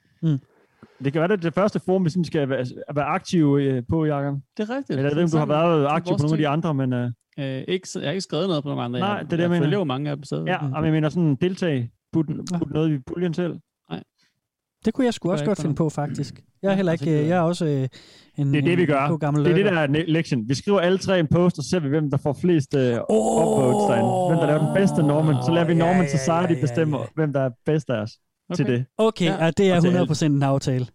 [1.04, 3.82] Det kan være, det er det første forum, vi sådan skal være, være aktive øh,
[3.88, 4.34] på, Jacob.
[4.56, 4.90] Det er rigtigt.
[4.90, 6.48] Eller jeg ved, ikke, om du har været Det er aktiv på nogle af de
[6.48, 6.92] andre, men...
[6.92, 9.00] Øh, Øh, ikke, jeg har ikke skrevet noget på nogle andre.
[9.00, 9.62] Nej, det er det, jeg jeg mener.
[9.62, 10.46] følger jo mange af dem stadig.
[10.46, 11.90] ja, og jeg mener sådan deltag.
[12.12, 12.26] Put,
[12.58, 13.54] put noget i puljen selv.
[14.84, 16.42] Det kunne jeg sgu også godt finde på, faktisk.
[16.62, 17.88] Jeg er heller ikke, det- jeg er også øh,
[18.38, 19.16] en, Det er det, vi gør.
[19.16, 20.48] gammel Det er det, der er lektion.
[20.48, 22.80] Vi skriver alle tre en post, og så ser vi, hvem der får flest øh,
[23.10, 24.10] upvotes derinde.
[24.28, 25.34] Hvem der laver den bedste Norman.
[25.46, 27.04] Så lader vi ja, Norman ja, Society ja, ja, bestemme, ja.
[27.14, 28.10] hvem der er bedst af os
[28.54, 28.72] til Okay.
[28.72, 28.84] det.
[28.98, 30.10] Okay, Ja, ja, det er og til alt.
[30.10, 30.86] 100% en aftale.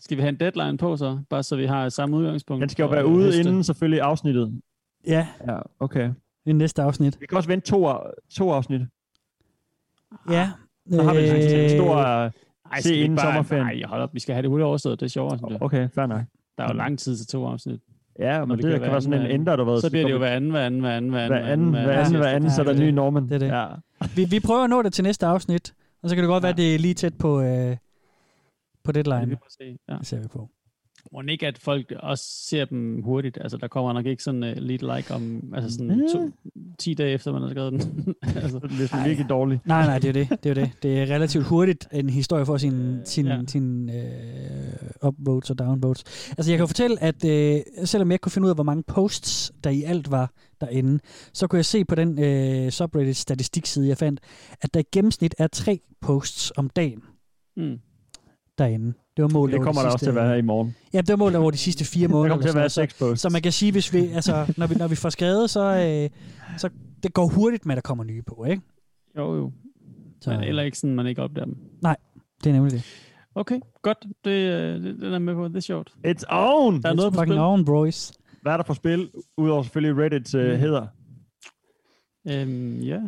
[0.00, 1.18] Skal vi have en deadline på så?
[1.30, 2.60] Bare så vi har samme udgangspunkt.
[2.60, 4.60] Den skal jo være ude inden selvfølgelig afsnittet.
[5.06, 6.10] Ja, Ja, okay.
[6.46, 7.20] i næste afsnit.
[7.20, 7.88] Vi kan også vente to,
[8.30, 8.80] to afsnit.
[10.30, 10.50] Ja.
[10.90, 13.66] Så har vi øh, en stor Ej, se inden bare- sommerferien.
[13.66, 14.14] Nej, hold op.
[14.14, 15.00] Vi skal have det hurtigt overstået.
[15.00, 15.62] Det er jeg.
[15.62, 16.20] Okay, fair nok.
[16.58, 17.80] Der er jo lang tid til to afsnit.
[18.18, 19.80] Ja, men det, kan være sådan en ender, du ved.
[19.80, 22.16] Så bliver det jo hver anden, hver anden, hver anden, hver hver anden, hver anden,
[22.16, 23.22] hver anden, så er der ny Norman.
[23.28, 23.48] Det er det.
[23.48, 23.66] Ja.
[24.16, 26.52] Vi, vi prøver at nå det til næste afsnit, og så kan det godt være,
[26.52, 27.76] det er lige tæt på, øh,
[28.84, 29.26] på Det deadline.
[29.28, 29.78] vi at se.
[29.88, 29.96] Ja.
[29.98, 30.48] Det ser vi på.
[31.14, 33.38] Må ikke, at folk også ser dem hurtigt.
[33.40, 36.30] Altså, der kommer nok ikke sådan uh, lead like om, altså sådan to,
[36.78, 38.14] 10 dage efter, man har skrevet den.
[38.42, 39.60] altså, Hvis man virkelig dårlig.
[39.64, 40.28] Nej, nej, det er det.
[40.44, 40.72] Det er, det.
[40.82, 43.40] det er relativt hurtigt, en historie for sin, sin, ja.
[43.46, 46.04] sin øh, upvotes og downvotes.
[46.30, 48.82] Altså, jeg kan fortælle, at øh, selvom jeg ikke kunne finde ud af, hvor mange
[48.82, 51.00] posts der i alt var derinde,
[51.32, 54.20] så kunne jeg se på den øh, subreddit statistikside, jeg fandt,
[54.60, 57.02] at der i gennemsnit er tre posts om dagen
[57.56, 57.78] mm.
[58.58, 58.92] derinde.
[59.16, 60.76] Det var målet Det kommer der også til at være her i morgen.
[60.92, 62.28] Ja, det var målet over de sidste fire Der måneder.
[62.28, 63.20] kommer til at være eller seks posts.
[63.22, 65.60] Så, så man kan sige, hvis vi, altså, når vi, når vi får skrevet, så,
[65.60, 66.10] øh,
[66.58, 66.68] så
[67.02, 68.62] det går hurtigt med, at der kommer nye på, ikke?
[69.16, 69.52] Jo, jo.
[70.20, 71.56] Så- Men heller ikke sådan, man ikke opdager dem.
[71.82, 71.96] Nej,
[72.44, 72.82] det er nemlig det.
[73.34, 73.98] Okay, godt.
[74.24, 75.48] Det, øh, det, det er med på.
[75.48, 75.92] Det er sjovt.
[76.06, 76.82] It's on!
[76.82, 77.40] Der er noget på Fucking spil.
[77.40, 78.12] on, boys.
[78.42, 80.46] Hvad er der på spil, udover selvfølgelig Reddits uh, Mm.
[80.46, 80.86] hedder?
[82.28, 83.00] Øhm, ja.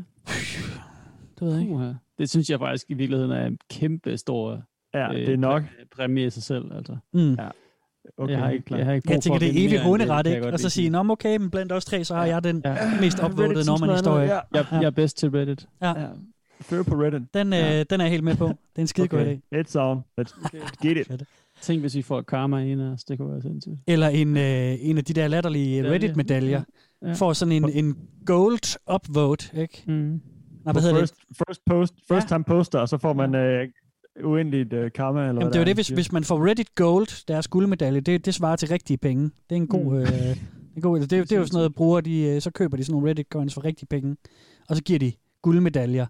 [1.39, 1.73] Det ved jeg ikke.
[1.75, 1.93] Uha.
[2.19, 4.63] Det synes jeg faktisk i virkeligheden er en kæmpe stor
[4.97, 5.63] Ja, det er nok.
[5.63, 6.73] præ- præmie i sig selv.
[6.77, 6.97] Altså.
[7.13, 7.31] Mm.
[7.35, 7.49] Ja.
[8.19, 10.27] Okay, jeg har helt ikke, jeg har ikke Jeg tænker, det er evigt det, hunderet,
[10.27, 10.53] ikke?
[10.53, 12.77] Og så sige, nå, okay, men blandt os tre, så har jeg den Ja.
[13.01, 14.27] mest upvotede Norman-historie.
[14.27, 15.67] noget, Jeg, jeg er bedst til Reddit.
[15.83, 16.01] Ja.
[16.01, 16.07] Ja.
[16.61, 17.23] Før på Reddit.
[17.35, 18.47] Den, øh, den er jeg helt med på.
[18.47, 19.59] Det er en skide god Okay, idé.
[19.61, 20.05] it's on.
[20.21, 21.23] Let's get it.
[21.61, 23.05] Tænk, hvis vi får karma i en af os.
[23.05, 23.75] Det kunne være sindssygt.
[23.87, 25.95] Eller en, øh, en af de der latterlige Medalje.
[25.95, 26.63] Reddit-medaljer.
[27.03, 27.13] Ja.
[27.13, 27.97] Får sådan en, en
[28.27, 29.83] gold upvote, ikke?
[29.87, 29.93] Mm.
[30.65, 31.09] Nej, hvad hedder det?
[31.11, 31.15] first,
[31.49, 32.35] first, post, first Ja.
[32.35, 33.69] time poster, og så får man øh,
[34.25, 36.75] uendeligt øh, karma, eller Jamen, hvad det er jo det, hvis, hvis man får Reddit
[36.75, 39.25] Gold, deres guldmedalje, det, det svarer til rigtige penge.
[39.25, 39.85] Det er en god...
[39.85, 39.97] Mm.
[39.97, 40.37] Øh,
[40.77, 42.51] en god det, det, er jo- det er jo sådan noget, bruger de, øh, så
[42.51, 44.17] køber de sådan nogle Reddit coins for rigtige penge,
[44.69, 45.13] og så giver de
[45.43, 46.07] guldmedaljer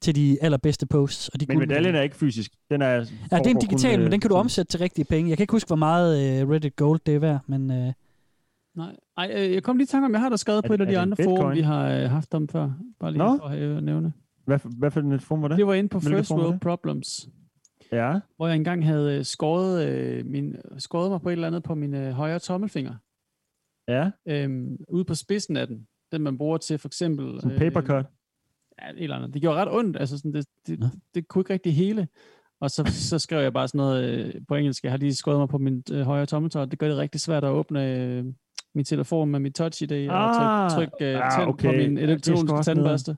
[0.00, 1.28] til de allerbedste posts.
[1.28, 2.52] Og de Men medaljen er ikke fysisk.
[2.70, 2.88] Den er,
[3.32, 5.28] Ja, det er en digital, men den kan du omsætte til rigtige penge.
[5.30, 7.92] Jeg kan ikke huske, hvor meget øh, Reddit Gold det er værd, men øh,
[8.76, 10.74] Nej, Ej, øh, jeg kom lige i tanke om, jeg har da skrevet Er på
[10.74, 12.70] et af de andre forum, vi har øh, haft om før.
[13.00, 13.38] Bare lige Nå?
[13.38, 14.12] for at øh, nævne.
[14.46, 15.56] Hvad, hvad for et forum var det?
[15.56, 16.60] Det var inde på Hvilket First World?
[16.60, 17.28] Problems,
[17.92, 18.18] Ja.
[18.36, 21.74] hvor jeg engang havde øh, skåret, øh, min, skåret mig på et eller andet på
[21.74, 22.94] min øh, højre tommelfinger.
[23.88, 24.10] Ja.
[24.28, 25.86] Øhm, ude på spidsen af den.
[26.12, 27.40] Den man bruger til for eksempel...
[27.40, 28.06] Sådan papercut.
[28.82, 29.34] Ja, et eller andet.
[29.34, 29.96] Det gjorde ret ondt.
[29.96, 30.86] Altså sådan, det, det, Nå.
[31.14, 32.08] det, kunne ikke rigtig hele.
[32.60, 34.84] Og så, så skrev jeg bare sådan noget øh, på engelsk.
[34.84, 36.64] Jeg har lige skåret mig på min øh, højre tommeltår.
[36.64, 38.24] Det gør det rigtig svært at åbne øh,
[38.74, 41.68] min telefon med mit touch-ID og Ah, tryk, tryk uh, ah, okay.
[41.68, 43.16] på min Ja, elektroniske også tandbørste.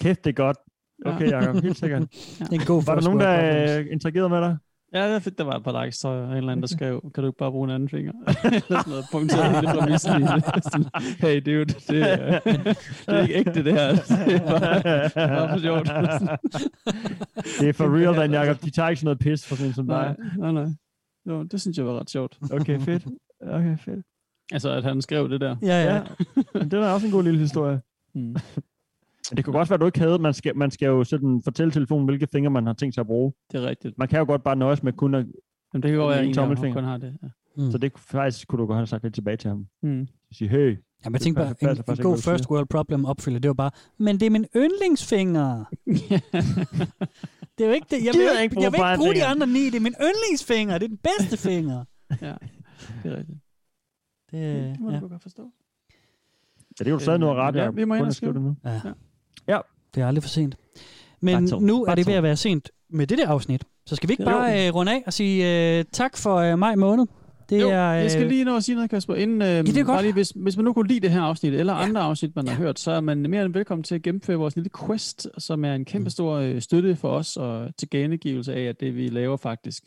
[0.00, 0.56] Kæft, det er godt.
[1.04, 2.00] Okay, Jacob, helt sikkert.
[2.40, 2.44] Ja.
[2.44, 4.56] Det er en god Var der nogen, der øh, interagerede med dig?
[4.94, 6.24] Ja, jeg fik, der var et par likes, tror jeg.
[6.30, 8.12] En eller anden, der skrev, kan du ikke bare bruge en anden finger?
[8.44, 10.64] Eller sådan noget, punkteret hele præmissen i det.
[10.64, 10.86] Sådan,
[11.24, 12.76] hey dude, det, er- det
[13.06, 13.88] er ikke ægte det her.
[13.90, 15.86] Det er bare, bare for sjovt.
[17.60, 18.62] Det er for real, Dan Jacob.
[18.64, 20.16] De tager ikke sådan noget pis for sådan en som Nej, dig.
[20.38, 20.66] nej, nej.
[21.28, 22.38] Jo, det synes jeg var ret sjovt.
[22.52, 23.04] Okay, fedt.
[23.50, 24.06] Okay, fedt.
[24.52, 25.56] Altså, at han skrev det der.
[25.62, 26.00] Ja, ja.
[26.54, 27.80] Men det er også en god lille historie.
[28.14, 28.36] Mm.
[29.36, 30.18] Det kunne godt være, at du ikke havde.
[30.18, 33.06] Man skal, man skal jo sådan fortælle telefonen, hvilke fingre man har tænkt sig at
[33.06, 33.32] bruge.
[33.52, 33.98] Det er rigtigt.
[33.98, 35.26] Man kan jo godt bare nøjes med kun at
[35.74, 36.74] Jamen, det kan godt være, at en en tommelfinger.
[36.74, 37.16] kun har det.
[37.22, 37.28] Ja.
[37.56, 37.70] Mm.
[37.70, 39.66] Så det faktisk kunne du godt have sagt lidt tilbage til ham.
[39.82, 40.08] Mm.
[40.32, 40.76] Sige, hey.
[41.04, 43.48] Ja, men tænk det bare, en, en ikke, god du first world problem opfylder, det
[43.48, 45.64] var bare, men det er min yndlingsfinger.
[47.58, 48.04] det er jo ikke det.
[48.04, 49.64] Jeg vil Gider ikke, jeg vil ikke bruge de andre ni.
[49.66, 50.78] Det er min yndlingsfinger.
[50.78, 51.84] Det er den bedste finger.
[52.22, 52.34] ja,
[53.02, 53.38] det er rigtigt.
[54.30, 54.40] Det,
[54.72, 55.00] Det må ja.
[55.00, 55.42] du godt forstå.
[56.80, 57.76] Ja, det er jo stadig noget ret, Ja, Jacob.
[57.76, 58.44] vi må ind og at skrive skrive.
[58.44, 58.70] det nu.
[58.70, 58.80] Ja.
[58.84, 58.92] Ja.
[59.96, 60.00] Ja.
[60.00, 60.56] Det er aldrig for sent.
[61.20, 61.66] Men Battle.
[61.66, 63.64] nu er det ved at være sent med det der afsnit.
[63.86, 66.74] Så skal vi ikke bare øh, runde af og sige øh, tak for øh, maj
[66.74, 67.06] måned.
[67.48, 69.14] Det jo, er, øh, jeg skal lige nå at sige noget, Kasper.
[69.14, 69.86] Inden, øh, det er godt.
[69.86, 72.48] Bare lige, hvis, hvis man nu kunne lide det her afsnit, eller andre afsnit, man
[72.48, 75.64] har hørt, så er man mere end velkommen til at gennemføre vores lille quest, som
[75.64, 79.08] er en kæmpe stor øh, støtte for os, og til genegivelse af, at det, vi
[79.08, 79.82] laver, faktisk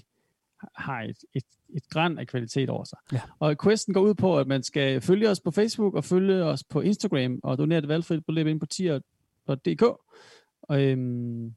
[0.75, 1.43] har et, et,
[1.75, 2.97] et græn af kvalitet over sig.
[3.13, 3.21] Ja.
[3.39, 6.63] Og questen går ud på, at man skal følge os på Facebook og følge os
[6.63, 8.65] på Instagram, og donere et valgfrit beløb ind på
[9.55, 9.83] tier.dk.
[10.63, 11.51] Og, øhm,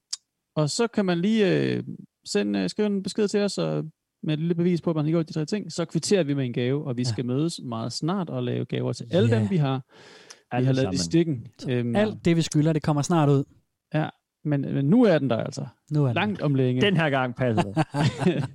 [0.57, 1.85] og så kan man lige øh,
[2.25, 3.85] sende, øh, skrive en besked til os, og
[4.23, 6.35] med et lille bevis på, at man har gjort de tre ting, så kvitterer vi
[6.35, 9.41] med en gave, og vi skal mødes meget snart og lave gaver til alle Ja.
[9.41, 11.05] dem, vi har, vi Alle har lavet i sammen.
[11.11, 11.47] stikken.
[11.69, 13.45] Øhm, alt det, vi skylder, det kommer snart ud.
[13.95, 14.09] Ja,
[14.45, 15.67] men, men nu er den der altså.
[15.91, 16.15] Nu er den.
[16.15, 16.81] Langt om længe.
[16.83, 17.85] Den her gang passer det.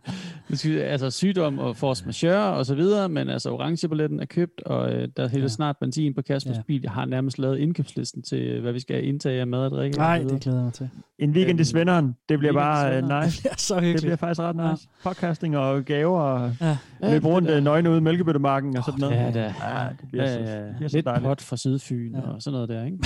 [0.82, 5.08] Altså sygdom og force majeure og så videre, men altså orangebilletten er købt, og øh,
[5.18, 5.42] der er helt Ja.
[5.42, 5.48] ja.
[5.48, 6.58] snart benzin på Kaspers Ja.
[6.58, 6.62] ja.
[6.68, 6.82] bil.
[6.84, 9.98] Jeg har nærmest lavet indkøbslisten til, øh, hvad vi skal indtage af mad og drikke.
[9.98, 10.90] Nej, og så det glæder jeg mig til.
[11.20, 12.16] En weekend i Øhm, Svenderen.
[12.30, 13.44] Det bliver bare uh, nice.
[13.44, 14.02] Det er så Det hyggeligt.
[14.02, 14.72] bliver faktisk ret Ja.
[14.72, 14.88] nice.
[15.04, 16.78] Podcasting og gaver og Ja.
[17.12, 19.16] løbe rundt det øh, nøgne ude i Mælkebøttemarken og sådan noget.
[19.16, 19.54] Ja, da.
[19.64, 20.74] Ja, det bliver Ja, så, ja, det ja.
[20.78, 21.26] bliver så Lidt dejligt.
[21.26, 22.20] pot fra Sydfyn Ja.
[22.20, 22.28] ja.
[22.30, 22.98] og sådan noget der, ikke?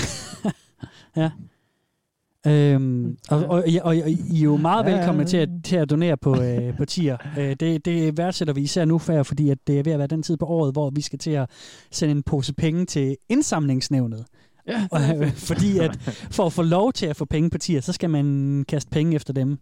[2.46, 5.90] Øhm, og, og, og, og, I er jo meget Ja, velkomne til at, til at
[5.90, 7.16] donere på, øh, på tier.
[7.38, 10.06] Øh, det, det værdsætter vi især nu før, fordi at det er ved at være
[10.06, 11.50] den tid på året, hvor vi skal til at
[11.90, 14.24] sende en pose penge til indsamlingsnævnet.
[14.68, 15.98] Ja, Og, øh, fordi at
[16.30, 19.16] for at få lov til at få penge på tier, så skal man kaste penge
[19.16, 19.58] efter dem.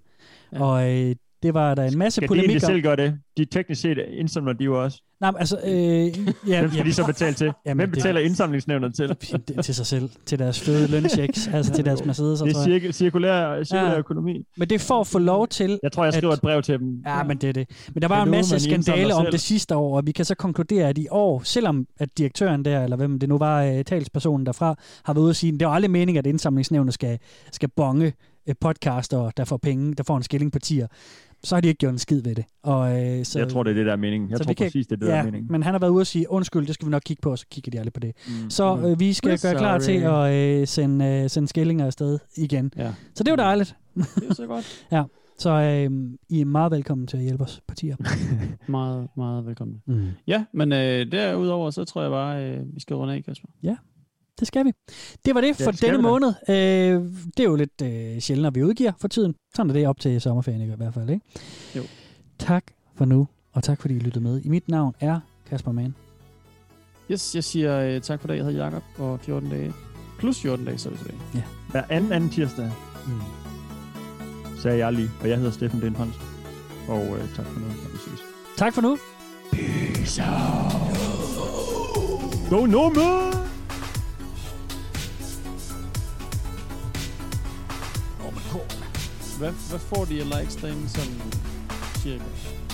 [0.52, 0.62] Ja.
[0.62, 2.70] Og øh, det var der en masse Skal de polemik egentlig om.
[2.70, 3.18] selv gøre det?
[3.36, 5.02] De teknisk set indsamler de jo også.
[5.20, 5.70] Nej, men altså, øh,
[6.48, 7.52] ja, Hvem skal de så betale til?
[7.66, 9.08] Jamen, Hvem det- betaler indsamlingsnævnet til?
[9.08, 12.40] det, til sig selv, til deres fede lønchecks, altså til deres Mercedes.
[12.40, 12.80] Det er jeg.
[12.82, 13.98] cirk- cirkulær, cirkulær Ja.
[13.98, 14.44] økonomi.
[14.56, 15.78] Men det er for lov til...
[15.82, 17.02] Jeg tror, jeg skriver at- et brev til dem.
[17.06, 17.70] Ja, men det er det.
[17.94, 19.32] Men der var Kan en masse skandaler om selv?
[19.32, 22.84] det sidste år, og vi kan så konkludere, at i år, selvom at direktøren der,
[22.84, 24.74] eller hvem det nu var, øh, talspersonen derfra,
[25.04, 27.18] har været ude at sige, at det er jo aldrig meningen, at indsamlingsnævnet skal,
[27.52, 28.12] skal bonge
[28.48, 30.86] øh, podcaster, der får penge, der får en skilling på tier.
[31.44, 32.44] Så har de ikke gjort en skid ved det.
[32.62, 34.30] Og, øh, så, Jeg tror, det er det, der er meningen.
[34.30, 35.52] Jeg tror kan- præcis, det er det, der ja, er meningen.
[35.52, 37.38] men han har været ude og sige, undskyld, det skal vi nok kigge på, og
[37.38, 38.12] så kigger de aldrig på det.
[38.44, 38.50] Mm.
[38.50, 42.18] Så øh, vi skal We're gøre klar til at øh, sende, øh, sende skillinger afsted
[42.36, 42.72] igen.
[42.76, 42.92] Ja.
[43.14, 43.76] Så det er jo dejligt.
[43.94, 44.84] Det er så godt.
[44.92, 45.02] ja.
[45.38, 45.90] Så øh,
[46.28, 47.96] I er meget velkommen til at hjælpe os partier.
[48.68, 49.82] Meget, meget velkommen.
[49.86, 50.06] Mm.
[50.26, 53.48] Ja, men øh, derudover, så tror jeg bare, øh, vi skal runde af, Kasper.
[53.62, 53.76] Ja,
[54.38, 54.72] det skal vi.
[55.24, 56.28] Det var det for Ja, det denne måned.
[56.48, 56.54] Øh,
[57.36, 59.34] det er jo lidt øh, sjældent, at vi udgiver for tiden.
[59.54, 61.10] Sådan er det op til sommerferien i hvert fald.
[61.10, 61.24] Ikke?
[61.76, 61.82] Jo.
[62.38, 62.64] Tak
[62.96, 64.40] for nu, og tak fordi I lyttede med.
[64.44, 65.20] I mit navn er
[65.50, 65.94] Kasper Mann.
[67.10, 68.36] Yes, jeg siger øh, tak for det.
[68.36, 69.72] Jeg hedder Jakob og 14 dage.
[70.18, 71.18] Plus 14 dage, så er vi tilbage.
[71.34, 71.42] Ja.
[71.70, 72.70] Hver anden, anden tirsdag,
[73.06, 73.20] Mm.
[74.62, 75.10] sagde jeg lige.
[75.20, 76.12] Og jeg hedder Steffen Hansen.
[76.88, 78.20] Og øh, tak for nu, og vi ses.
[78.56, 78.98] Tak for nu.
[79.52, 80.72] Peace out.
[82.50, 83.47] Go Norman!
[89.38, 91.22] Hvad, hvad får de af likes derinde sådan
[92.02, 92.24] cirka?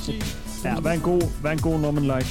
[0.04, 0.22] 10?
[0.64, 2.28] Ja, hvad er en god, hvad er en god Norman like?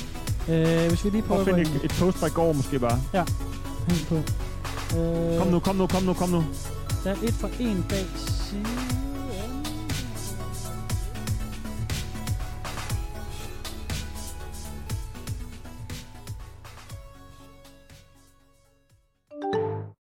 [0.50, 2.54] Øh, hvis vi lige Prøv prøver at at finde et, et post fra i går
[2.54, 3.00] måske bare.
[3.14, 3.26] Ja,
[3.88, 4.16] hæng på.
[4.98, 6.44] Øh, Kom nu, kom nu, kom nu, kom nu.
[7.04, 8.66] Der er et for en bag siden.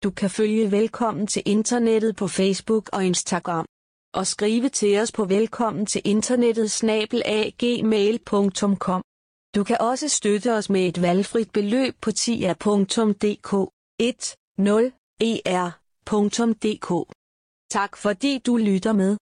[0.03, 3.65] Du kan følge Velkommen til internettet på Facebook og Instagram.
[4.13, 9.01] Og skrive til os på velkommen til internettet snabelagmail.com.
[9.55, 13.53] Du kan også støtte os med et valgfrit beløb på tia.dk
[14.01, 16.83] 10er.dk.
[16.93, 17.05] E
[17.71, 19.17] tak fordi du lytter med.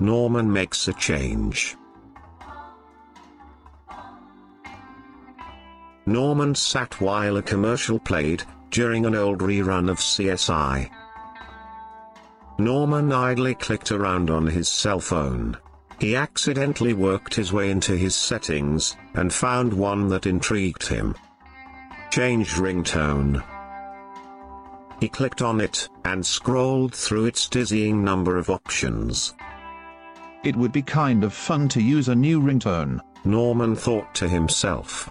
[0.00, 1.76] Norman makes a change.
[6.08, 10.88] Norman sat while a commercial played, during an old rerun of CSI.
[12.58, 15.58] Norman idly clicked around on his cell phone.
[16.00, 21.14] He accidentally worked his way into his settings, and found one that intrigued him.
[22.10, 23.44] Change ringtone.
[25.00, 29.34] He clicked on it, and scrolled through its dizzying number of options.
[30.42, 33.00] It would be kind of fun to use a new ringtone.
[33.26, 35.10] Norman thought to himself.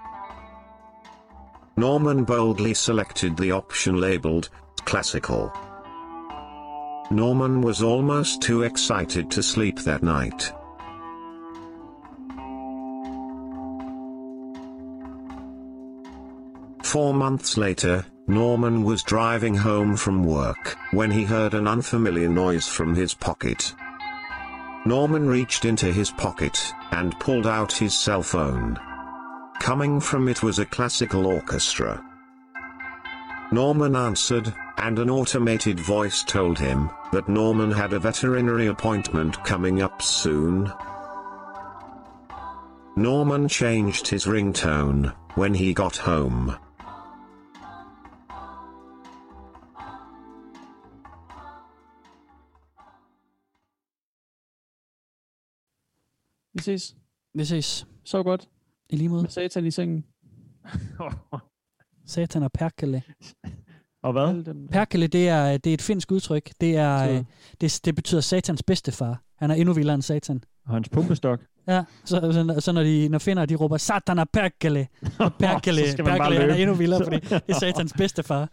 [1.77, 4.49] Norman boldly selected the option labeled
[4.85, 5.53] Classical.
[7.11, 10.51] Norman was almost too excited to sleep that night.
[16.83, 22.67] Four months later, Norman was driving home from work when he heard an unfamiliar noise
[22.67, 23.75] from his pocket.
[24.85, 28.79] Norman reached into his pocket and pulled out his cell phone.
[29.59, 32.03] Coming from it was a classical orchestra.
[33.51, 39.81] Norman answered, and an automated voice told him that Norman had a veterinary appointment coming
[39.81, 40.71] up soon.
[42.95, 46.57] Norman changed his ringtone when he got home.
[56.53, 56.95] Vi ses.
[57.33, 57.85] Vi ses.
[58.03, 58.47] Så godt.
[58.89, 59.21] I lige måde.
[59.21, 60.05] Med satan i sengen.
[62.05, 63.03] Satan og perkele.
[64.03, 64.67] Og hvad?
[64.71, 66.51] Perkele, det er, det er et finsk udtryk.
[66.61, 67.23] Det, er, øh,
[67.61, 69.21] det, det betyder satans bedstefar.
[69.39, 70.43] Han er endnu vildere end satan.
[70.65, 71.39] Og hans pumpestok.
[71.67, 73.77] Ja, så, så, så når, de, når finder de råber,
[74.33, 74.87] perkele,
[75.17, 78.49] så perkele, man bare perkele han er endnu vildere, fordi det er satans bedstefar.